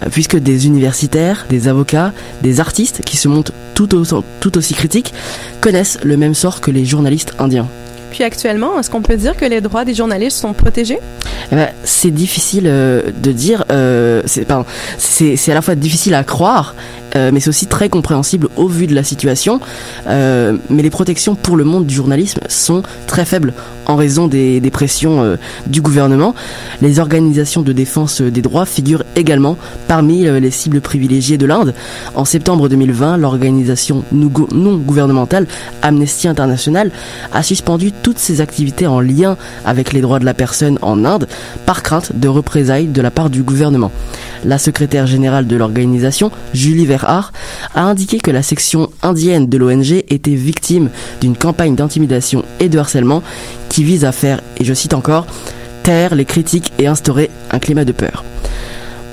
euh, 0.03 0.07
puisque 0.09 0.37
des 0.37 0.67
universitaires, 0.67 1.45
des 1.49 1.67
avocats, 1.67 2.13
des 2.43 2.59
artistes 2.61 3.01
qui 3.05 3.17
se 3.17 3.27
montrent 3.27 3.51
tout, 3.73 3.93
au- 3.95 4.23
tout 4.39 4.57
aussi 4.57 4.73
critiques 4.73 5.13
connaissent 5.59 5.99
le 6.03 6.15
même 6.17 6.33
sort 6.33 6.61
que 6.61 6.71
les 6.71 6.85
journalistes 6.85 7.33
indiens. 7.39 7.67
Puis 8.09 8.23
actuellement, 8.23 8.79
est-ce 8.79 8.89
qu'on 8.89 9.01
peut 9.01 9.17
dire 9.17 9.35
que 9.35 9.43
les 9.45 9.59
droits 9.59 9.83
des 9.83 9.93
journalistes 9.93 10.37
sont 10.37 10.53
protégés? 10.53 10.97
Eh 11.51 11.55
ben, 11.55 11.67
c'est 11.83 12.09
difficile 12.09 12.63
euh, 12.67 13.11
de 13.21 13.31
dire, 13.33 13.65
euh, 13.69 14.21
c'est 14.25 14.49
à 14.49 15.53
la 15.53 15.61
fois 15.61 15.75
difficile 15.75 16.13
à 16.13 16.23
croire, 16.23 16.73
euh, 17.15 17.31
mais 17.33 17.39
c'est 17.39 17.49
aussi 17.49 17.67
très 17.67 17.89
compréhensible 17.89 18.49
au 18.55 18.67
vu 18.67 18.87
de 18.87 18.95
la 18.95 19.03
situation. 19.03 19.59
Euh, 20.07 20.57
mais 20.69 20.83
les 20.83 20.89
protections 20.89 21.35
pour 21.35 21.55
le 21.57 21.63
monde 21.63 21.85
du 21.85 21.95
journalisme 21.95 22.41
sont 22.49 22.83
très 23.07 23.25
faibles 23.25 23.53
en 23.85 23.95
raison 23.95 24.27
des, 24.27 24.61
pressions 24.71 25.23
euh, 25.23 25.35
du 25.65 25.81
gouvernement. 25.81 26.35
Les 26.81 26.99
organisations 26.99 27.61
de 27.61 27.71
défense 27.71 28.21
des 28.21 28.41
droits 28.41 28.65
figurent 28.65 29.03
également 29.15 29.57
parmi 29.87 30.23
les 30.23 30.51
cibles 30.51 30.81
privilégiées 30.81 31.37
de 31.37 31.45
l'Inde. 31.45 31.73
En 32.15 32.25
septembre 32.25 32.67
2020, 32.69 33.17
l'organisation 33.17 34.03
non 34.11 34.75
gouvernementale 34.77 35.47
Amnesty 35.81 36.27
International 36.27 36.91
a 37.33 37.43
suspendu 37.43 37.91
toutes 37.91 38.19
ses 38.19 38.41
activités 38.41 38.87
en 38.87 38.99
lien 38.99 39.37
avec 39.65 39.93
les 39.93 40.01
droits 40.01 40.19
de 40.19 40.25
la 40.25 40.33
personne 40.33 40.77
en 40.81 41.05
Inde 41.05 41.27
par 41.65 41.81
crainte 41.81 42.11
de 42.15 42.27
représailles 42.27 42.87
de 42.87 43.01
la 43.01 43.11
part 43.11 43.29
du 43.29 43.43
gouvernement. 43.43 43.91
La 44.45 44.57
secrétaire 44.57 45.07
générale 45.07 45.47
de 45.47 45.55
l'organisation, 45.55 46.31
Julie 46.53 46.85
Verhart, 46.85 47.33
a 47.75 47.83
indiqué 47.83 48.19
que 48.19 48.31
la 48.31 48.43
section 48.43 48.89
indienne 49.01 49.47
de 49.47 49.57
l'ONG 49.57 50.03
était 50.09 50.35
victime 50.35 50.89
d'une 51.21 51.35
campagne 51.35 51.75
d'intimidation 51.75 52.43
et 52.59 52.69
de 52.69 52.77
harcèlement 52.77 53.23
qui 53.69 53.83
vise 53.83 54.05
à 54.05 54.11
faire, 54.11 54.41
et 54.57 54.63
je 54.63 54.73
cite 54.73 54.93
encore, 54.93 55.27
taire 55.83 56.15
les 56.15 56.25
critiques 56.25 56.71
et 56.79 56.87
instaurer 56.87 57.29
un 57.51 57.59
climat 57.59 57.85
de 57.85 57.91
peur. 57.91 58.23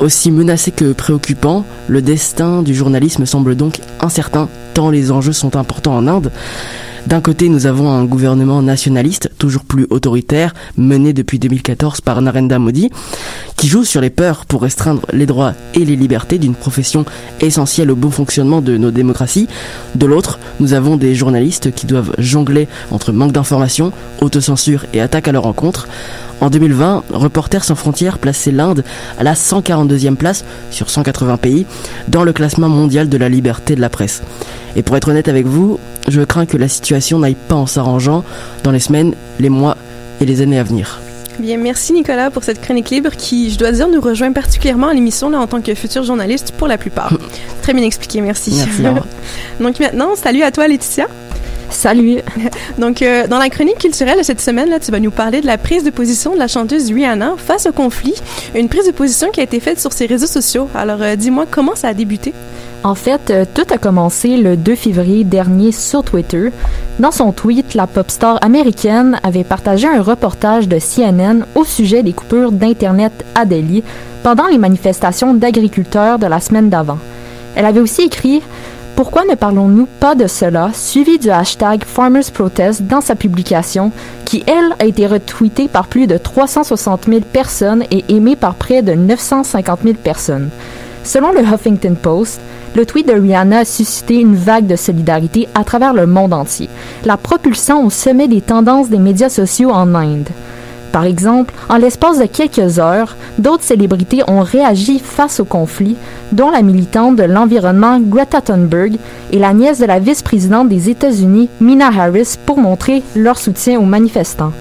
Aussi 0.01 0.31
menacé 0.31 0.71
que 0.71 0.93
préoccupant, 0.93 1.65
le 1.89 2.03
destin 2.03 2.63
du 2.63 2.75
journalisme 2.75 3.27
semble 3.27 3.55
donc 3.55 3.81
incertain 4.01 4.49
tant 4.75 4.91
les 4.91 5.13
enjeux 5.13 5.33
sont 5.33 5.57
importants 5.57 5.97
en 5.97 6.07
Inde. 6.09 6.33
D'un 7.07 7.21
côté, 7.21 7.51
nous 7.51 7.67
avons 7.67 7.91
un 7.91 8.05
gouvernement 8.05 8.63
nationaliste, 8.63 9.31
toujours 9.39 9.65
plus 9.65 9.87
autoritaire, 9.91 10.55
mené 10.79 11.13
depuis 11.13 11.39
2014 11.39 12.01
par 12.01 12.23
Narendra 12.23 12.59
Modi, 12.59 12.91
qui 13.57 13.69
joue 13.69 13.85
sur 13.85 14.01
les 14.01 14.09
peurs 14.09 14.47
pour 14.47 14.63
restreindre 14.63 15.03
les 15.13 15.27
droits 15.27 15.53
et 15.75 15.85
les 15.85 15.97
libertés 15.97 16.39
d'une 16.39 16.55
profession 16.55 17.05
essentielle 17.41 17.91
au 17.91 17.97
bon 17.97 18.11
fonctionnement 18.11 18.63
de 18.63 18.79
nos 18.79 18.91
démocraties. 18.91 19.49
De 19.95 20.07
l'autre, 20.07 20.39
nous 20.61 20.73
avons 20.73 20.97
des 20.97 21.15
journalistes 21.15 21.75
qui 21.75 21.87
doivent 21.87 22.15
jongler 22.17 22.69
entre 22.91 23.13
manque 23.13 23.33
d'informations, 23.33 23.93
autocensure 24.23 24.87
et 24.95 25.03
attaque 25.03 25.29
à 25.29 25.33
leur 25.33 25.47
encontre. 25.47 25.89
En 26.45 26.51
2020, 26.51 27.05
Reporters 27.09 27.65
sans 27.65 27.75
frontières 27.75 28.19
plaçait 28.19 28.51
l'Inde 28.51 28.85
à 29.19 29.23
la 29.23 29.33
142e 29.33 30.15
place 30.15 30.45
sur 30.71 30.91
180 30.91 31.39
pays 31.39 31.65
dans 32.09 32.23
le 32.23 32.35
classement 32.35 32.69
mondial 32.69 33.09
de 33.09 33.17
la 33.17 33.31
liberté 33.31 33.75
de 33.75 33.81
la 33.81 33.89
presse. 33.89 34.23
Et 34.77 34.83
pour 34.83 34.95
être 34.99 35.09
honnête 35.09 35.29
avec 35.29 35.47
vous, 35.47 35.81
je 36.07 36.21
crains 36.21 36.45
que 36.45 36.59
la 36.59 36.69
situation 36.69 37.19
n'aille 37.19 37.35
pas 37.35 37.55
en 37.55 37.65
s'arrangeant 37.65 38.25
dans 38.63 38.73
les 38.73 38.79
semaines, 38.79 39.15
les 39.41 39.49
mois 39.49 39.79
et 40.21 40.27
les 40.27 40.43
années 40.43 40.59
à 40.59 40.65
venir. 40.65 41.01
Bien, 41.39 41.57
merci 41.57 41.95
Nicolas 41.95 42.31
pour 42.31 42.45
cette 42.45 42.61
chronique 42.61 42.91
libre 42.91 43.13
qui, 43.17 43.51
je 43.51 43.57
dois 43.57 43.73
dire, 43.73 43.89
nous 43.89 44.03
rejoint 44.03 44.33
particulièrement 44.33 44.89
à 44.89 44.93
l'émission 44.93 45.31
là, 45.31 45.41
en 45.41 45.47
tant 45.47 45.63
que 45.63 45.75
futur 45.75 46.05
journaliste 46.05 46.53
pour 46.59 46.69
la 46.69 46.77
plupart. 46.77 47.17
Très 47.63 47.73
bien 47.73 47.85
expliqué, 47.85 48.21
merci. 48.21 48.53
Merci. 48.55 48.83
Donc 49.61 49.81
maintenant, 49.81 50.15
salut 50.15 50.43
à 50.43 50.51
toi 50.51 50.69
Laetitia. 50.69 51.07
Salut. 51.71 52.21
Donc, 52.79 53.03
euh, 53.03 53.27
dans 53.27 53.39
la 53.39 53.49
chronique 53.49 53.79
culturelle 53.79 54.19
de 54.19 54.23
cette 54.23 54.41
semaine, 54.41 54.71
là, 54.71 54.81
tu 54.81 54.91
vas 54.91 55.01
nous 55.01 55.11
parler 55.11 55.41
de 55.41 55.47
la 55.47 55.59
prise 55.59 55.85
de 55.85 55.91
position 55.91 56.35
de 56.35 56.39
la 56.39 56.49
chanteuse 56.49 56.91
Rihanna 56.91 57.35
face 57.37 57.67
au 57.67 57.73
conflit. 57.73 58.15
Une 58.55 58.69
prise 58.69 58.87
de 58.87 58.93
position 58.93 59.31
qui 59.31 59.41
a 59.41 59.43
été 59.43 59.61
faite 59.61 59.81
sur 59.81 59.93
ses 59.93 60.07
réseaux 60.07 60.27
sociaux. 60.27 60.69
Alors, 60.75 61.03
euh, 61.03 61.17
dis-moi, 61.17 61.47
comment 61.51 61.75
ça 61.75 61.89
a 61.89 61.95
débuté? 61.95 62.33
En 62.85 62.95
fait, 62.95 63.31
euh, 63.31 63.47
tout 63.53 63.65
a 63.73 63.79
commencé 63.79 64.37
le 64.37 64.59
2 64.59 64.75
février 64.75 65.25
dernier 65.25 65.73
sur 65.73 66.05
Twitter. 66.05 66.51
Dans 66.99 67.13
son 67.13 67.33
tweet, 67.33 67.73
la 67.75 67.87
pop 67.87 68.11
star 68.11 68.39
américaine 68.45 69.19
avait 69.23 69.43
partagé 69.43 69.89
un 69.89 70.03
reportage 70.03 70.69
de 70.69 70.79
CNN 70.79 71.47
au 71.55 71.65
sujet 71.65 72.03
des 72.03 72.13
coupures 72.13 72.53
d'Internet 72.53 73.25
à 73.35 73.47
Delhi 73.47 73.83
pendant 74.23 74.47
les 74.49 74.59
manifestations 74.59 75.33
d'agriculteurs 75.33 76.19
de 76.19 76.27
la 76.27 76.41
semaine 76.41 76.69
d'avant. 76.69 76.99
Elle 77.57 77.65
avait 77.65 77.81
aussi 77.81 78.03
écrit 78.03 78.43
Pourquoi 78.97 79.25
ne 79.25 79.35
parlons-nous 79.35 79.89
pas 79.99 80.15
de 80.15 80.29
cela 80.29 80.71
suivi 80.73 81.19
du 81.19 81.29
hashtag 81.29 81.83
Farmers 81.85 82.31
Protest 82.33 82.83
dans 82.83 83.01
sa 83.01 83.17
publication 83.17 83.91
qui, 84.25 84.45
elle, 84.47 84.77
a 84.79 84.85
été 84.85 85.09
retweetée 85.09 85.67
par 85.67 85.89
plus 85.89 86.07
de 86.07 86.17
360 86.17 87.07
000 87.07 87.21
personnes 87.21 87.83
et 87.91 88.05
aimée 88.09 88.37
par 88.37 88.55
près 88.55 88.83
de 88.83 88.93
950 88.93 89.81
000 89.83 89.95
personnes. 89.97 90.51
Selon 91.03 91.33
le 91.33 91.41
Huffington 91.41 91.97
Post, 92.01 92.41
le 92.77 92.87
tweet 92.87 93.09
de 93.09 93.21
Rihanna 93.21 93.59
a 93.59 93.65
suscité 93.65 94.21
une 94.21 94.37
vague 94.37 94.69
de 94.69 94.77
solidarité 94.77 95.49
à 95.57 95.65
travers 95.65 95.93
le 95.93 96.07
monde 96.07 96.33
entier, 96.33 96.69
la 97.05 97.17
propulsant 97.17 97.83
au 97.85 97.91
sommet 97.91 98.29
des 98.29 98.43
tendances 98.43 98.91
des 98.91 98.99
médias 98.99 99.29
sociaux 99.29 99.71
en 99.71 99.93
Inde. 99.97 100.29
Par 100.95 101.07
exemple, 101.07 101.53
en 101.69 101.77
l'espace 101.77 102.21
de 102.21 102.27
quelques 102.27 102.79
heures, 102.79 103.17
d'autres 103.39 103.65
célébrités 103.65 104.23
ont 104.29 104.43
réagi 104.43 105.01
face 105.01 105.41
au 105.41 105.45
conflit, 105.45 105.97
dont 106.31 106.51
la 106.51 106.63
militante 106.63 107.17
de 107.17 107.25
l'environnement 107.25 107.99
Greta 107.99 108.41
Thunberg 108.41 108.99
et 109.33 109.41
la 109.41 109.53
nièce 109.55 109.81
de 109.81 109.87
la 109.87 109.99
vice-présidente 109.99 110.69
des 110.69 110.91
États-Unis, 110.91 111.49
Mina 111.61 111.89
Harris, 111.89 112.37
pour 112.47 112.59
montrer 112.59 113.03
leur 113.17 113.39
soutien 113.39 113.81
aux 113.81 113.85
manifestants. 113.85 114.53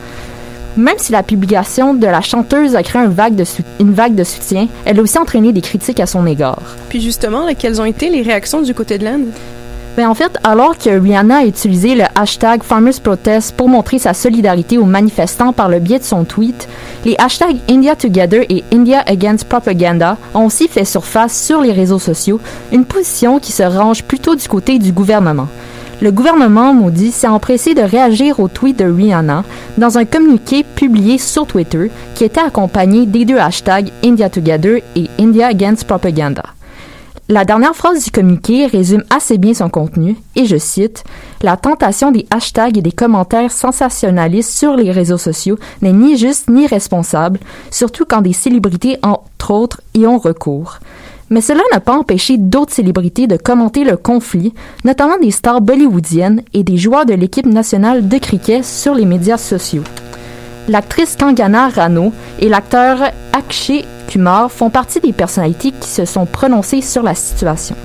Même 0.76 0.98
si 0.98 1.12
la 1.12 1.22
publication 1.22 1.94
de 1.94 2.08
la 2.08 2.22
chanteuse 2.22 2.76
a 2.76 2.82
créé 2.82 3.04
une 3.04 3.94
vague 3.94 4.16
de 4.16 4.24
soutien, 4.24 4.68
elle 4.86 5.00
a 5.00 5.04
aussi 5.04 5.20
entraîné 5.20 5.54
des 5.54 5.62
critiques 5.62 6.00
à 6.00 6.08
son 6.08 6.26
égard. 6.26 6.64
Puis 6.90 7.00
justement, 7.00 7.46
quelles 7.60 7.80
ont 7.80 7.86
été 7.86 8.10
les 8.10 8.24
réactions 8.24 8.64
du 8.64 8.74
côté 8.74 8.98
de 8.98 9.04
l'Inde? 9.04 9.28
Ben, 9.96 10.10
en 10.10 10.16
fait, 10.16 10.40
alors 10.44 10.76
que 10.76 10.90
Rihanna 10.90 11.38
a 11.38 11.46
utilisé 11.46 11.94
le 11.94 12.06
hashtag 12.16 12.64
Farmers 12.64 13.00
Protest 13.00 13.56
pour 13.56 13.70
montrer 13.70 14.00
sa 14.00 14.16
solidarité 14.16 14.80
aux 14.80 14.86
manifestants 14.86 15.54
par 15.54 15.70
le 15.70 15.78
biais 15.78 16.00
de 16.00 16.04
son 16.04 16.24
tweet, 16.24 16.68
les 17.06 17.16
hashtags 17.20 17.58
India 17.70 17.96
Together 17.96 18.44
et 18.50 18.64
India 18.74 19.04
Against 19.06 19.48
Propaganda 19.48 20.18
ont 20.34 20.46
aussi 20.46 20.68
fait 20.68 20.84
surface 20.84 21.40
sur 21.40 21.62
les 21.62 21.72
réseaux 21.72 22.00
sociaux, 22.00 22.40
une 22.72 22.86
position 22.86 23.38
qui 23.38 23.52
se 23.52 23.62
range 23.62 24.04
plutôt 24.04 24.36
du 24.36 24.48
côté 24.48 24.80
du 24.80 24.92
gouvernement. 24.92 25.48
Le 26.02 26.12
gouvernement 26.12 26.74
maudit 26.74 27.12
s'est 27.12 27.28
empressé 27.28 27.76
de 27.76 27.82
réagir 27.82 28.40
au 28.40 28.48
tweet 28.48 28.80
de 28.80 28.86
Rihanna 28.86 29.44
dans 29.78 30.00
un 30.00 30.06
communiqué 30.06 30.64
publié 30.64 31.20
sur 31.20 31.46
Twitter 31.46 31.92
qui 32.16 32.24
était 32.24 32.42
accompagné 32.42 33.06
des 33.06 33.26
deux 33.26 33.38
hashtags 33.38 33.92
India 34.04 34.28
Together 34.28 34.82
et 34.96 35.08
India 35.20 35.48
Against 35.48 35.86
Propaganda. 35.86 36.44
La 37.30 37.46
dernière 37.46 37.74
phrase 37.74 38.04
du 38.04 38.12
communiqué 38.12 38.66
résume 38.66 39.06
assez 39.10 39.38
bien 39.38 39.54
son 39.54 39.70
contenu, 39.70 40.18
et 40.36 40.46
je 40.46 40.58
cite 40.58 41.06
La 41.42 41.56
tentation 41.56 42.12
des 42.12 42.28
hashtags 42.30 42.78
et 42.78 42.82
des 42.82 42.92
commentaires 42.92 43.52
sensationnalistes 43.52 44.52
sur 44.52 44.76
les 44.76 44.92
réseaux 44.92 45.18
sociaux 45.18 45.58
n'est 45.82 45.94
ni 45.94 46.18
juste 46.18 46.50
ni 46.50 46.68
responsable, 46.68 47.40
surtout 47.72 48.04
quand 48.06 48.22
des 48.22 48.34
célébrités, 48.34 48.98
entre 49.04 49.52
autres, 49.52 49.82
y 49.94 50.06
ont 50.06 50.18
recours. 50.18 50.80
Mais 51.30 51.40
cela 51.40 51.62
n'a 51.72 51.80
pas 51.80 51.98
empêché 51.98 52.38
d'autres 52.38 52.74
célébrités 52.74 53.28
de 53.28 53.38
commenter 53.38 53.86
le 53.86 53.96
conflit, 53.96 54.54
notamment 54.84 55.18
des 55.18 55.32
stars 55.32 55.62
bollywoodiennes 55.62 56.42
et 56.54 56.64
des 56.64 56.76
joueurs 56.76 57.06
de 57.06 57.14
l'équipe 57.14 57.46
nationale 57.46 58.10
de 58.10 58.18
cricket 58.18 58.66
sur 58.66 58.94
les 58.96 59.06
médias 59.06 59.38
sociaux. 59.38 59.84
L'actrice 60.70 61.18
Kangana 61.18 61.68
Rano 61.68 62.14
et 62.40 62.48
l'acteur 62.48 62.98
Akshay 63.34 63.84
Kumar 64.08 64.50
font 64.50 64.70
partie 64.70 65.02
des 65.02 65.12
personnalités 65.12 65.72
qui 65.72 65.90
se 65.90 66.06
sont 66.06 66.26
prononcées 66.26 66.82
sur 66.82 67.04
la 67.04 67.16
situation. 67.16 67.76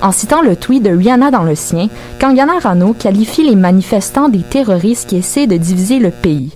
En 0.00 0.12
citant 0.12 0.40
le 0.40 0.54
tweet 0.54 0.84
de 0.84 0.90
Rihanna 0.90 1.32
dans 1.32 1.42
le 1.42 1.56
sien, 1.56 1.88
Kangana 2.20 2.60
Rano 2.60 2.92
qualifie 2.92 3.42
les 3.42 3.56
manifestants 3.56 4.28
des 4.28 4.42
terroristes 4.42 5.08
qui 5.08 5.16
essaient 5.16 5.48
de 5.48 5.56
diviser 5.56 5.98
le 5.98 6.10
pays. 6.10 6.52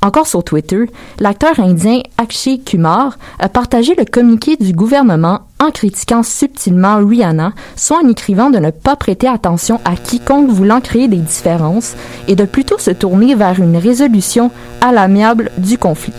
Encore 0.00 0.28
sur 0.28 0.44
Twitter, 0.44 0.88
l'acteur 1.18 1.58
indien 1.58 2.00
Akshay 2.18 2.58
Kumar 2.58 3.18
a 3.40 3.48
partagé 3.48 3.96
le 3.96 4.04
communiqué 4.04 4.56
du 4.56 4.72
gouvernement 4.72 5.40
en 5.58 5.70
critiquant 5.72 6.22
subtilement 6.22 7.04
Rihanna, 7.04 7.52
soit 7.74 7.98
en 8.04 8.08
écrivant 8.08 8.50
de 8.50 8.58
ne 8.58 8.70
pas 8.70 8.94
prêter 8.94 9.26
attention 9.26 9.80
à 9.84 9.96
quiconque 9.96 10.50
voulant 10.50 10.80
créer 10.80 11.08
des 11.08 11.16
différences 11.16 11.96
et 12.28 12.36
de 12.36 12.44
plutôt 12.44 12.78
se 12.78 12.92
tourner 12.92 13.34
vers 13.34 13.58
une 13.60 13.76
résolution 13.76 14.52
à 14.80 14.92
l'amiable 14.92 15.50
du 15.58 15.78
conflit. 15.78 16.14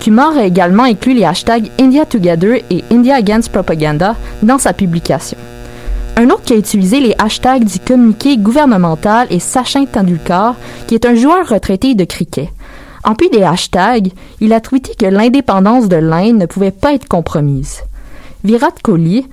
Kumar 0.00 0.36
a 0.36 0.44
également 0.44 0.82
inclus 0.82 1.14
les 1.14 1.24
hashtags 1.24 1.70
India 1.78 2.04
Together 2.04 2.60
et 2.70 2.82
India 2.90 3.14
Against 3.14 3.52
Propaganda 3.52 4.16
dans 4.42 4.58
sa 4.58 4.72
publication. 4.72 5.38
Un 6.16 6.28
autre 6.28 6.42
qui 6.42 6.54
a 6.54 6.56
utilisé 6.56 6.98
les 6.98 7.14
hashtags 7.18 7.64
du 7.64 7.78
communiqué 7.78 8.36
gouvernemental 8.36 9.28
est 9.30 9.38
Sachin 9.38 9.86
Tendulkar, 9.86 10.56
qui 10.88 10.96
est 10.96 11.06
un 11.06 11.14
joueur 11.14 11.48
retraité 11.48 11.94
de 11.94 12.04
cricket. 12.04 12.48
En 13.04 13.14
plus 13.14 13.30
des 13.30 13.42
hashtags, 13.42 14.12
il 14.40 14.52
a 14.52 14.60
tweeté 14.60 14.94
que 14.94 15.06
l'indépendance 15.06 15.88
de 15.88 15.96
l'Inde 15.96 16.38
ne 16.38 16.46
pouvait 16.46 16.70
pas 16.70 16.94
être 16.94 17.08
compromise. 17.08 17.82
Virat 18.44 18.70
Kohli, 18.82 19.26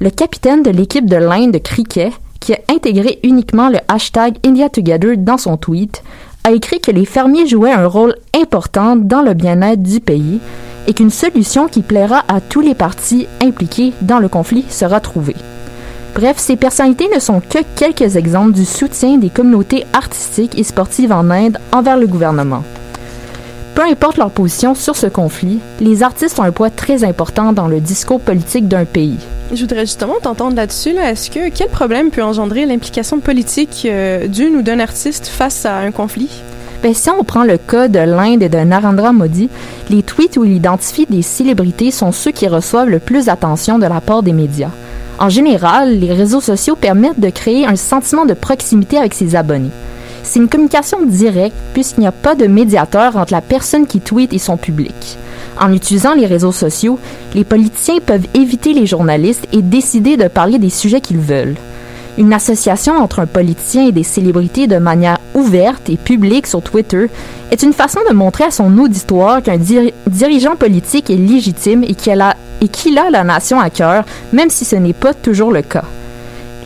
le 0.00 0.10
capitaine 0.10 0.62
de 0.62 0.70
l'équipe 0.70 1.08
de 1.08 1.16
l'Inde 1.16 1.52
de 1.52 1.58
cricket, 1.58 2.12
qui 2.38 2.52
a 2.52 2.58
intégré 2.68 3.18
uniquement 3.24 3.68
le 3.68 3.78
hashtag 3.88 4.36
India 4.44 4.68
Together 4.68 5.16
dans 5.16 5.38
son 5.38 5.56
tweet, 5.56 6.04
a 6.44 6.52
écrit 6.52 6.80
que 6.80 6.92
les 6.92 7.04
fermiers 7.04 7.48
jouaient 7.48 7.72
un 7.72 7.88
rôle 7.88 8.14
important 8.32 8.94
dans 8.94 9.22
le 9.22 9.34
bien-être 9.34 9.82
du 9.82 9.98
pays 9.98 10.38
et 10.86 10.94
qu'une 10.94 11.10
solution 11.10 11.66
qui 11.66 11.82
plaira 11.82 12.22
à 12.28 12.40
tous 12.40 12.60
les 12.60 12.76
partis 12.76 13.26
impliqués 13.42 13.92
dans 14.02 14.20
le 14.20 14.28
conflit 14.28 14.64
sera 14.68 15.00
trouvée. 15.00 15.34
Bref, 16.14 16.36
ces 16.38 16.56
personnalités 16.56 17.10
ne 17.12 17.18
sont 17.18 17.40
que 17.40 17.58
quelques 17.74 18.14
exemples 18.14 18.52
du 18.52 18.64
soutien 18.64 19.18
des 19.18 19.28
communautés 19.28 19.84
artistiques 19.92 20.56
et 20.56 20.62
sportives 20.62 21.12
en 21.12 21.28
Inde 21.30 21.58
envers 21.72 21.98
le 21.98 22.06
gouvernement. 22.06 22.62
Peu 23.76 23.82
importe 23.82 24.16
leur 24.16 24.30
position 24.30 24.74
sur 24.74 24.96
ce 24.96 25.06
conflit, 25.06 25.58
les 25.80 26.02
artistes 26.02 26.38
ont 26.38 26.44
un 26.44 26.50
poids 26.50 26.70
très 26.70 27.04
important 27.04 27.52
dans 27.52 27.68
le 27.68 27.78
discours 27.78 28.22
politique 28.22 28.68
d'un 28.68 28.86
pays. 28.86 29.18
Je 29.52 29.60
voudrais 29.60 29.84
justement 29.84 30.14
t'entendre 30.22 30.56
là-dessus. 30.56 30.94
Là. 30.94 31.10
Est-ce 31.10 31.30
que 31.30 31.50
quel 31.50 31.68
problème 31.68 32.10
peut 32.10 32.22
engendrer 32.22 32.64
l'implication 32.64 33.20
politique 33.20 33.82
euh, 33.84 34.28
d'une 34.28 34.56
ou 34.56 34.62
d'un 34.62 34.80
artiste 34.80 35.26
face 35.26 35.66
à 35.66 35.76
un 35.76 35.90
conflit? 35.90 36.30
Ben, 36.82 36.94
si 36.94 37.10
on 37.10 37.22
prend 37.22 37.44
le 37.44 37.58
cas 37.58 37.88
de 37.88 37.98
l'Inde 37.98 38.42
et 38.42 38.48
de 38.48 38.56
Narendra 38.56 39.12
Modi, 39.12 39.50
les 39.90 40.02
tweets 40.02 40.38
où 40.38 40.46
il 40.46 40.54
identifie 40.54 41.04
des 41.04 41.20
célébrités 41.20 41.90
sont 41.90 42.12
ceux 42.12 42.32
qui 42.32 42.48
reçoivent 42.48 42.88
le 42.88 42.98
plus 42.98 43.26
d'attention 43.26 43.78
de 43.78 43.84
la 43.84 44.00
part 44.00 44.22
des 44.22 44.32
médias. 44.32 44.70
En 45.18 45.28
général, 45.28 45.98
les 45.98 46.14
réseaux 46.14 46.40
sociaux 46.40 46.76
permettent 46.76 47.20
de 47.20 47.28
créer 47.28 47.66
un 47.66 47.76
sentiment 47.76 48.24
de 48.24 48.32
proximité 48.32 48.96
avec 48.96 49.12
ses 49.12 49.36
abonnés. 49.36 49.70
C'est 50.28 50.40
une 50.40 50.48
communication 50.48 50.98
directe 51.06 51.54
puisqu'il 51.72 52.00
n'y 52.00 52.06
a 52.08 52.12
pas 52.12 52.34
de 52.34 52.46
médiateur 52.48 53.16
entre 53.16 53.32
la 53.32 53.40
personne 53.40 53.86
qui 53.86 54.00
tweet 54.00 54.32
et 54.32 54.38
son 54.38 54.56
public. 54.56 55.18
En 55.60 55.72
utilisant 55.72 56.14
les 56.14 56.26
réseaux 56.26 56.50
sociaux, 56.52 56.98
les 57.32 57.44
politiciens 57.44 58.00
peuvent 58.04 58.26
éviter 58.34 58.72
les 58.74 58.86
journalistes 58.86 59.46
et 59.52 59.62
décider 59.62 60.16
de 60.16 60.26
parler 60.26 60.58
des 60.58 60.68
sujets 60.68 61.00
qu'ils 61.00 61.20
veulent. 61.20 61.54
Une 62.18 62.32
association 62.32 62.94
entre 62.94 63.20
un 63.20 63.26
politicien 63.26 63.86
et 63.86 63.92
des 63.92 64.02
célébrités 64.02 64.66
de 64.66 64.78
manière 64.78 65.18
ouverte 65.34 65.88
et 65.88 65.96
publique 65.96 66.48
sur 66.48 66.60
Twitter 66.60 67.06
est 67.52 67.62
une 67.62 67.72
façon 67.72 68.00
de 68.08 68.14
montrer 68.14 68.44
à 68.44 68.50
son 68.50 68.76
auditoire 68.78 69.42
qu'un 69.42 69.58
diri- 69.58 69.94
dirigeant 70.08 70.56
politique 70.56 71.08
est 71.08 71.16
légitime 71.16 71.84
et 71.84 71.94
qu'il 71.94 72.20
a, 72.20 72.30
a 72.30 73.10
la 73.10 73.22
nation 73.24 73.60
à 73.60 73.70
cœur, 73.70 74.04
même 74.32 74.50
si 74.50 74.64
ce 74.64 74.76
n'est 74.76 74.92
pas 74.92 75.14
toujours 75.14 75.52
le 75.52 75.62
cas. 75.62 75.84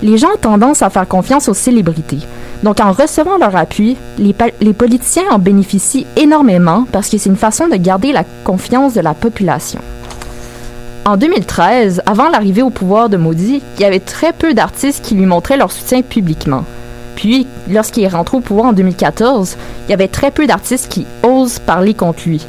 Les 0.02 0.16
gens 0.16 0.28
ont 0.34 0.38
tendance 0.40 0.80
à 0.82 0.88
faire 0.88 1.06
confiance 1.06 1.48
aux 1.48 1.54
célébrités. 1.54 2.20
Donc, 2.62 2.80
en 2.80 2.92
recevant 2.92 3.38
leur 3.38 3.56
appui, 3.56 3.96
les, 4.18 4.34
politiciens 4.72 5.30
en 5.30 5.38
bénéficient 5.38 6.06
énormément 6.16 6.86
parce 6.92 7.08
que 7.08 7.16
c'est 7.16 7.30
une 7.30 7.36
façon 7.36 7.68
de 7.68 7.76
garder 7.76 8.12
la 8.12 8.24
confiance 8.44 8.94
de 8.94 9.00
la 9.00 9.14
population. 9.14 9.80
En 11.06 11.16
2013, 11.16 12.02
avant 12.04 12.28
l'arrivée 12.28 12.62
au 12.62 12.68
pouvoir 12.68 13.08
de 13.08 13.16
Modi, 13.16 13.62
il 13.76 13.82
y 13.82 13.86
avait 13.86 14.00
très 14.00 14.34
peu 14.34 14.52
d'artistes 14.52 15.02
qui 15.02 15.14
lui 15.14 15.24
montraient 15.24 15.56
leur 15.56 15.72
soutien 15.72 16.02
publiquement. 16.02 16.64
Puis, 17.16 17.46
lorsqu'il 17.70 18.04
est 18.04 18.08
rentré 18.08 18.36
au 18.36 18.40
pouvoir 18.40 18.66
en 18.66 18.72
2014, 18.74 19.56
il 19.86 19.90
y 19.90 19.94
avait 19.94 20.08
très 20.08 20.30
peu 20.30 20.46
d'artistes 20.46 20.88
qui 20.88 21.06
osent 21.22 21.58
parler 21.58 21.94
contre 21.94 22.22
lui. 22.26 22.44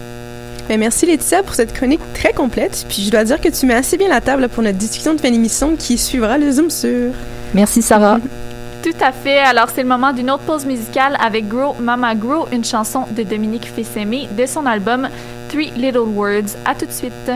Ben, 0.67 0.79
merci 0.79 1.05
Laetitia 1.05 1.43
pour 1.43 1.55
cette 1.55 1.73
chronique 1.73 2.01
très 2.13 2.33
complète. 2.33 2.85
Puis 2.87 3.03
je 3.03 3.11
dois 3.11 3.23
dire 3.23 3.41
que 3.41 3.49
tu 3.49 3.65
mets 3.65 3.73
assez 3.73 3.97
bien 3.97 4.09
la 4.09 4.21
table 4.21 4.47
pour 4.47 4.63
notre 4.63 4.77
discussion 4.77 5.13
de 5.13 5.19
fin 5.19 5.31
d'émission 5.31 5.75
qui 5.77 5.97
suivra 5.97 6.37
le 6.37 6.51
Zoom 6.51 6.69
sur. 6.69 7.11
Merci 7.53 7.81
Sarah. 7.81 8.19
Tout 8.83 8.97
à 8.99 9.11
fait. 9.11 9.37
Alors, 9.39 9.69
c'est 9.69 9.83
le 9.83 9.87
moment 9.87 10.11
d'une 10.11 10.31
autre 10.31 10.43
pause 10.43 10.65
musicale 10.65 11.15
avec 11.19 11.47
Grow 11.47 11.75
Mama 11.79 12.15
Grow, 12.15 12.47
une 12.51 12.63
chanson 12.63 13.05
de 13.11 13.21
Dominique 13.21 13.65
Fils-Aimé 13.65 14.27
de 14.31 14.45
son 14.47 14.65
album 14.65 15.07
Three 15.49 15.71
Little 15.75 16.09
Words. 16.15 16.57
À 16.65 16.73
tout 16.73 16.87
de 16.87 16.91
suite. 16.91 17.31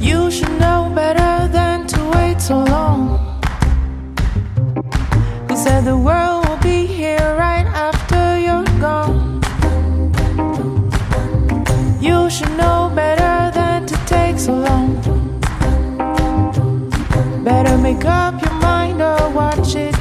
You 0.00 0.30
should 0.30 0.58
know 0.58 0.88
better 0.94 1.48
than 1.52 1.86
to 1.86 2.00
wait 2.16 2.40
so 2.40 2.64
long. 2.64 3.18
Who 5.48 5.56
said 5.56 5.84
the 5.84 5.96
world 5.96 6.48
will 6.48 6.56
be 6.62 6.86
here 6.86 7.36
right 7.38 7.66
after 7.66 8.38
you're 8.38 8.64
gone? 8.80 9.40
You 12.00 12.30
should 12.30 12.56
know 12.56 12.90
better 12.94 13.50
than 13.52 13.84
to 13.86 13.96
take 14.06 14.38
so 14.38 14.54
long. 14.54 15.05
Better 17.46 17.78
make 17.78 18.04
up 18.04 18.42
your 18.42 18.54
mind 18.54 19.00
or 19.00 19.30
watch 19.30 19.76
it 19.76 19.95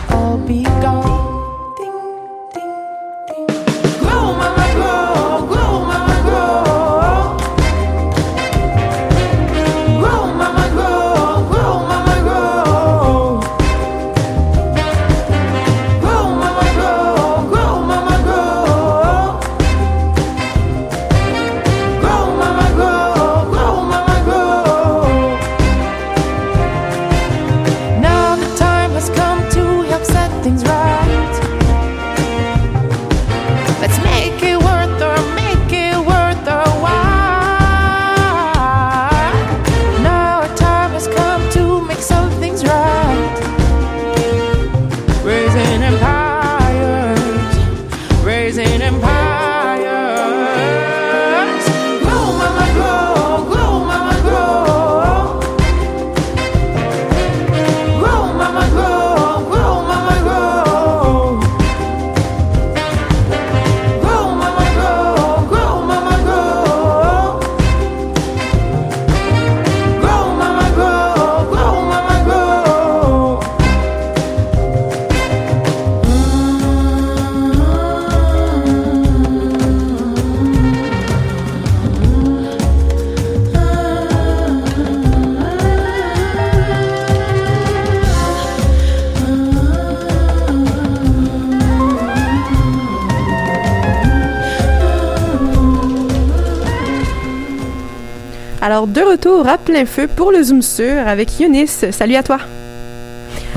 de 98.96 99.02
retour 99.02 99.46
à 99.46 99.58
plein 99.58 99.86
feu 99.86 100.08
pour 100.08 100.32
le 100.32 100.42
Zoom 100.42 100.62
sur 100.62 101.06
avec 101.06 101.38
Younis. 101.42 101.68
Salut 101.68 102.16
à 102.16 102.24
toi. 102.24 102.40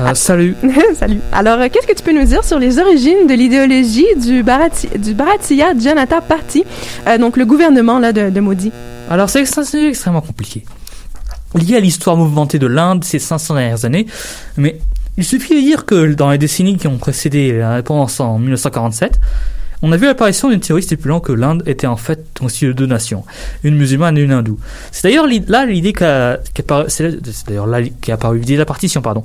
Euh, 0.01 0.13
salut. 0.13 0.53
Salut. 0.95 1.21
Alors, 1.31 1.59
euh, 1.59 1.67
qu'est-ce 1.71 1.87
que 1.87 1.93
tu 1.93 2.03
peux 2.03 2.11
nous 2.11 2.25
dire 2.25 2.43
sur 2.43 2.59
les 2.59 2.77
origines 2.77 3.25
de 3.25 3.33
l'idéologie 3.33 4.05
du, 4.17 4.43
Bharati, 4.43 4.89
du 4.97 5.13
Bharatiya 5.13 5.77
Janata 5.79 6.19
Party, 6.19 6.65
euh, 7.07 7.17
donc 7.17 7.37
le 7.37 7.45
gouvernement 7.45 7.99
là, 7.99 8.11
de, 8.11 8.29
de 8.29 8.39
Modi? 8.41 8.73
Alors 9.09 9.29
c'est 9.29 9.45
extrêmement 9.87 10.21
compliqué. 10.21 10.65
Lié 11.55 11.77
à 11.77 11.79
l'histoire 11.79 12.17
mouvementée 12.17 12.59
de 12.59 12.67
l'Inde 12.67 13.05
ces 13.05 13.19
500 13.19 13.55
dernières 13.55 13.85
années, 13.85 14.07
mais 14.57 14.79
il 15.17 15.23
suffit 15.23 15.55
de 15.55 15.61
dire 15.61 15.85
que 15.85 16.13
dans 16.13 16.31
les 16.31 16.37
décennies 16.37 16.75
qui 16.75 16.87
ont 16.87 16.97
précédé 16.97 17.59
l'indépendance 17.59 18.19
en 18.19 18.39
1947, 18.39 19.19
on 19.81 19.91
a 19.91 19.97
vu 19.97 20.05
l'apparition 20.05 20.49
d'une 20.49 20.59
théorie 20.59 20.83
stipulant 20.83 21.19
que 21.21 21.31
l'Inde 21.31 21.63
était 21.65 21.87
en 21.87 21.95
fait 21.95 22.25
constituée 22.37 22.67
de 22.67 22.73
deux 22.73 22.85
nations, 22.85 23.23
une 23.63 23.75
musulmane 23.75 24.17
et 24.17 24.21
une 24.21 24.33
hindoue. 24.33 24.59
C'est 24.91 25.03
d'ailleurs 25.07 25.25
là 25.47 25.65
l'idée 25.65 25.93
apparu- 25.93 26.85
c'est 26.89 27.47
d'ailleurs 27.47 27.67
là 27.67 27.81
qu'est 28.01 28.11
apparue 28.11 28.39
l'idée 28.39 28.55
de 28.55 28.59
la 28.59 28.65
partition, 28.65 29.01
pardon, 29.01 29.23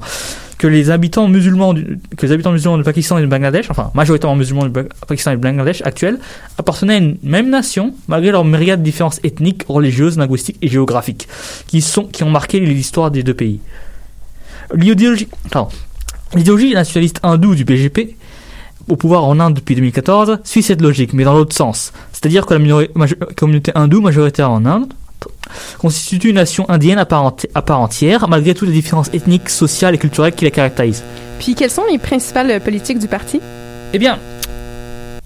que 0.57 0.69
les 0.69 0.91
habitants 0.91 1.27
musulmans, 1.27 1.75
du, 1.75 1.99
que 2.17 2.25
les 2.25 2.33
habitants 2.33 2.53
musulmans 2.53 2.79
du 2.79 2.85
Pakistan 2.85 3.19
et 3.19 3.23
du 3.23 3.27
Bangladesh, 3.27 3.67
enfin 3.71 3.91
majoritairement 3.95 4.37
musulmans 4.37 4.67
du 4.67 4.71
Pakistan 5.09 5.33
et 5.33 5.35
du 5.37 5.41
Bangladesh 5.41 5.83
actuels, 5.83 6.19
appartenaient 6.57 6.95
à 6.95 6.99
une 6.99 7.17
même 7.25 7.51
nation 7.51 7.93
malgré 8.07 8.31
leurs 8.31 8.45
myriades 8.45 8.79
de 8.81 8.85
différences 8.85 9.19
ethniques, 9.25 9.65
religieuses, 9.67 10.17
linguistiques 10.19 10.59
et 10.63 10.69
géographiques 10.69 11.27
qui 11.67 11.81
sont 11.81 12.05
qui 12.05 12.23
ont 12.23 12.31
marqué 12.31 12.61
l'histoire 12.61 13.11
des 13.11 13.25
deux 13.25 13.35
pays. 13.35 13.59
L'idéologie, 14.73 15.29
l'idéologie 16.35 16.73
nationaliste 16.75 17.19
hindoue 17.23 17.55
du 17.55 17.65
BGP 17.65 18.17
au 18.89 18.97
pouvoir 18.97 19.25
en 19.25 19.41
Inde 19.41 19.55
depuis 19.55 19.75
2014 19.75 20.39
suit 20.45 20.63
cette 20.63 20.81
logique, 20.81 21.13
mais 21.13 21.25
dans 21.25 21.35
l'autre 21.35 21.55
sens. 21.55 21.93
C'est-à-dire 22.13 22.47
que 22.47 22.55
la 22.55 22.87
communauté 23.37 23.73
hindoue 23.75 24.01
majoritaire 24.01 24.51
en 24.51 24.65
Inde, 24.65 24.93
constitue 25.79 26.31
une 26.31 26.37
nation 26.37 26.69
indienne 26.69 26.99
à 26.99 27.05
part, 27.05 27.35
à 27.55 27.63
part 27.63 27.81
entière, 27.81 28.29
malgré 28.29 28.55
toutes 28.55 28.69
les 28.69 28.75
différences 28.75 29.13
ethniques, 29.13 29.49
sociales 29.49 29.95
et 29.95 29.99
culturelles 29.99 30.35
qui 30.35 30.45
la 30.45 30.51
caractérisent. 30.51 31.05
Puis 31.39 31.55
quelles 31.55 31.71
sont 31.71 31.85
les 31.91 31.99
principales 31.99 32.51
euh, 32.51 32.61
politiques 32.61 32.99
du 32.99 33.09
parti? 33.09 33.41
Eh 33.93 33.99
bien, 33.99 34.19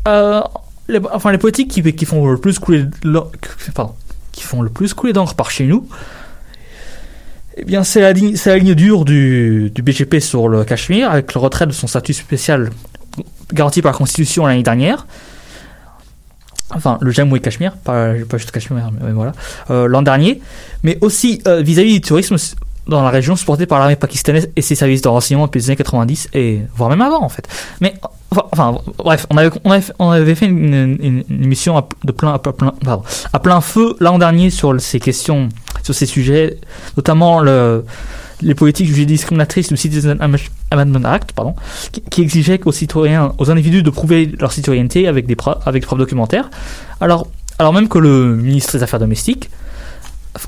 euh, 0.06 0.40
les, 0.88 1.00
enfin 1.12 1.32
les 1.32 1.38
politiques 1.38 1.70
qui, 1.70 1.82
qui 1.82 2.04
font 2.04 2.26
le 2.26 2.38
plus 2.38 2.58
couler, 2.58 2.84
pardon, 3.74 3.94
qui 4.32 4.42
font 4.42 4.62
le 4.62 4.70
plus 4.70 4.94
couler 4.94 5.12
d'encre 5.12 5.34
par 5.34 5.50
chez 5.50 5.66
nous, 5.66 5.86
eh 7.56 7.64
bien 7.64 7.82
c'est 7.84 8.00
la 8.00 8.12
ligne, 8.12 8.36
c'est 8.36 8.50
la 8.50 8.58
ligne 8.58 8.74
dure 8.74 9.04
du, 9.04 9.70
du 9.74 9.82
BGP 9.82 10.20
sur 10.20 10.48
le 10.48 10.64
Cachemire, 10.64 11.10
avec 11.10 11.34
le 11.34 11.40
retrait 11.40 11.66
de 11.66 11.72
son 11.72 11.86
statut 11.86 12.14
spécial 12.14 12.70
garanti 13.52 13.82
par 13.82 13.92
la 13.92 13.98
Constitution 13.98 14.46
l'année 14.46 14.62
dernière. 14.62 15.06
Enfin, 16.74 16.98
le 17.00 17.10
Jammu 17.10 17.36
et 17.36 17.40
Cachemire, 17.40 17.76
pas, 17.78 18.12
pas 18.28 18.36
juste 18.36 18.50
Cachemire, 18.50 18.90
mais, 19.00 19.12
voilà, 19.12 19.32
euh, 19.70 19.86
l'an 19.88 20.02
dernier, 20.02 20.40
mais 20.82 20.98
aussi 21.00 21.40
euh, 21.46 21.62
vis-à-vis 21.62 21.94
du 21.94 22.00
tourisme 22.02 22.36
dans 22.86 23.02
la 23.02 23.08
région 23.10 23.36
supporté 23.36 23.64
par 23.64 23.78
l'armée 23.78 23.96
pakistanaise 23.96 24.50
et 24.54 24.60
ses 24.62 24.74
services 24.74 25.00
de 25.02 25.08
renseignement 25.08 25.46
depuis 25.46 25.60
les 25.60 25.70
années 25.70 25.76
90 25.76 26.28
et 26.34 26.60
voire 26.74 26.90
même 26.90 27.00
avant 27.02 27.22
en 27.22 27.28
fait. 27.30 27.46
Mais 27.80 27.94
enfin, 28.52 28.78
bref, 28.98 29.26
on 29.30 29.36
avait, 29.38 29.50
on 29.64 29.70
avait, 29.70 29.84
on 29.98 30.10
avait 30.10 30.34
fait 30.34 30.46
une, 30.46 30.74
une- 30.74 31.24
une 31.28 31.44
émission 31.44 31.76
à, 31.78 31.82
plein, 31.82 32.34
à, 32.34 32.38
plein, 32.38 32.72
à 33.32 33.38
plein 33.40 33.60
feu 33.62 33.96
l'an 34.00 34.18
dernier 34.18 34.50
sur 34.50 34.78
ces 34.80 35.00
questions, 35.00 35.48
sur 35.82 35.94
ces 35.94 36.06
sujets, 36.06 36.58
notamment 36.98 37.40
le, 37.40 37.84
les 38.42 38.54
politiques 38.54 38.86
jugées 38.88 39.06
discriminatrices 39.06 39.68
du 39.68 39.76
Citizen 39.76 40.16
Amendment 40.70 41.08
Act, 41.08 41.32
pardon, 41.32 41.54
qui, 41.92 42.02
qui 42.02 42.22
exigeait 42.22 42.60
aux 42.64 42.72
citoyens, 42.72 43.32
aux 43.38 43.50
individus 43.50 43.82
de 43.82 43.90
prouver 43.90 44.32
leur 44.40 44.52
citoyenneté 44.52 45.08
avec 45.08 45.26
des 45.26 45.36
preuves, 45.36 45.58
avec 45.66 45.82
des 45.82 45.86
preuves 45.86 45.98
documentaires. 45.98 46.48
Alors, 47.00 47.26
alors 47.58 47.72
même 47.72 47.88
que 47.88 47.98
le 47.98 48.36
ministre 48.36 48.76
des 48.76 48.82
Affaires 48.82 49.00
domestiques 49.00 49.50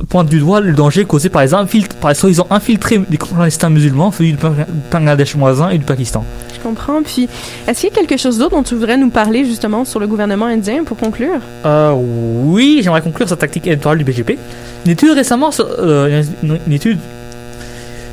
pointe 0.09 0.29
du 0.29 0.39
doigt 0.39 0.61
le 0.61 0.73
danger 0.73 1.05
causé 1.05 1.31
par 1.31 1.43
les 1.43 1.53
infiltrés, 1.53 1.97
par 2.01 2.11
les 2.11 2.15
soi-disant 2.15 2.47
infiltrés 2.51 2.99
des 2.99 3.17
clandestins 3.17 3.71
musulmans 3.71 4.11
venus 4.11 4.37
du 4.37 4.41
Bang- 4.41 4.67
Bangladesh 4.93 5.35
voisin 5.35 5.71
et 5.71 5.79
du 5.79 5.85
Pakistan. 5.85 6.25
Je 6.55 6.61
comprends. 6.61 7.03
Puis, 7.03 7.29
est-ce 7.67 7.81
qu'il 7.81 7.91
y 7.91 7.93
a 7.93 7.97
quelque 7.97 8.17
chose 8.17 8.39
d'autre 8.39 8.55
dont 8.55 8.63
tu 8.63 8.77
voudrais 8.77 8.97
nous 8.97 9.11
parler 9.11 9.45
justement 9.45 9.85
sur 9.85 9.99
le 9.99 10.07
gouvernement 10.07 10.47
indien 10.47 10.85
pour 10.85 10.97
conclure? 10.97 11.41
Euh, 11.67 11.93
oui, 11.97 12.81
j'aimerais 12.85 13.03
conclure 13.03 13.29
cette 13.29 13.41
tactique 13.41 13.67
électorale 13.67 13.99
du 13.99 14.05
BGP. 14.05 14.39
Une 14.85 14.93
étude 14.93 15.11
récemment, 15.11 15.51
sur- 15.51 15.67
euh, 15.81 16.23
une 16.45 16.73
étude, 16.73 16.99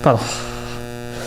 pardon. 0.01 0.19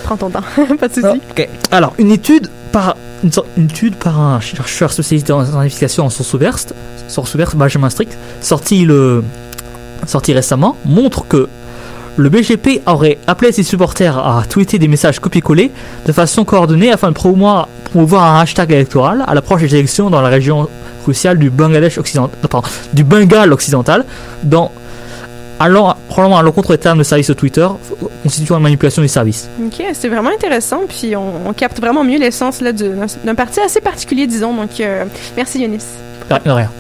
Prends 0.05 0.17
ton 0.17 0.31
temps, 0.31 0.43
pas 0.81 0.89
de 0.89 0.95
souci. 0.95 1.07
Ah, 1.07 1.15
ok. 1.31 1.49
Alors, 1.71 1.95
une 1.99 2.11
étude 2.11 2.49
par 2.73 2.97
une, 3.23 3.65
étude 3.65 3.97
par 3.97 4.19
un 4.19 4.41
chercheur 4.41 4.93
spécialisé 4.93 5.33
en 5.33 5.45
identification 5.45 6.07
en 6.07 6.11
source 6.11 6.33
ouverte, 6.35 6.75
source 7.09 7.35
ouverte 7.35 7.57
Benjamin 7.57 7.91
Strict, 7.91 8.17
sorti 8.41 8.85
le 8.85 9.23
sorti 10.07 10.33
récemment, 10.33 10.77
montre 10.87 11.27
que 11.29 11.49
le 12.17 12.29
BGP 12.29 12.83
aurait 12.87 13.19
appelé 13.27 13.53
ses 13.53 13.63
supporters 13.63 14.19
à 14.19 14.43
tweeter 14.49 14.79
des 14.79 14.89
messages 14.89 15.21
copier-coller 15.21 15.71
de 16.07 16.13
façon 16.13 16.45
coordonnée 16.45 16.91
afin 16.91 17.09
de 17.09 17.15
promouvoir, 17.15 17.69
promouvoir 17.85 18.35
un 18.35 18.41
hashtag 18.41 18.73
électoral 18.73 19.25
à 19.27 19.35
l'approche 19.35 19.63
des 19.63 19.75
élections 19.75 20.11
dans 20.11 20.21
la 20.21 20.29
région 20.29 20.69
cruciale 21.03 21.39
du 21.39 21.51
Bangladesh 21.51 21.99
occidental, 21.99 22.39
du 22.93 23.05
Bengale 23.05 23.53
occidental, 23.53 24.05
dans 24.43 24.71
allant 25.61 25.95
probablement 26.09 26.39
à 26.39 26.43
l'encontre 26.43 26.71
des 26.73 26.79
termes 26.79 26.99
de 26.99 27.05
service 27.05 27.29
de 27.29 27.35
Twitter, 27.35 27.69
constituant 28.23 28.57
une 28.57 28.63
manipulation 28.63 29.03
du 29.03 29.09
service. 29.09 29.49
Ok, 29.65 29.85
c'est 29.93 30.09
vraiment 30.09 30.31
intéressant. 30.31 30.81
Puis, 30.89 31.15
on, 31.15 31.47
on 31.47 31.53
capte 31.53 31.79
vraiment 31.81 32.03
mieux 32.03 32.19
l'essence 32.19 32.61
d'un 32.63 33.35
parti 33.35 33.61
assez 33.61 33.81
particulier, 33.81 34.27
disons. 34.27 34.55
Donc, 34.55 34.81
euh, 34.81 35.05
merci 35.37 35.61
Yonis. 35.61 35.85
De 36.29 36.51
rien. 36.51 36.71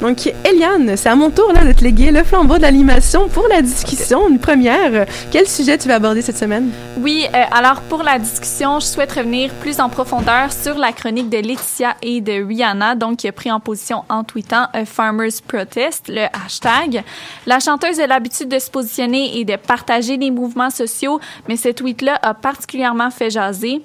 Donc, 0.00 0.32
Eliane, 0.44 0.96
c'est 0.96 1.08
à 1.08 1.16
mon 1.16 1.30
tour 1.30 1.52
là, 1.52 1.64
de 1.64 1.72
te 1.72 1.82
léguer 1.82 2.12
le 2.12 2.22
flambeau 2.22 2.56
de 2.56 2.62
l'animation 2.62 3.28
pour 3.28 3.48
la 3.48 3.62
discussion, 3.62 4.28
une 4.28 4.38
première. 4.38 5.06
Quel 5.32 5.48
sujet 5.48 5.76
tu 5.76 5.88
vas 5.88 5.96
aborder 5.96 6.22
cette 6.22 6.38
semaine? 6.38 6.70
Oui, 6.98 7.26
euh, 7.34 7.42
alors 7.50 7.80
pour 7.82 8.04
la 8.04 8.20
discussion, 8.20 8.78
je 8.78 8.86
souhaite 8.86 9.10
revenir 9.10 9.50
plus 9.54 9.80
en 9.80 9.88
profondeur 9.88 10.52
sur 10.52 10.78
la 10.78 10.92
chronique 10.92 11.28
de 11.28 11.38
Laetitia 11.38 11.96
et 12.00 12.20
de 12.20 12.44
Rihanna, 12.46 12.94
donc 12.94 13.18
qui 13.18 13.28
a 13.28 13.32
pris 13.32 13.50
en 13.50 13.58
position 13.58 14.04
en 14.08 14.22
tweetant 14.22 14.66
euh, 14.76 14.84
Farmers 14.84 15.42
Protest, 15.46 16.08
le 16.08 16.26
hashtag. 16.44 17.02
La 17.46 17.58
chanteuse 17.58 17.98
a 17.98 18.06
l'habitude 18.06 18.48
de 18.48 18.58
se 18.60 18.70
positionner 18.70 19.38
et 19.38 19.44
de 19.44 19.56
partager 19.56 20.16
les 20.16 20.30
mouvements 20.30 20.70
sociaux, 20.70 21.18
mais 21.48 21.56
ce 21.56 21.70
tweet-là 21.70 22.18
a 22.22 22.34
particulièrement 22.34 23.10
fait 23.10 23.30
jaser. 23.30 23.82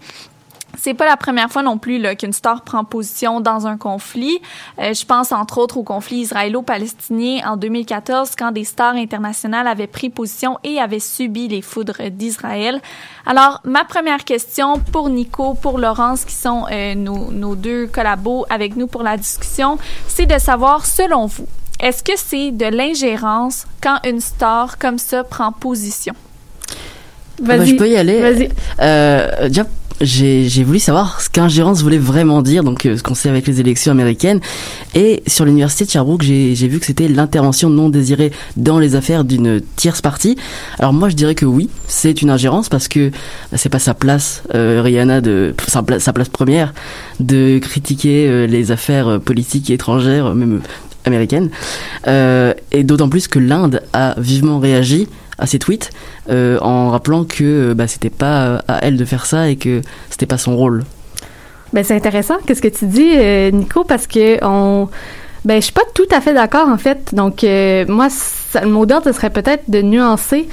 C'est 0.75 0.93
pas 0.93 1.05
la 1.05 1.17
première 1.17 1.51
fois 1.51 1.61
non 1.61 1.77
plus 1.77 1.99
là, 1.99 2.15
qu'une 2.15 2.33
star 2.33 2.61
prend 2.61 2.83
position 2.83 3.41
dans 3.41 3.67
un 3.67 3.77
conflit. 3.77 4.39
Euh, 4.79 4.93
je 4.93 5.05
pense 5.05 5.31
entre 5.31 5.59
autres 5.59 5.77
au 5.77 5.83
conflit 5.83 6.17
israélo-palestinien 6.17 7.41
en 7.45 7.57
2014 7.57 8.31
quand 8.37 8.51
des 8.51 8.63
stars 8.63 8.95
internationales 8.95 9.67
avaient 9.67 9.87
pris 9.87 10.09
position 10.09 10.57
et 10.63 10.79
avaient 10.79 10.99
subi 10.99 11.47
les 11.47 11.61
foudres 11.61 12.09
d'Israël. 12.11 12.81
Alors, 13.25 13.61
ma 13.63 13.85
première 13.85 14.23
question 14.23 14.79
pour 14.91 15.09
Nico, 15.09 15.53
pour 15.53 15.77
Laurence, 15.77 16.25
qui 16.25 16.35
sont 16.35 16.65
euh, 16.71 16.95
nos, 16.95 17.31
nos 17.31 17.55
deux 17.55 17.87
collabos 17.87 18.45
avec 18.49 18.75
nous 18.75 18.87
pour 18.87 19.03
la 19.03 19.15
discussion, 19.15 19.77
c'est 20.07 20.25
de 20.25 20.39
savoir, 20.39 20.85
selon 20.85 21.27
vous, 21.27 21.47
est-ce 21.79 22.03
que 22.03 22.13
c'est 22.15 22.51
de 22.51 22.65
l'ingérence 22.65 23.67
quand 23.81 23.99
une 24.05 24.21
star 24.21 24.77
comme 24.77 24.97
ça 24.97 25.23
prend 25.23 25.51
position? 25.51 26.13
Bah, 27.41 27.63
je 27.65 27.75
peux 27.75 27.89
y 27.89 27.97
aller. 27.97 28.49
Euh, 28.79 29.49
déjà, 29.49 29.65
j'ai 30.03 30.63
voulu 30.63 30.79
savoir 30.79 31.21
ce 31.21 31.29
qu'ingérence 31.29 31.81
voulait 31.81 31.97
vraiment 31.97 32.41
dire, 32.41 32.63
donc 32.63 32.85
euh, 32.85 32.97
ce 32.97 33.03
qu'on 33.03 33.15
sait 33.15 33.29
avec 33.29 33.47
les 33.47 33.59
élections 33.59 33.91
américaines. 33.91 34.39
Et 34.95 35.23
sur 35.27 35.45
l'université 35.45 35.85
de 35.85 35.89
Sherbrooke, 35.89 36.21
j'ai 36.23 36.67
vu 36.67 36.79
que 36.79 36.85
c'était 36.85 37.07
l'intervention 37.07 37.69
non 37.69 37.89
désirée 37.89 38.31
dans 38.57 38.79
les 38.79 38.95
affaires 38.95 39.23
d'une 39.23 39.61
tierce 39.75 40.01
partie. 40.01 40.37
Alors 40.79 40.93
moi, 40.93 41.09
je 41.09 41.15
dirais 41.15 41.35
que 41.35 41.45
oui, 41.45 41.69
c'est 41.87 42.21
une 42.21 42.29
ingérence 42.29 42.69
parce 42.69 42.87
que 42.87 43.09
bah, 43.51 43.57
c'est 43.57 43.69
pas 43.69 43.79
sa 43.79 43.93
place, 43.93 44.43
euh, 44.53 44.81
Rihanna, 44.83 45.21
de 45.21 45.55
sa, 45.67 45.81
pla- 45.81 45.99
sa 45.99 46.13
place 46.13 46.29
première, 46.29 46.73
de 47.19 47.59
critiquer 47.59 48.27
euh, 48.27 48.45
les 48.45 48.71
affaires 48.71 49.19
politiques 49.19 49.69
étrangères, 49.69 50.35
même 50.35 50.61
américaines. 51.05 51.49
Et 52.07 52.83
d'autant 52.83 53.09
plus 53.09 53.27
que 53.27 53.39
l'Inde 53.39 53.81
a 53.91 54.15
vivement 54.17 54.59
réagi 54.59 55.07
à 55.37 55.45
ces 55.47 55.59
tweets 55.59 55.89
euh, 56.29 56.57
en 56.61 56.91
rappelant 56.91 57.23
que 57.25 57.43
euh, 57.71 57.73
bah, 57.73 57.87
c'était 57.87 58.09
pas 58.09 58.45
euh, 58.45 58.59
à 58.67 58.79
elle 58.85 58.97
de 58.97 59.05
faire 59.05 59.25
ça 59.25 59.49
et 59.49 59.55
que 59.55 59.81
c'était 60.09 60.25
pas 60.25 60.37
son 60.37 60.55
rôle. 60.55 60.83
Ben, 61.73 61.83
c'est 61.83 61.95
intéressant, 61.95 62.35
qu'est-ce 62.45 62.61
que 62.61 62.67
tu 62.67 62.85
dis, 62.85 63.15
Nico, 63.55 63.83
parce 63.83 64.05
que 64.07 64.37
on. 64.45 64.89
Ben, 65.43 65.55
je 65.55 65.61
suis 65.65 65.73
pas 65.73 65.81
tout 65.93 66.07
à 66.11 66.21
fait 66.21 66.33
d'accord, 66.33 66.69
en 66.69 66.77
fait. 66.77 67.13
Donc, 67.13 67.43
moi, 67.89 68.07
ça- 68.09 68.61
le 68.61 68.69
mot 68.69 68.85
d'ordre, 68.85 69.05
ce 69.07 69.11
serait 69.13 69.31
peut-être 69.31 69.63
de 69.69 69.81
nuancer. 69.81 70.47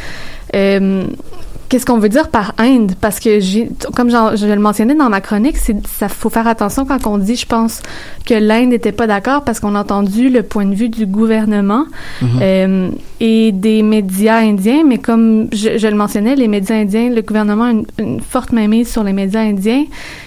Qu'est-ce 1.70 1.86
qu'on 1.86 1.98
veut 1.98 2.08
dire 2.08 2.28
par 2.30 2.52
Inde? 2.58 2.92
Parce 3.00 3.20
que, 3.20 3.38
j'ai, 3.38 3.70
comme 3.94 4.10
je 4.10 4.44
le 4.44 4.60
mentionnais 4.60 4.96
dans 4.96 5.08
ma 5.08 5.20
chronique, 5.20 5.56
c'est, 5.56 5.76
ça 5.86 6.08
faut 6.08 6.28
faire 6.28 6.48
attention 6.48 6.84
quand 6.84 7.06
on 7.06 7.16
dit, 7.16 7.36
je 7.36 7.46
pense, 7.46 7.80
que 8.26 8.34
l'Inde 8.34 8.70
n'était 8.70 8.90
pas 8.90 9.06
d'accord 9.06 9.44
parce 9.44 9.60
qu'on 9.60 9.76
a 9.76 9.80
entendu 9.80 10.30
le 10.30 10.42
point 10.42 10.64
de 10.66 10.74
vue 10.74 10.88
du 10.88 11.06
gouvernement 11.06 11.84
Mhm. 12.22 12.28
euh, 12.42 12.88
et 13.20 13.52
des 13.52 13.82
médias 13.84 14.38
indiens. 14.40 14.82
Mais 14.84 14.98
comme 14.98 15.46
je, 15.52 15.78
je 15.78 15.86
le 15.86 15.94
mentionnais, 15.94 16.34
les 16.34 16.48
médias 16.48 16.74
indiens, 16.76 17.08
le 17.08 17.22
gouvernement 17.22 17.64
a 17.66 17.70
une, 17.70 17.86
une 17.98 18.20
forte 18.20 18.50
mainmise 18.52 18.90
sur 18.90 19.04
les 19.04 19.12
médias 19.12 19.42
indiens. 19.42 19.84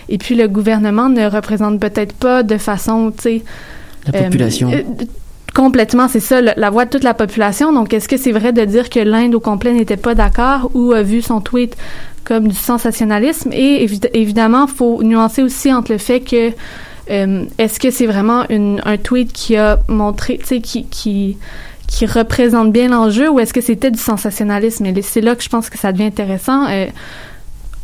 Et 0.07 0.17
puis, 0.17 0.35
le 0.35 0.47
gouvernement 0.47 1.09
ne 1.09 1.25
représente 1.29 1.77
peut-être 1.79 2.13
pas 2.13 2.41
de 2.43 2.57
façon, 2.57 3.11
tu 3.11 3.21
sais... 3.21 3.41
La 4.11 4.23
population. 4.23 4.71
euh, 4.71 4.81
Complètement, 5.53 6.07
c'est 6.07 6.19
ça, 6.19 6.41
la 6.41 6.69
voix 6.71 6.85
de 6.85 6.89
toute 6.89 7.03
la 7.03 7.13
population. 7.13 7.71
Donc, 7.71 7.93
est-ce 7.93 8.07
que 8.07 8.17
c'est 8.17 8.31
vrai 8.31 8.53
de 8.53 8.65
dire 8.65 8.89
que 8.89 8.99
l'Inde 8.99 9.35
au 9.35 9.39
complet 9.39 9.71
n'était 9.71 9.97
pas 9.97 10.15
d'accord 10.15 10.71
ou 10.73 10.93
a 10.93 11.03
vu 11.03 11.21
son 11.21 11.41
tweet 11.41 11.77
comme 12.23 12.47
du 12.47 12.55
sensationnalisme? 12.55 13.51
Et 13.53 13.85
évi- 13.85 14.09
évidemment, 14.13 14.65
faut 14.65 15.03
nuancer 15.03 15.43
aussi 15.43 15.71
entre 15.71 15.91
le 15.91 15.99
fait 15.99 16.21
que 16.21 16.51
euh, 17.11 17.45
est-ce 17.59 17.79
que 17.79 17.91
c'est 17.91 18.07
vraiment 18.07 18.45
un 18.49 18.97
tweet 18.97 19.31
qui 19.31 19.55
a 19.55 19.79
montré, 19.87 20.39
tu 20.39 20.45
sais, 20.45 20.59
qui, 20.59 20.85
qui, 20.85 21.37
représente 22.07 22.71
bien 22.71 22.87
l'enjeu 22.89 23.29
ou 23.29 23.39
est-ce 23.39 23.53
que 23.53 23.61
c'était 23.61 23.91
du 23.91 23.99
sensationnalisme? 23.99 24.87
Et 24.87 25.01
c'est 25.03 25.21
là 25.21 25.35
que 25.35 25.43
je 25.43 25.49
pense 25.49 25.69
que 25.69 25.77
ça 25.77 25.91
devient 25.91 26.05
intéressant. 26.05 26.65
Euh, 26.67 26.87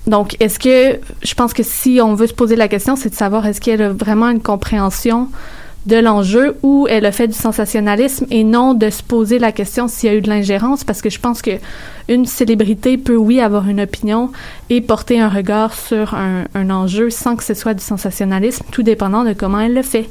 donc, 0.07 0.35
est-ce 0.39 0.57
que, 0.57 0.99
je 1.21 1.33
pense 1.35 1.53
que 1.53 1.61
si 1.61 1.99
on 2.01 2.15
veut 2.15 2.25
se 2.25 2.33
poser 2.33 2.55
la 2.55 2.67
question, 2.67 2.95
c'est 2.95 3.09
de 3.09 3.15
savoir 3.15 3.45
est-ce 3.45 3.61
qu'elle 3.61 3.83
a 3.83 3.89
vraiment 3.89 4.29
une 4.29 4.41
compréhension 4.41 5.27
de 5.85 5.95
l'enjeu 5.95 6.57
ou 6.61 6.87
elle 6.89 7.05
a 7.05 7.11
fait 7.11 7.27
du 7.27 7.33
sensationnalisme 7.33 8.25
et 8.31 8.43
non 8.43 8.73
de 8.73 8.89
se 8.89 9.01
poser 9.01 9.39
la 9.39 9.51
question 9.51 9.87
s'il 9.87 10.09
y 10.09 10.13
a 10.13 10.15
eu 10.15 10.21
de 10.21 10.29
l'ingérence 10.29 10.83
parce 10.83 11.01
que 11.01 11.09
je 11.09 11.19
pense 11.19 11.41
que 11.41 11.51
une 12.07 12.25
célébrité 12.25 12.97
peut 12.97 13.15
oui 13.15 13.39
avoir 13.39 13.67
une 13.67 13.81
opinion 13.81 14.31
et 14.69 14.81
porter 14.81 15.19
un 15.19 15.29
regard 15.29 15.73
sur 15.73 16.13
un, 16.15 16.45
un 16.53 16.69
enjeu 16.69 17.09
sans 17.09 17.35
que 17.35 17.43
ce 17.43 17.53
soit 17.53 17.73
du 17.73 17.83
sensationnalisme, 17.83 18.65
tout 18.71 18.83
dépendant 18.83 19.23
de 19.23 19.33
comment 19.33 19.59
elle 19.59 19.73
le 19.73 19.83
fait. 19.83 20.09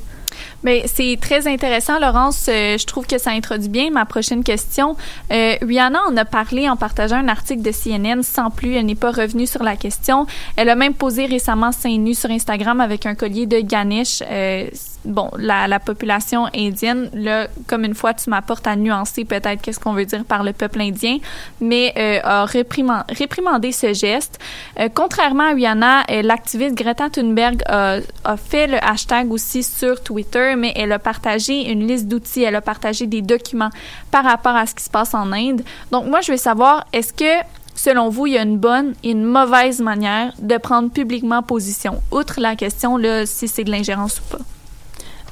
Mais 0.63 0.85
c'est 0.87 1.17
très 1.21 1.47
intéressant, 1.47 1.99
Laurence. 1.99 2.47
Euh, 2.49 2.77
je 2.79 2.85
trouve 2.85 3.07
que 3.07 3.19
ça 3.19 3.31
introduit 3.31 3.69
bien 3.69 3.91
ma 3.91 4.05
prochaine 4.05 4.43
question. 4.43 4.97
Euh, 5.33 5.55
Rihanna 5.63 6.01
en 6.09 6.17
a 6.17 6.25
parlé 6.25 6.69
en 6.69 6.77
partageant 6.77 7.17
un 7.17 7.29
article 7.29 7.63
de 7.63 7.71
CNN 7.71 8.23
sans 8.23 8.51
plus. 8.51 8.75
Elle 8.75 8.87
n'est 8.87 8.95
pas 8.95 9.13
revenue 9.13 9.47
sur 9.47 9.63
la 9.63 9.77
question. 9.77 10.27
Elle 10.57 10.69
a 10.69 10.75
même 10.75 10.95
posé 10.95 11.27
récemment 11.27 11.73
seins 11.73 11.99
nus 11.99 12.19
sur 12.19 12.31
Instagram 12.31 12.81
avec 12.81 13.07
un 13.07 13.15
collier 13.15 13.47
de 13.47 13.61
Ganesh. 13.61 14.23
Euh, 14.29 14.67
bon, 15.09 15.31
la, 15.37 15.67
la 15.67 15.81
population 15.81 16.47
indienne, 16.55 17.11
là, 17.13 17.49
comme 17.67 17.85
une 17.85 17.95
fois, 17.95 18.15
tu 18.15 18.31
m'apportes 18.31 18.67
à 18.67 18.77
nuancer 18.77 19.25
peut-être 19.25 19.61
qu'est-ce 19.61 19.81
qu'on 19.81 19.95
veut 19.95 20.05
dire 20.05 20.25
par 20.25 20.45
le 20.45 20.53
peuple 20.53 20.81
indien, 20.81 21.19
mais 21.61 21.93
euh, 21.97 22.21
a 22.23 22.47
répriman- 22.47 23.05
réprimandé 23.09 23.73
ce 23.73 23.93
geste. 23.93 24.39
Euh, 24.79 24.89
contrairement 24.95 25.51
à 25.51 25.55
Rihanna, 25.55 26.05
euh, 26.11 26.23
l'activiste 26.23 26.75
Greta 26.77 27.11
Thunberg 27.11 27.63
a, 27.67 27.97
a 28.25 28.37
fait 28.37 28.67
le 28.67 28.79
hashtag 28.85 29.33
aussi 29.33 29.63
sur 29.63 30.03
Twitter, 30.03 30.55
mais 30.57 30.73
elle 30.77 30.93
a 30.93 30.99
partagé 30.99 31.71
une 31.71 31.87
liste 31.87 32.07
d'outils, 32.07 32.45
elle 32.45 32.57
a 32.57 32.61
partagé 32.61 33.07
des 33.07 33.23
documents 33.23 33.71
par 34.11 34.25
rapport 34.25 34.55
à 34.55 34.67
ce 34.67 34.75
qui 34.75 34.85
se 34.85 34.91
passe 34.91 35.15
en 35.15 35.33
Inde. 35.33 35.63
Donc 35.91 36.07
moi, 36.07 36.21
je 36.21 36.33
veux 36.33 36.39
savoir, 36.39 36.87
est-ce 36.93 37.13
que 37.13 37.43
selon 37.75 38.09
vous, 38.09 38.27
il 38.27 38.33
y 38.35 38.39
a 38.39 38.43
une 38.43 38.59
bonne 38.59 38.95
et 39.05 39.13
une 39.13 39.25
mauvaise 39.25 39.81
manière 39.81 40.33
de 40.39 40.57
prendre 40.59 40.91
publiquement 40.91 41.43
position, 41.43 42.03
outre 42.11 42.41
la 42.41 42.57
question 42.57 42.97
là, 42.97 43.25
si 43.25 43.49
c'est 43.49 43.65
de 43.65 43.71
l'ingérence 43.71 44.19
ou 44.21 44.37
pas? 44.37 44.45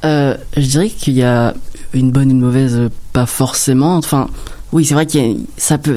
Euh, 0.05 0.37
je 0.57 0.67
dirais 0.67 0.89
qu'il 0.89 1.15
y 1.15 1.23
a 1.23 1.55
une 1.95 2.11
bonne 2.11 2.29
et 2.29 2.33
une 2.33 2.41
mauvaise, 2.41 2.91
pas 3.13 3.27
forcément. 3.27 3.97
Enfin, 3.97 4.29
oui, 4.73 4.85
c'est 4.85 4.95
vrai 4.95 5.07
a, 5.07 5.37
ça 5.57 5.79
peut, 5.79 5.97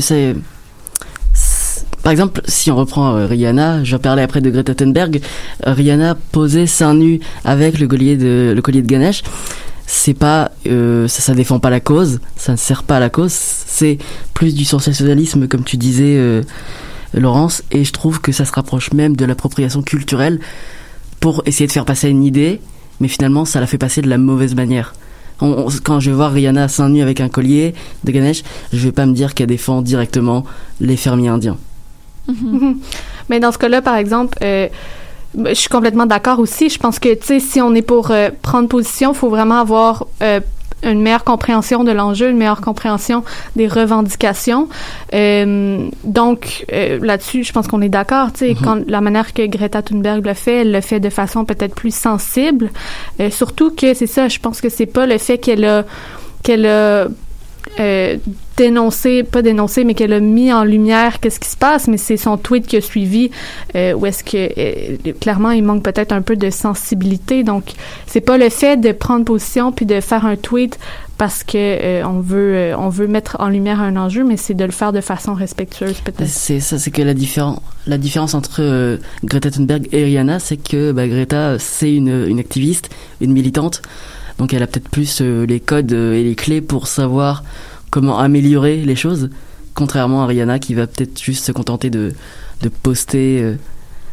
par 2.03 2.11
exemple, 2.11 2.41
si 2.45 2.71
on 2.71 2.75
reprend 2.75 3.15
euh, 3.15 3.25
Rihanna, 3.25 3.83
je 3.83 3.95
parler 3.97 4.21
après 4.21 4.41
de 4.41 4.49
Greta 4.49 4.73
Thunberg. 4.73 5.21
euh, 5.67 5.73
Rihanna 5.73 6.15
posait 6.31 6.67
seins 6.67 6.93
nus 6.93 7.19
avec 7.43 7.79
le 7.79 7.87
collier 7.87 8.15
de, 8.15 8.53
le 8.55 8.61
collier 8.61 8.81
de 8.81 8.87
Ganesh. 8.87 9.23
C'est 9.85 10.13
pas, 10.13 10.51
ça, 10.65 11.07
ça 11.07 11.33
défend 11.33 11.59
pas 11.59 11.71
la 11.71 11.79
cause, 11.79 12.19
ça 12.35 12.51
ne 12.51 12.57
sert 12.57 12.83
pas 12.83 12.97
à 12.97 12.99
la 12.99 13.09
cause. 13.09 13.31
C'est 13.31 13.97
plus 14.35 14.53
du 14.53 14.63
sensationnalisme, 14.63 15.47
comme 15.47 15.63
tu 15.63 15.77
disais, 15.77 16.43
Laurence. 17.15 17.63
Et 17.71 17.83
je 17.83 17.91
trouve 17.91 18.21
que 18.21 18.31
ça 18.31 18.45
se 18.45 18.51
rapproche 18.51 18.93
même 18.93 19.15
de 19.15 19.25
l'appropriation 19.25 19.81
culturelle 19.81 20.41
pour 21.19 21.41
essayer 21.47 21.65
de 21.65 21.71
faire 21.71 21.85
passer 21.85 22.07
une 22.07 22.23
idée 22.23 22.61
mais 22.99 23.07
finalement 23.07 23.45
ça 23.45 23.59
la 23.59 23.67
fait 23.67 23.77
passer 23.77 24.01
de 24.01 24.09
la 24.09 24.17
mauvaise 24.17 24.55
manière. 24.55 24.93
Quand 25.39 26.01
je 26.01 26.09
vais 26.09 26.15
voir 26.15 26.33
Rihanna 26.33 26.67
seins 26.67 26.89
nus 26.89 27.01
avec 27.01 27.21
un 27.21 27.29
collier 27.29 27.73
de 28.03 28.11
Ganesh, 28.11 28.43
je 28.73 28.79
vais 28.79 28.91
pas 28.91 29.05
me 29.05 29.13
dire 29.13 29.33
qu'elle 29.33 29.47
défend 29.47 29.81
directement 29.81 30.43
les 30.81 30.97
fermiers 30.97 31.29
indiens. 31.29 31.57
Mais 33.29 33.39
dans 33.39 33.51
ce 33.51 33.57
cas-là, 33.57 33.81
par 33.81 33.95
exemple, 33.95 34.37
euh, 34.43 34.67
je 35.35 35.53
suis 35.53 35.69
complètement 35.69 36.05
d'accord 36.05 36.39
aussi. 36.39 36.69
Je 36.69 36.79
pense 36.79 36.99
que, 36.99 37.09
si 37.39 37.61
on 37.61 37.73
est 37.73 37.81
pour 37.81 38.11
euh, 38.11 38.29
prendre 38.41 38.67
position, 38.67 39.13
il 39.13 39.15
faut 39.15 39.29
vraiment 39.29 39.59
avoir 39.59 40.07
euh, 40.21 40.41
une 40.83 41.01
meilleure 41.01 41.23
compréhension 41.23 41.83
de 41.83 41.91
l'enjeu, 41.91 42.29
une 42.29 42.37
meilleure 42.37 42.61
compréhension 42.61 43.23
des 43.55 43.67
revendications. 43.67 44.69
Euh, 45.13 45.87
donc, 46.03 46.65
euh, 46.71 46.99
là-dessus, 47.01 47.43
je 47.43 47.51
pense 47.51 47.67
qu'on 47.67 47.81
est 47.81 47.89
d'accord. 47.89 48.31
Tu 48.31 48.39
sais, 48.39 48.49
Mhm. 48.51 48.57
quand 48.63 48.89
la 48.89 49.01
manière 49.01 49.33
que 49.33 49.45
Greta 49.45 49.81
Thunberg 49.81 50.25
le 50.25 50.33
fait, 50.33 50.61
elle 50.61 50.71
le 50.71 50.81
fait 50.81 50.99
de 50.99 51.09
façon 51.09 51.45
peut-être 51.45 51.75
plus 51.75 51.93
sensible. 51.93 52.69
Euh, 53.19 53.29
surtout 53.29 53.71
que 53.75 53.93
c'est 53.93 54.07
ça, 54.07 54.27
je 54.27 54.39
pense 54.39 54.61
que 54.61 54.69
c'est 54.69 54.85
pas 54.85 55.05
le 55.05 55.17
fait 55.17 55.37
qu'elle 55.37 55.65
a 55.65 55.83
qu'elle 56.43 56.65
a 56.65 57.07
euh, 57.79 58.17
dénoncé, 58.59 59.23
pas 59.23 59.41
dénoncé, 59.41 59.85
mais 59.85 59.93
qu'elle 59.93 60.11
a 60.11 60.19
mis 60.19 60.51
en 60.51 60.65
lumière 60.65 61.21
qu'est-ce 61.21 61.39
qui 61.39 61.47
se 61.47 61.55
passe, 61.55 61.87
mais 61.87 61.95
c'est 61.95 62.17
son 62.17 62.35
tweet 62.35 62.67
qui 62.67 62.75
a 62.75 62.81
suivi 62.81 63.31
euh, 63.75 63.93
où 63.93 64.05
est-ce 64.05 64.21
que 64.21 64.49
euh, 64.57 65.13
clairement 65.21 65.51
il 65.51 65.63
manque 65.63 65.81
peut-être 65.81 66.11
un 66.11 66.21
peu 66.21 66.35
de 66.35 66.49
sensibilité. 66.49 67.43
Donc 67.43 67.63
c'est 68.05 68.21
pas 68.21 68.37
le 68.37 68.49
fait 68.49 68.75
de 68.75 68.91
prendre 68.91 69.23
position 69.23 69.71
puis 69.71 69.85
de 69.85 70.01
faire 70.01 70.25
un 70.25 70.35
tweet 70.35 70.77
parce 71.17 71.45
que 71.45 71.57
euh, 71.57 72.05
on 72.05 72.19
veut 72.19 72.53
euh, 72.53 72.77
on 72.77 72.89
veut 72.89 73.07
mettre 73.07 73.37
en 73.39 73.47
lumière 73.47 73.79
un 73.79 73.95
enjeu, 73.95 74.25
mais 74.25 74.35
c'est 74.35 74.55
de 74.55 74.65
le 74.65 74.71
faire 74.71 74.91
de 74.91 74.99
façon 74.99 75.33
respectueuse 75.33 76.01
peut-être. 76.01 76.27
C'est 76.27 76.59
ça, 76.59 76.77
c'est 76.77 76.91
que 76.91 77.01
la 77.01 77.13
différence, 77.13 77.61
la 77.87 77.97
différence 77.97 78.33
entre 78.33 78.99
Greta 79.23 79.51
Thunberg 79.51 79.87
et 79.93 80.03
Rihanna, 80.03 80.39
c'est 80.39 80.57
que 80.57 80.91
bah, 80.91 81.07
Greta, 81.07 81.57
c'est 81.59 81.93
une, 81.95 82.25
une 82.27 82.39
activiste, 82.39 82.89
une 83.21 83.31
militante, 83.31 83.81
donc 84.37 84.53
elle 84.53 84.63
a 84.63 84.67
peut-être 84.67 84.89
plus 84.89 85.21
les 85.21 85.61
codes 85.61 85.93
et 85.93 86.23
les 86.25 86.35
clés 86.35 86.59
pour 86.59 86.87
savoir 86.87 87.43
comment 87.89 88.19
améliorer 88.19 88.77
les 88.77 88.95
choses, 88.95 89.29
contrairement 89.75 90.23
à 90.23 90.25
Rihanna 90.27 90.59
qui 90.59 90.73
va 90.73 90.87
peut-être 90.87 91.21
juste 91.21 91.45
se 91.45 91.51
contenter 91.51 91.89
de, 91.89 92.13
de 92.61 92.69
poster 92.69 93.41
euh, 93.41 93.55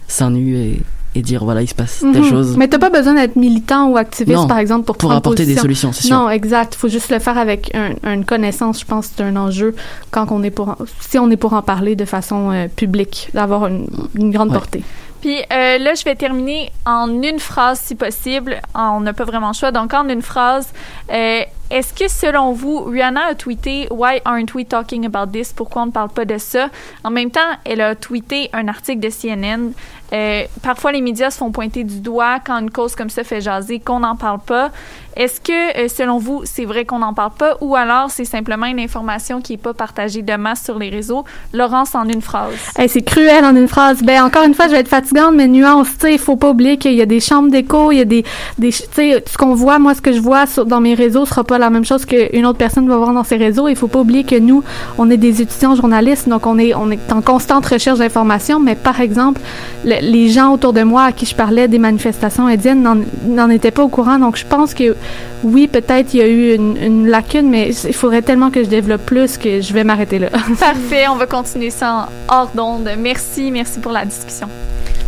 seins 0.08 0.30
nus 0.30 0.56
et, 0.56 0.82
et 1.14 1.22
dire 1.22 1.44
voilà 1.44 1.62
il 1.62 1.66
se 1.68 1.74
passe 1.74 2.00
telle 2.00 2.22
Mhm. 2.22 2.30
chose. 2.30 2.56
Mais 2.56 2.68
t'as 2.68 2.78
pas 2.78 2.90
besoin 2.90 3.14
d'être 3.14 3.36
militant 3.36 3.88
ou 3.88 3.96
activiste, 3.96 4.36
Non, 4.38 4.46
par 4.46 4.58
exemple, 4.58 4.84
pour, 4.84 4.96
pour 4.96 5.08
prendre 5.08 5.18
apporter 5.18 5.46
des 5.46 5.56
solutions, 5.56 5.92
c'est 5.92 6.06
sûr. 6.08 6.16
Non, 6.16 6.28
exact. 6.30 6.74
Il 6.74 6.78
faut 6.78 6.88
juste 6.88 7.10
le 7.10 7.18
faire 7.18 7.38
avec 7.38 7.74
un- 7.74 7.94
une 8.12 8.24
connaissance, 8.24 8.80
je 8.80 8.84
pense, 8.84 9.14
d'un 9.16 9.34
enjeu 9.36 9.74
quand 10.10 10.26
on 10.30 10.42
est 10.42 10.50
pour, 10.50 10.76
si 11.00 11.18
on 11.18 11.30
est 11.30 11.36
pour 11.38 11.54
en 11.54 11.62
parler 11.62 11.96
de 11.96 12.04
façon 12.04 12.50
euh, 12.50 12.68
publique, 12.68 13.30
d'avoir 13.34 13.66
une, 13.68 13.86
une 14.14 14.30
grande 14.30 14.52
portée. 14.52 14.82
Puis 15.22 15.38
euh, 15.50 15.78
là, 15.78 15.94
je 15.94 16.04
vais 16.04 16.14
terminer 16.14 16.70
en 16.84 17.08
une 17.22 17.38
phrase, 17.40 17.80
si 17.82 17.94
possible. 17.94 18.60
On 18.74 19.00
n'a 19.00 19.14
pas 19.14 19.24
vraiment 19.24 19.48
le 19.48 19.54
choix. 19.54 19.72
Donc, 19.72 19.94
en 19.94 20.06
une 20.08 20.20
phrase, 20.22 20.68
euh, 21.10 21.40
est-ce 21.70 21.92
que 21.92 22.08
selon 22.08 22.52
vous, 22.52 22.84
Rihanna 22.84 23.26
a 23.30 23.34
tweeté 23.34 23.88
Why 23.90 24.20
aren't 24.24 24.54
we 24.54 24.64
talking 24.66 25.04
about 25.06 25.32
this? 25.32 25.52
Pourquoi 25.52 25.82
on 25.82 25.86
ne 25.86 25.90
parle 25.90 26.10
pas 26.10 26.24
de 26.24 26.38
ça? 26.38 26.68
En 27.04 27.10
même 27.10 27.30
temps, 27.30 27.40
elle 27.64 27.80
a 27.80 27.94
tweeté 27.94 28.48
un 28.52 28.68
article 28.68 29.00
de 29.00 29.10
CNN. 29.10 29.72
Euh, 30.12 30.44
parfois, 30.62 30.92
les 30.92 31.00
médias 31.00 31.30
se 31.30 31.38
font 31.38 31.50
pointer 31.50 31.82
du 31.82 31.98
doigt 31.98 32.38
quand 32.44 32.58
une 32.60 32.70
cause 32.70 32.94
comme 32.94 33.10
ça 33.10 33.24
fait 33.24 33.40
jaser, 33.40 33.80
qu'on 33.80 34.00
n'en 34.00 34.14
parle 34.14 34.38
pas. 34.38 34.70
Est-ce 35.16 35.40
que, 35.40 35.78
euh, 35.84 35.88
selon 35.88 36.18
vous, 36.18 36.42
c'est 36.44 36.66
vrai 36.66 36.84
qu'on 36.84 36.98
n'en 37.00 37.14
parle 37.14 37.32
pas 37.36 37.56
ou 37.62 37.74
alors 37.74 38.10
c'est 38.10 38.26
simplement 38.26 38.66
une 38.66 38.78
information 38.78 39.40
qui 39.40 39.54
n'est 39.54 39.58
pas 39.58 39.72
partagée 39.72 40.20
de 40.22 40.34
masse 40.34 40.62
sur 40.62 40.78
les 40.78 40.90
réseaux? 40.90 41.24
Laurence, 41.54 41.94
en 41.94 42.06
une 42.06 42.20
phrase. 42.22 42.52
Hey, 42.76 42.88
c'est 42.88 43.00
cruel 43.02 43.44
en 43.44 43.56
une 43.56 43.66
phrase. 43.66 44.02
Ben 44.02 44.22
encore 44.22 44.44
une 44.44 44.54
fois, 44.54 44.66
je 44.66 44.72
vais 44.72 44.80
être 44.80 44.88
fatigante, 44.88 45.34
mais 45.34 45.48
nuance. 45.48 45.88
Tu 45.94 46.00
sais, 46.06 46.12
il 46.12 46.18
faut 46.18 46.36
pas 46.36 46.50
oublier 46.50 46.76
qu'il 46.76 46.92
y 46.92 47.02
a 47.02 47.06
des 47.06 47.18
chambres 47.20 47.50
d'écho, 47.50 47.90
il 47.90 47.96
y 47.98 48.00
a 48.02 48.04
des, 48.04 48.24
des, 48.58 48.70
tu 48.70 48.82
sais, 48.92 49.24
ce 49.26 49.36
qu'on 49.38 49.54
voit, 49.54 49.78
moi, 49.78 49.94
ce 49.94 50.02
que 50.02 50.12
je 50.12 50.20
vois 50.20 50.46
sur- 50.46 50.66
dans 50.66 50.80
mes 50.80 50.94
réseaux 50.94 51.24
sera 51.26 51.42
pas 51.44 51.55
la 51.58 51.70
même 51.70 51.84
chose 51.84 52.04
qu'une 52.04 52.46
autre 52.46 52.58
personne 52.58 52.88
va 52.88 52.96
voir 52.96 53.12
dans 53.12 53.24
ses 53.24 53.36
réseaux. 53.36 53.68
Il 53.68 53.76
faut 53.76 53.88
pas 53.88 54.00
oublier 54.00 54.24
que 54.24 54.36
nous, 54.38 54.62
on 54.98 55.10
est 55.10 55.16
des 55.16 55.42
étudiants 55.42 55.74
journalistes, 55.74 56.28
donc 56.28 56.46
on 56.46 56.58
est, 56.58 56.74
on 56.74 56.90
est 56.90 57.12
en 57.12 57.20
constante 57.20 57.66
recherche 57.66 57.98
d'informations. 57.98 58.60
Mais 58.60 58.74
par 58.74 59.00
exemple, 59.00 59.40
le- 59.84 60.00
les 60.00 60.28
gens 60.28 60.52
autour 60.52 60.72
de 60.72 60.82
moi 60.82 61.04
à 61.04 61.12
qui 61.12 61.26
je 61.26 61.34
parlais 61.34 61.68
des 61.68 61.78
manifestations 61.78 62.46
indiennes 62.46 62.82
n'en- 63.26 63.50
étaient 63.50 63.70
pas 63.70 63.82
au 63.82 63.88
courant. 63.88 64.18
Donc 64.18 64.36
je 64.36 64.44
pense 64.46 64.74
que 64.74 64.96
oui, 65.44 65.68
peut-être 65.68 66.14
il 66.14 66.20
y 66.20 66.22
a 66.22 66.26
eu 66.28 66.54
une, 66.54 66.76
une 66.76 67.06
lacune, 67.08 67.48
mais 67.48 67.70
il 67.86 67.94
faudrait 67.94 68.22
tellement 68.22 68.50
que 68.50 68.62
je 68.64 68.68
développe 68.68 69.04
plus 69.06 69.36
que 69.38 69.60
je 69.60 69.72
vais 69.72 69.84
m'arrêter 69.84 70.18
là. 70.18 70.28
Parfait, 70.60 71.06
on 71.10 71.16
va 71.16 71.26
continuer 71.26 71.70
ça 71.70 72.08
hors 72.28 72.50
d'onde. 72.54 72.88
Merci, 72.98 73.50
merci 73.50 73.78
pour 73.78 73.92
la 73.92 74.04
discussion. 74.04 74.48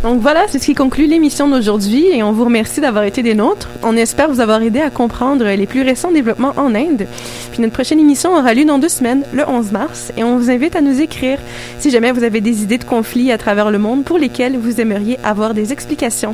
Donc 0.03 0.21
voilà, 0.21 0.45
c'est 0.47 0.59
ce 0.59 0.65
qui 0.65 0.75
conclut 0.75 1.07
l'émission 1.07 1.49
d'aujourd'hui 1.49 2.07
et 2.07 2.23
on 2.23 2.31
vous 2.31 2.45
remercie 2.45 2.79
d'avoir 2.79 3.03
été 3.03 3.21
des 3.21 3.35
nôtres. 3.35 3.67
On 3.83 3.97
espère 3.97 4.29
vous 4.29 4.39
avoir 4.39 4.61
aidé 4.61 4.79
à 4.79 4.89
comprendre 4.89 5.45
les 5.45 5.65
plus 5.65 5.81
récents 5.81 6.11
développements 6.11 6.53
en 6.55 6.73
Inde. 6.73 7.05
Puis 7.51 7.61
notre 7.61 7.73
prochaine 7.73 7.99
émission 7.99 8.33
aura 8.33 8.53
lieu 8.53 8.63
dans 8.63 8.79
deux 8.79 8.87
semaines, 8.87 9.23
le 9.33 9.45
11 9.45 9.73
mars, 9.73 10.13
et 10.15 10.23
on 10.23 10.37
vous 10.37 10.49
invite 10.49 10.77
à 10.77 10.81
nous 10.81 11.01
écrire 11.01 11.37
si 11.79 11.89
jamais 11.89 12.13
vous 12.13 12.23
avez 12.23 12.39
des 12.39 12.63
idées 12.63 12.77
de 12.77 12.85
conflits 12.85 13.33
à 13.33 13.37
travers 13.37 13.71
le 13.71 13.77
monde 13.77 14.05
pour 14.05 14.17
lesquels 14.17 14.57
vous 14.57 14.79
aimeriez 14.79 15.19
avoir 15.21 15.53
des 15.53 15.73
explications. 15.73 16.33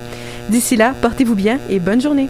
D'ici 0.50 0.76
là, 0.76 0.94
portez-vous 1.02 1.36
bien 1.36 1.58
et 1.68 1.80
bonne 1.80 2.02
journée. 2.02 2.30